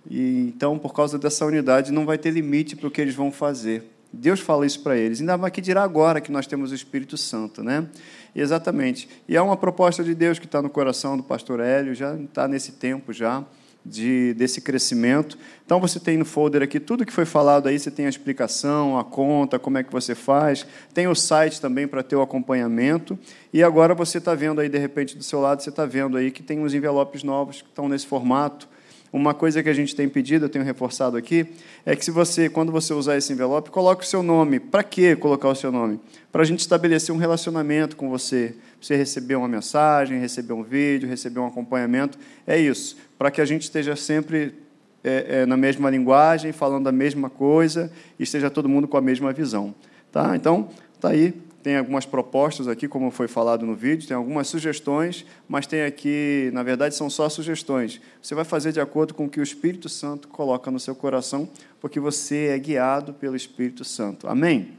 e 0.07 0.53
então, 0.55 0.77
por 0.77 0.93
causa 0.93 1.17
dessa 1.17 1.47
unidade, 1.47 1.91
não 1.91 2.05
vai 2.05 2.19
ter 2.19 2.29
limite 2.29 2.75
para 2.75 2.87
o 2.87 2.91
que 2.91 3.01
eles 3.01 3.15
vão 3.15 3.31
fazer. 3.31 3.91
Deus 4.13 4.39
fala 4.39 4.63
isso 4.63 4.79
para 4.81 4.95
eles. 4.95 5.19
Ainda 5.19 5.35
mais 5.35 5.51
que 5.51 5.59
dirá 5.59 5.81
agora 5.81 6.21
que 6.21 6.31
nós 6.31 6.45
temos 6.45 6.71
o 6.71 6.75
Espírito 6.75 7.17
Santo, 7.17 7.63
né? 7.63 7.87
Exatamente. 8.35 9.09
E 9.27 9.35
é 9.35 9.41
uma 9.41 9.57
proposta 9.57 10.03
de 10.03 10.13
Deus 10.13 10.37
que 10.37 10.45
está 10.45 10.61
no 10.61 10.69
coração 10.69 11.17
do 11.17 11.23
pastor 11.23 11.59
Hélio, 11.59 11.95
já 11.95 12.15
está 12.15 12.47
nesse 12.47 12.73
tempo 12.73 13.11
já 13.11 13.43
de, 13.83 14.35
desse 14.35 14.61
crescimento. 14.61 15.35
Então 15.65 15.79
você 15.79 15.99
tem 15.99 16.15
no 16.15 16.25
folder 16.25 16.61
aqui 16.61 16.79
tudo 16.79 17.05
que 17.05 17.11
foi 17.11 17.25
falado 17.25 17.67
aí, 17.67 17.79
você 17.79 17.89
tem 17.89 18.05
a 18.05 18.09
explicação, 18.09 18.99
a 18.99 19.03
conta, 19.03 19.57
como 19.57 19.79
é 19.79 19.83
que 19.83 19.91
você 19.91 20.13
faz, 20.13 20.65
tem 20.93 21.07
o 21.07 21.15
site 21.15 21.59
também 21.59 21.87
para 21.87 22.03
ter 22.03 22.15
o 22.15 22.21
acompanhamento. 22.21 23.17
E 23.51 23.63
agora 23.63 23.95
você 23.95 24.19
está 24.19 24.35
vendo 24.35 24.61
aí, 24.61 24.69
de 24.69 24.77
repente, 24.77 25.17
do 25.17 25.23
seu 25.23 25.41
lado, 25.41 25.63
você 25.63 25.69
está 25.69 25.85
vendo 25.85 26.17
aí 26.17 26.29
que 26.29 26.43
tem 26.43 26.59
uns 26.59 26.73
envelopes 26.73 27.23
novos 27.23 27.63
que 27.63 27.69
estão 27.69 27.89
nesse 27.89 28.05
formato 28.05 28.69
uma 29.13 29.35
coisa 29.35 29.61
que 29.61 29.69
a 29.69 29.73
gente 29.73 29.95
tem 29.95 30.09
pedido, 30.09 30.45
eu 30.45 30.49
tenho 30.49 30.65
reforçado 30.65 31.15
aqui, 31.15 31.45
é 31.85 31.95
que 31.95 32.03
se 32.03 32.09
você, 32.09 32.49
quando 32.49 32.71
você 32.71 32.95
usar 32.95 33.15
esse 33.15 33.31
envelope, 33.31 33.69
coloque 33.69 34.03
o 34.03 34.07
seu 34.07 34.23
nome. 34.23 34.59
Para 34.59 34.81
que 34.81 35.15
colocar 35.15 35.49
o 35.49 35.55
seu 35.55 35.71
nome? 35.71 35.99
Para 36.31 36.41
a 36.41 36.45
gente 36.45 36.61
estabelecer 36.61 37.13
um 37.13 37.19
relacionamento 37.19 37.95
com 37.95 38.09
você. 38.09 38.55
Você 38.81 38.95
receber 38.95 39.35
uma 39.35 39.47
mensagem, 39.47 40.19
receber 40.19 40.53
um 40.53 40.63
vídeo, 40.63 41.07
receber 41.07 41.39
um 41.39 41.45
acompanhamento. 41.45 42.17
É 42.47 42.57
isso. 42.57 42.97
Para 43.15 43.29
que 43.29 43.39
a 43.39 43.45
gente 43.45 43.61
esteja 43.61 43.95
sempre 43.95 44.55
é, 45.03 45.41
é, 45.41 45.45
na 45.45 45.55
mesma 45.55 45.91
linguagem, 45.91 46.51
falando 46.51 46.87
a 46.87 46.91
mesma 46.91 47.29
coisa 47.29 47.91
e 48.17 48.23
esteja 48.23 48.49
todo 48.49 48.67
mundo 48.67 48.87
com 48.87 48.97
a 48.97 49.01
mesma 49.01 49.31
visão. 49.31 49.75
Tá? 50.11 50.35
Então, 50.35 50.69
está 50.95 51.09
aí 51.09 51.35
tem 51.63 51.77
algumas 51.77 52.05
propostas 52.05 52.67
aqui, 52.67 52.89
como 52.89 53.09
foi 53.09 53.27
falado 53.27 53.65
no 53.65 53.73
vídeo, 53.73 54.05
tem 54.05 54.17
algumas 54.17 54.47
sugestões, 54.49 55.25
mas 55.47 55.65
tem 55.65 55.83
aqui, 55.83 56.51
na 56.53 56.61
verdade, 56.61 56.93
são 56.93 57.09
só 57.09 57.29
sugestões. 57.29 58.01
Você 58.21 58.35
vai 58.35 58.43
fazer 58.43 58.73
de 58.73 58.81
acordo 58.81 59.13
com 59.13 59.25
o 59.25 59.29
que 59.29 59.39
o 59.39 59.43
Espírito 59.43 59.87
Santo 59.87 60.27
coloca 60.27 60.69
no 60.69 60.79
seu 60.79 60.93
coração, 60.93 61.47
porque 61.79 62.01
você 62.01 62.47
é 62.47 62.59
guiado 62.59 63.13
pelo 63.13 63.35
Espírito 63.35 63.85
Santo. 63.85 64.27
Amém? 64.27 64.73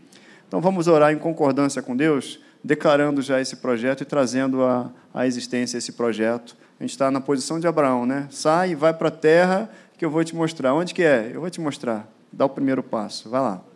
Então 0.47 0.61
vamos 0.61 0.87
orar 0.87 1.11
em 1.11 1.18
concordância 1.18 1.80
com 1.80 1.97
Deus, 1.97 2.39
declarando 2.62 3.22
já 3.22 3.41
esse 3.41 3.57
projeto 3.57 4.03
e 4.03 4.05
trazendo 4.05 4.62
a 4.62 5.26
existência 5.26 5.78
esse 5.78 5.93
projeto. 5.93 6.55
A 6.78 6.82
gente 6.82 6.91
está 6.91 7.11
na 7.11 7.20
posição 7.20 7.59
de 7.59 7.66
Abraão, 7.66 8.05
né? 8.05 8.28
Sai 8.30 8.72
e 8.72 8.74
vai 8.74 8.93
para 8.93 9.09
a 9.09 9.11
terra 9.11 9.70
que 9.97 10.05
eu 10.05 10.11
vou 10.11 10.22
te 10.22 10.37
mostrar. 10.37 10.74
Onde 10.74 10.93
que 10.93 11.03
é? 11.03 11.30
Eu 11.32 11.41
vou 11.41 11.49
te 11.49 11.61
mostrar. 11.62 12.07
Dá 12.30 12.45
o 12.45 12.51
primeiro 12.51 12.82
passo. 12.82 13.30
Vai 13.30 13.41
lá. 13.41 13.74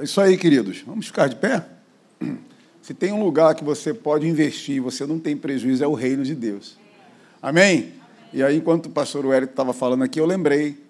É 0.00 0.04
isso 0.04 0.18
aí, 0.18 0.38
queridos. 0.38 0.80
Vamos 0.86 1.08
ficar 1.08 1.26
de 1.26 1.36
pé? 1.36 1.62
Se 2.80 2.94
tem 2.94 3.12
um 3.12 3.22
lugar 3.22 3.54
que 3.54 3.62
você 3.62 3.92
pode 3.92 4.26
investir 4.26 4.76
e 4.76 4.80
você 4.80 5.04
não 5.04 5.18
tem 5.18 5.36
prejuízo, 5.36 5.84
é 5.84 5.86
o 5.86 5.92
reino 5.92 6.24
de 6.24 6.34
Deus. 6.34 6.78
Amém? 7.42 7.92
E 8.32 8.42
aí, 8.42 8.56
enquanto 8.56 8.86
o 8.86 8.90
pastor 8.90 9.26
Hélio 9.26 9.44
estava 9.44 9.74
falando 9.74 10.02
aqui, 10.02 10.18
eu 10.18 10.24
lembrei 10.24 10.82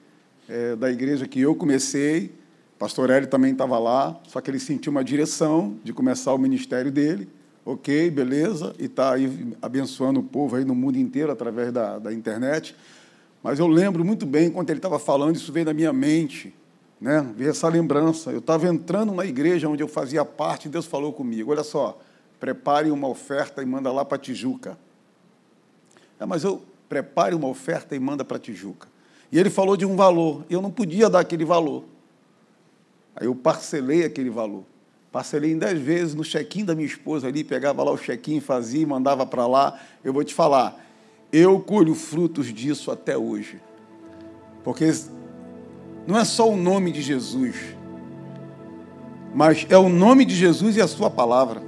é, 0.49 0.77
da 0.77 0.89
igreja 0.93 1.27
que 1.27 1.41
eu 1.41 1.57
comecei. 1.57 2.27
O 2.77 2.79
pastor 2.79 3.11
Hélio 3.11 3.27
também 3.27 3.51
estava 3.51 3.81
lá, 3.81 4.17
só 4.29 4.41
que 4.41 4.49
ele 4.49 4.61
sentiu 4.61 4.93
uma 4.93 5.03
direção 5.03 5.77
de 5.83 5.93
começar 5.93 6.33
o 6.33 6.39
ministério 6.39 6.93
dele. 6.93 7.29
Ok, 7.65 8.13
beleza, 8.13 8.77
e 8.79 8.85
está 8.85 9.15
aí 9.15 9.57
abençoando 9.61 10.21
o 10.21 10.23
povo 10.23 10.55
aí 10.55 10.65
no 10.65 10.75
mundo 10.75 10.99
inteiro 10.99 11.33
através 11.33 11.73
da, 11.73 11.99
da 11.99 12.13
internet. 12.13 12.77
Mas 13.43 13.59
eu 13.59 13.67
lembro 13.67 14.05
muito 14.05 14.25
bem, 14.25 14.47
enquanto 14.47 14.71
ele 14.71 14.79
estava 14.79 15.01
falando, 15.01 15.35
isso 15.35 15.53
veio 15.53 15.67
na 15.67 15.75
minha 15.75 15.93
mente 15.93 16.55
né? 17.01 17.35
Essa 17.41 17.69
lembrança. 17.69 18.31
Eu 18.31 18.41
estava 18.41 18.67
entrando 18.69 19.13
na 19.15 19.25
igreja 19.25 19.69
onde 19.69 19.83
eu 19.83 19.89
fazia 19.89 20.25
parte, 20.25 20.67
e 20.67 20.71
Deus 20.71 20.87
falou 20.87 21.13
comigo: 21.13 21.51
olha 21.51 21.65
só, 21.65 21.99
prepare 22.39 22.91
uma 22.91 23.09
oferta 23.09 23.63
e 23.63 23.67
manda 23.67 23.91
lá 23.91 24.05
para 24.05 24.19
Tijuca. 24.19 24.77
É, 26.19 26.27
mas 26.27 26.45
eu 26.45 26.63
prepare 26.89 27.35
uma 27.35 27.49
oferta 27.49 27.97
e 27.97 27.99
manda 27.99 28.25
para 28.25 28.39
Tijuca. 28.39 28.89
E 29.33 29.39
ele 29.39 29.49
falou 29.49 29.77
de 29.77 29.87
um 29.87 29.97
valor, 29.97 30.45
e 30.51 30.55
eu 30.55 30.61
não 30.61 30.71
podia 30.71 31.09
dar 31.09 31.21
aquele 31.21 31.45
valor. 31.45 31.85
Aí 33.15 33.27
eu 33.27 33.35
parcelei 33.35 34.05
aquele 34.05 34.29
valor. 34.29 34.65
Parcelei 35.13 35.53
em 35.53 35.59
dez 35.59 35.81
vezes 35.81 36.15
no 36.15 36.23
check-in 36.23 36.65
da 36.65 36.75
minha 36.75 36.87
esposa 36.87 37.27
ali, 37.27 37.43
pegava 37.43 37.83
lá 37.83 37.91
o 37.91 37.99
check-in, 37.99 38.41
fazia, 38.41 38.87
mandava 38.87 39.27
para 39.27 39.47
lá. 39.47 39.81
Eu 40.05 40.13
vou 40.13 40.23
te 40.23 40.33
falar, 40.33 40.85
eu 41.33 41.61
colho 41.61 41.95
frutos 41.95 42.53
disso 42.53 42.91
até 42.91 43.17
hoje. 43.17 43.61
Porque 44.63 44.93
não 46.07 46.19
é 46.19 46.25
só 46.25 46.51
o 46.51 46.57
nome 46.57 46.93
de 46.93 47.03
Jesus, 47.03 47.55
mas 49.35 49.67
é 49.69 49.77
o 49.77 49.89
nome 49.89 50.25
de 50.25 50.35
Jesus 50.35 50.77
e 50.77 50.81
a 50.81 50.89
sua 50.89 51.11
palavra. 51.11 51.63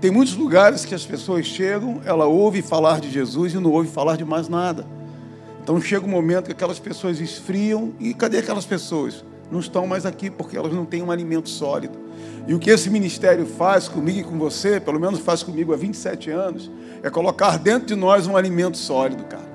Tem 0.00 0.10
muitos 0.10 0.36
lugares 0.36 0.84
que 0.84 0.94
as 0.94 1.04
pessoas 1.04 1.46
chegam, 1.46 2.00
ela 2.04 2.26
ouve 2.26 2.62
falar 2.62 3.00
de 3.00 3.10
Jesus 3.10 3.54
e 3.54 3.58
não 3.58 3.72
ouve 3.72 3.88
falar 3.88 4.16
de 4.16 4.24
mais 4.24 4.48
nada. 4.48 4.86
Então 5.62 5.80
chega 5.80 6.06
um 6.06 6.10
momento 6.10 6.46
que 6.46 6.52
aquelas 6.52 6.78
pessoas 6.78 7.20
esfriam 7.20 7.92
e 7.98 8.14
cadê 8.14 8.38
aquelas 8.38 8.64
pessoas? 8.64 9.24
Não 9.50 9.60
estão 9.60 9.86
mais 9.86 10.06
aqui 10.06 10.30
porque 10.30 10.56
elas 10.56 10.72
não 10.72 10.84
têm 10.84 11.02
um 11.02 11.10
alimento 11.10 11.48
sólido. 11.48 11.98
E 12.46 12.54
o 12.54 12.58
que 12.58 12.70
esse 12.70 12.88
ministério 12.88 13.44
faz 13.44 13.88
comigo 13.88 14.18
e 14.20 14.24
com 14.24 14.38
você, 14.38 14.80
pelo 14.80 15.00
menos 15.00 15.18
faz 15.20 15.42
comigo 15.42 15.72
há 15.72 15.76
27 15.76 16.30
anos, 16.30 16.70
é 17.02 17.10
colocar 17.10 17.58
dentro 17.58 17.88
de 17.88 17.94
nós 17.94 18.26
um 18.26 18.36
alimento 18.36 18.78
sólido, 18.78 19.24
cara. 19.24 19.48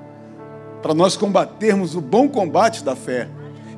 Para 0.82 0.94
nós 0.94 1.16
combatermos 1.16 1.96
o 1.96 2.00
bom 2.00 2.28
combate 2.28 2.84
da 2.84 2.94
fé. 2.94 3.28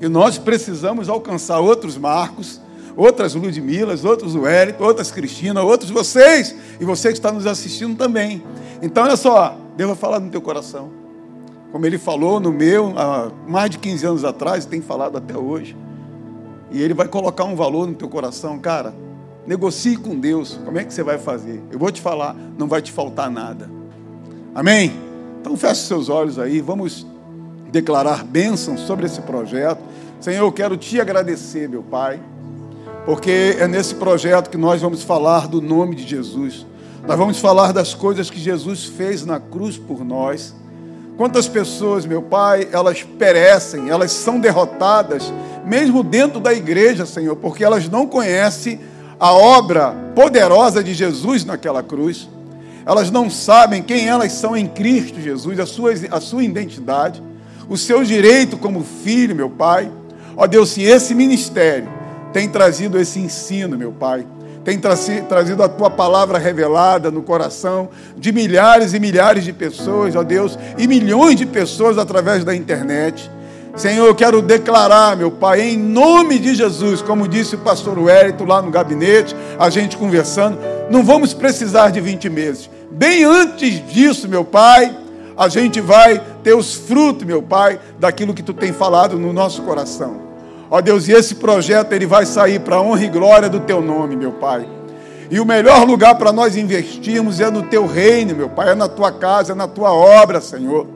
E 0.00 0.08
nós 0.08 0.38
precisamos 0.38 1.08
alcançar 1.08 1.60
outros 1.60 1.96
Marcos, 1.96 2.60
outras 2.96 3.34
Ludmilas, 3.34 4.04
outros 4.04 4.34
Wellington, 4.34 4.84
outras 4.84 5.10
Cristina, 5.10 5.62
outros 5.62 5.90
vocês, 5.90 6.54
e 6.80 6.84
você 6.84 7.08
que 7.08 7.18
está 7.18 7.30
nos 7.30 7.46
assistindo 7.46 7.96
também. 7.96 8.42
Então, 8.80 9.04
olha 9.04 9.16
só, 9.16 9.56
Deus 9.76 9.90
vai 9.90 9.98
falar 9.98 10.20
no 10.20 10.30
teu 10.30 10.40
coração. 10.40 10.90
Como 11.72 11.84
ele 11.84 11.98
falou 11.98 12.40
no 12.40 12.52
meu, 12.52 12.94
há 12.96 13.30
mais 13.46 13.70
de 13.70 13.78
15 13.78 14.06
anos 14.06 14.24
atrás, 14.24 14.64
e 14.64 14.68
tem 14.68 14.80
falado 14.80 15.18
até 15.18 15.36
hoje. 15.36 15.76
E 16.70 16.80
ele 16.80 16.94
vai 16.94 17.06
colocar 17.06 17.44
um 17.44 17.54
valor 17.54 17.86
no 17.86 17.94
teu 17.94 18.08
coração, 18.08 18.58
cara. 18.58 18.94
Negocie 19.46 19.96
com 19.96 20.18
Deus. 20.18 20.58
Como 20.64 20.78
é 20.78 20.84
que 20.84 20.92
você 20.92 21.02
vai 21.02 21.18
fazer? 21.18 21.62
Eu 21.70 21.78
vou 21.78 21.90
te 21.90 22.00
falar, 22.00 22.34
não 22.58 22.66
vai 22.66 22.82
te 22.82 22.90
faltar 22.90 23.30
nada. 23.30 23.70
Amém? 24.54 24.92
Então 25.40 25.56
feche 25.56 25.82
seus 25.82 26.08
olhos 26.08 26.38
aí, 26.38 26.60
vamos 26.60 27.06
declarar 27.76 28.24
bênçãos 28.24 28.80
sobre 28.80 29.04
esse 29.04 29.20
projeto. 29.20 29.80
Senhor, 30.18 30.46
eu 30.46 30.52
quero 30.52 30.78
te 30.78 30.98
agradecer, 30.98 31.68
meu 31.68 31.82
Pai, 31.82 32.18
porque 33.04 33.56
é 33.60 33.68
nesse 33.68 33.94
projeto 33.94 34.48
que 34.48 34.56
nós 34.56 34.80
vamos 34.80 35.02
falar 35.02 35.46
do 35.46 35.60
nome 35.60 35.94
de 35.94 36.06
Jesus. 36.06 36.64
Nós 37.06 37.18
vamos 37.18 37.38
falar 37.38 37.72
das 37.72 37.92
coisas 37.92 38.30
que 38.30 38.40
Jesus 38.40 38.86
fez 38.86 39.26
na 39.26 39.38
cruz 39.38 39.76
por 39.76 40.02
nós. 40.02 40.54
Quantas 41.18 41.46
pessoas, 41.46 42.06
meu 42.06 42.22
Pai, 42.22 42.66
elas 42.72 43.02
perecem, 43.02 43.90
elas 43.90 44.10
são 44.10 44.40
derrotadas, 44.40 45.30
mesmo 45.66 46.02
dentro 46.02 46.40
da 46.40 46.54
igreja, 46.54 47.04
Senhor, 47.04 47.36
porque 47.36 47.62
elas 47.62 47.90
não 47.90 48.06
conhecem 48.06 48.80
a 49.20 49.32
obra 49.34 49.94
poderosa 50.14 50.82
de 50.82 50.94
Jesus 50.94 51.44
naquela 51.44 51.82
cruz. 51.82 52.26
Elas 52.86 53.10
não 53.10 53.28
sabem 53.28 53.82
quem 53.82 54.08
elas 54.08 54.32
são 54.32 54.56
em 54.56 54.66
Cristo 54.66 55.20
Jesus, 55.20 55.60
a 55.60 55.66
sua, 55.66 55.92
a 56.10 56.20
sua 56.20 56.42
identidade 56.42 57.22
o 57.68 57.76
seu 57.76 58.04
direito 58.04 58.56
como 58.56 58.84
filho, 58.84 59.34
meu 59.34 59.50
Pai. 59.50 59.90
Ó 60.36 60.46
Deus, 60.46 60.70
se 60.70 60.82
esse 60.82 61.14
ministério 61.14 61.88
tem 62.32 62.48
trazido 62.48 62.98
esse 62.98 63.18
ensino, 63.18 63.76
meu 63.76 63.92
Pai, 63.92 64.26
tem 64.64 64.78
trazido 64.78 65.62
a 65.62 65.68
tua 65.68 65.88
palavra 65.88 66.38
revelada 66.38 67.10
no 67.10 67.22
coração 67.22 67.88
de 68.16 68.32
milhares 68.32 68.94
e 68.94 68.98
milhares 68.98 69.44
de 69.44 69.52
pessoas, 69.52 70.16
ó 70.16 70.24
Deus, 70.24 70.58
e 70.76 70.88
milhões 70.88 71.36
de 71.36 71.46
pessoas 71.46 71.98
através 71.98 72.44
da 72.44 72.54
internet. 72.54 73.30
Senhor, 73.76 74.06
eu 74.06 74.14
quero 74.14 74.42
declarar, 74.42 75.16
meu 75.16 75.30
Pai, 75.30 75.60
em 75.60 75.78
nome 75.78 76.38
de 76.38 76.54
Jesus, 76.54 77.00
como 77.00 77.28
disse 77.28 77.54
o 77.54 77.58
pastor 77.58 77.98
Wellington 77.98 78.44
lá 78.44 78.60
no 78.60 78.70
gabinete, 78.70 79.36
a 79.58 79.70
gente 79.70 79.96
conversando, 79.96 80.58
não 80.90 81.04
vamos 81.04 81.32
precisar 81.32 81.90
de 81.90 82.00
20 82.00 82.28
meses. 82.28 82.70
Bem 82.90 83.22
antes 83.22 83.86
disso, 83.86 84.28
meu 84.28 84.44
Pai, 84.44 84.96
a 85.36 85.48
gente 85.48 85.80
vai 85.80 86.20
ter 86.46 86.54
os 86.54 86.74
frutos, 86.74 87.26
meu 87.26 87.42
Pai, 87.42 87.80
daquilo 87.98 88.32
que 88.32 88.40
tu 88.40 88.54
tem 88.54 88.72
falado 88.72 89.18
no 89.18 89.32
nosso 89.32 89.62
coração. 89.62 90.18
Ó 90.70 90.80
Deus, 90.80 91.08
e 91.08 91.12
esse 91.12 91.34
projeto 91.34 91.92
ele 91.92 92.06
vai 92.06 92.24
sair 92.24 92.60
para 92.60 92.76
a 92.76 92.80
honra 92.80 93.04
e 93.04 93.08
glória 93.08 93.48
do 93.48 93.58
teu 93.58 93.82
nome, 93.82 94.14
meu 94.14 94.30
Pai. 94.30 94.64
E 95.28 95.40
o 95.40 95.44
melhor 95.44 95.84
lugar 95.84 96.14
para 96.14 96.32
nós 96.32 96.56
investirmos 96.56 97.40
é 97.40 97.50
no 97.50 97.64
teu 97.64 97.84
reino, 97.84 98.36
meu 98.36 98.48
Pai, 98.48 98.70
é 98.70 98.74
na 98.76 98.86
tua 98.86 99.10
casa, 99.10 99.54
é 99.54 99.56
na 99.56 99.66
tua 99.66 99.92
obra, 99.92 100.40
Senhor. 100.40 100.86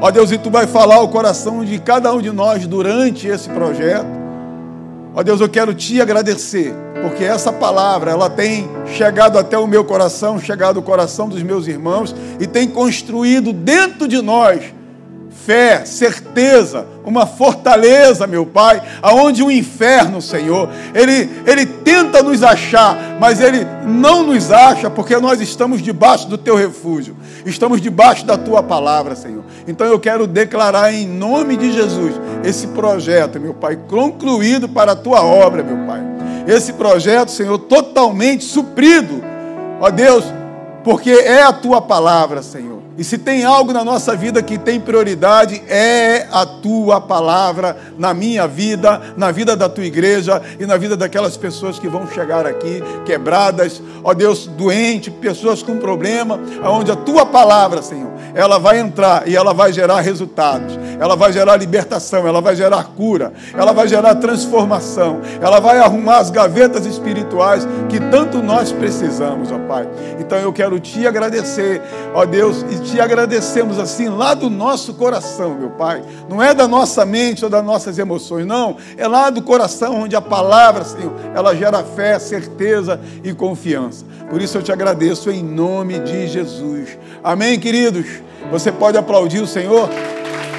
Ó 0.00 0.10
Deus, 0.10 0.32
e 0.32 0.38
tu 0.38 0.50
vai 0.50 0.66
falar 0.66 1.02
o 1.02 1.08
coração 1.08 1.64
de 1.64 1.78
cada 1.78 2.12
um 2.12 2.20
de 2.20 2.32
nós 2.32 2.66
durante 2.66 3.28
esse 3.28 3.48
projeto. 3.48 4.27
Ó 5.18 5.22
Deus, 5.24 5.40
eu 5.40 5.48
quero 5.48 5.74
te 5.74 6.00
agradecer, 6.00 6.72
porque 7.02 7.24
essa 7.24 7.52
palavra, 7.52 8.12
ela 8.12 8.30
tem 8.30 8.68
chegado 8.86 9.36
até 9.36 9.58
o 9.58 9.66
meu 9.66 9.84
coração, 9.84 10.38
chegado 10.38 10.76
ao 10.76 10.82
coração 10.84 11.28
dos 11.28 11.42
meus 11.42 11.66
irmãos 11.66 12.14
e 12.38 12.46
tem 12.46 12.68
construído 12.68 13.52
dentro 13.52 14.06
de 14.06 14.22
nós 14.22 14.77
fé, 15.48 15.82
certeza, 15.86 16.86
uma 17.06 17.24
fortaleza, 17.24 18.26
meu 18.26 18.44
Pai, 18.44 18.82
aonde 19.00 19.42
o 19.42 19.50
inferno, 19.50 20.20
Senhor, 20.20 20.68
ele, 20.94 21.30
ele 21.46 21.64
tenta 21.64 22.22
nos 22.22 22.42
achar, 22.42 23.16
mas 23.18 23.40
ele 23.40 23.66
não 23.86 24.22
nos 24.24 24.52
acha 24.52 24.90
porque 24.90 25.16
nós 25.16 25.40
estamos 25.40 25.80
debaixo 25.80 26.28
do 26.28 26.36
teu 26.36 26.54
refúgio, 26.54 27.16
estamos 27.46 27.80
debaixo 27.80 28.26
da 28.26 28.36
tua 28.36 28.62
palavra, 28.62 29.16
Senhor. 29.16 29.42
Então 29.66 29.86
eu 29.86 29.98
quero 29.98 30.26
declarar 30.26 30.92
em 30.92 31.06
nome 31.06 31.56
de 31.56 31.72
Jesus 31.72 32.12
esse 32.44 32.66
projeto, 32.66 33.40
meu 33.40 33.54
Pai, 33.54 33.78
concluído 33.88 34.68
para 34.68 34.92
a 34.92 34.96
tua 34.96 35.24
obra, 35.24 35.62
meu 35.62 35.86
Pai. 35.86 36.02
Esse 36.46 36.74
projeto, 36.74 37.30
Senhor, 37.30 37.56
totalmente 37.56 38.44
suprido, 38.44 39.24
ó 39.80 39.88
Deus, 39.88 40.26
porque 40.84 41.10
é 41.10 41.42
a 41.42 41.54
tua 41.54 41.80
palavra, 41.80 42.42
Senhor. 42.42 42.77
E 42.98 43.04
se 43.04 43.16
tem 43.16 43.44
algo 43.44 43.72
na 43.72 43.84
nossa 43.84 44.16
vida 44.16 44.42
que 44.42 44.58
tem 44.58 44.80
prioridade, 44.80 45.62
é 45.68 46.26
a 46.32 46.44
tua 46.44 47.00
palavra 47.00 47.76
na 47.96 48.12
minha 48.12 48.48
vida, 48.48 49.14
na 49.16 49.30
vida 49.30 49.54
da 49.54 49.68
tua 49.68 49.84
igreja 49.84 50.42
e 50.58 50.66
na 50.66 50.76
vida 50.76 50.96
daquelas 50.96 51.36
pessoas 51.36 51.78
que 51.78 51.86
vão 51.86 52.08
chegar 52.08 52.44
aqui 52.44 52.82
quebradas, 53.06 53.80
ó 54.02 54.12
Deus, 54.12 54.48
doente, 54.48 55.12
pessoas 55.12 55.62
com 55.62 55.78
problema, 55.78 56.40
aonde 56.60 56.90
a 56.90 56.96
tua 56.96 57.24
palavra, 57.24 57.82
Senhor, 57.82 58.10
ela 58.34 58.58
vai 58.58 58.80
entrar 58.80 59.28
e 59.28 59.36
ela 59.36 59.54
vai 59.54 59.72
gerar 59.72 60.00
resultados, 60.00 60.76
ela 60.98 61.14
vai 61.14 61.32
gerar 61.32 61.56
libertação, 61.56 62.26
ela 62.26 62.40
vai 62.40 62.56
gerar 62.56 62.82
cura, 62.96 63.32
ela 63.54 63.72
vai 63.72 63.86
gerar 63.86 64.16
transformação, 64.16 65.20
ela 65.40 65.60
vai 65.60 65.78
arrumar 65.78 66.18
as 66.18 66.30
gavetas 66.30 66.84
espirituais 66.84 67.64
que 67.88 68.00
tanto 68.00 68.42
nós 68.42 68.72
precisamos, 68.72 69.52
ó 69.52 69.58
Pai. 69.68 69.88
Então 70.18 70.36
eu 70.38 70.52
quero 70.52 70.80
te 70.80 71.06
agradecer, 71.06 71.80
ó 72.12 72.24
Deus, 72.24 72.64
e 72.70 72.87
te 72.90 73.00
agradecemos 73.00 73.78
assim 73.78 74.08
lá 74.08 74.34
do 74.34 74.48
nosso 74.48 74.94
coração, 74.94 75.54
meu 75.54 75.70
Pai. 75.70 76.02
Não 76.28 76.42
é 76.42 76.54
da 76.54 76.66
nossa 76.66 77.04
mente 77.04 77.44
ou 77.44 77.50
das 77.50 77.64
nossas 77.64 77.98
emoções, 77.98 78.46
não. 78.46 78.76
É 78.96 79.06
lá 79.06 79.30
do 79.30 79.42
coração 79.42 80.02
onde 80.02 80.16
a 80.16 80.20
palavra, 80.20 80.84
Senhor, 80.84 81.12
ela 81.34 81.54
gera 81.54 81.84
fé, 81.84 82.18
certeza 82.18 83.00
e 83.22 83.32
confiança. 83.32 84.04
Por 84.30 84.40
isso 84.40 84.58
eu 84.58 84.62
te 84.62 84.72
agradeço 84.72 85.30
em 85.30 85.42
nome 85.42 85.98
de 86.00 86.26
Jesus. 86.26 86.98
Amém, 87.22 87.58
queridos? 87.58 88.06
Você 88.50 88.72
pode 88.72 88.96
aplaudir 88.96 89.40
o 89.40 89.46
Senhor 89.46 89.88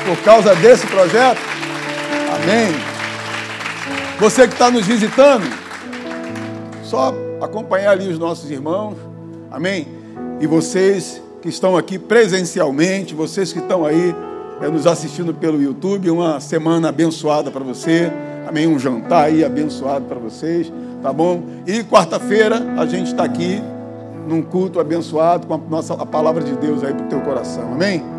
por 0.05 0.17
causa 0.23 0.55
desse 0.55 0.85
projeto? 0.87 1.39
Amém. 2.35 2.73
Você 4.19 4.47
que 4.47 4.53
está 4.53 4.69
nos 4.69 4.85
visitando, 4.85 5.45
só 6.83 7.13
acompanhar 7.41 7.91
ali 7.91 8.09
os 8.09 8.19
nossos 8.19 8.51
irmãos. 8.51 8.97
Amém? 9.49 9.87
E 10.39 10.47
vocês 10.47 11.21
que 11.41 11.49
estão 11.49 11.77
aqui 11.77 11.97
presencialmente, 11.97 13.13
vocês 13.13 13.53
que 13.53 13.59
estão 13.59 13.85
aí 13.85 14.15
é, 14.61 14.67
nos 14.67 14.85
assistindo 14.85 15.33
pelo 15.33 15.61
YouTube, 15.61 16.09
uma 16.09 16.39
semana 16.39 16.89
abençoada 16.89 17.49
para 17.49 17.63
você. 17.63 18.11
Amém? 18.47 18.67
Um 18.67 18.79
jantar 18.79 19.25
aí 19.25 19.43
abençoado 19.43 20.05
para 20.05 20.19
vocês, 20.19 20.71
tá 21.01 21.13
bom? 21.13 21.43
E 21.65 21.83
quarta-feira 21.83 22.61
a 22.77 22.85
gente 22.85 23.07
está 23.07 23.23
aqui 23.23 23.61
num 24.27 24.41
culto 24.41 24.79
abençoado 24.79 25.47
com 25.47 25.53
a 25.53 25.57
nossa 25.57 25.93
a 25.93 26.05
palavra 26.05 26.43
de 26.43 26.55
Deus 26.55 26.83
aí 26.83 26.93
para 26.93 27.05
o 27.05 27.09
teu 27.09 27.21
coração. 27.21 27.73
Amém? 27.73 28.18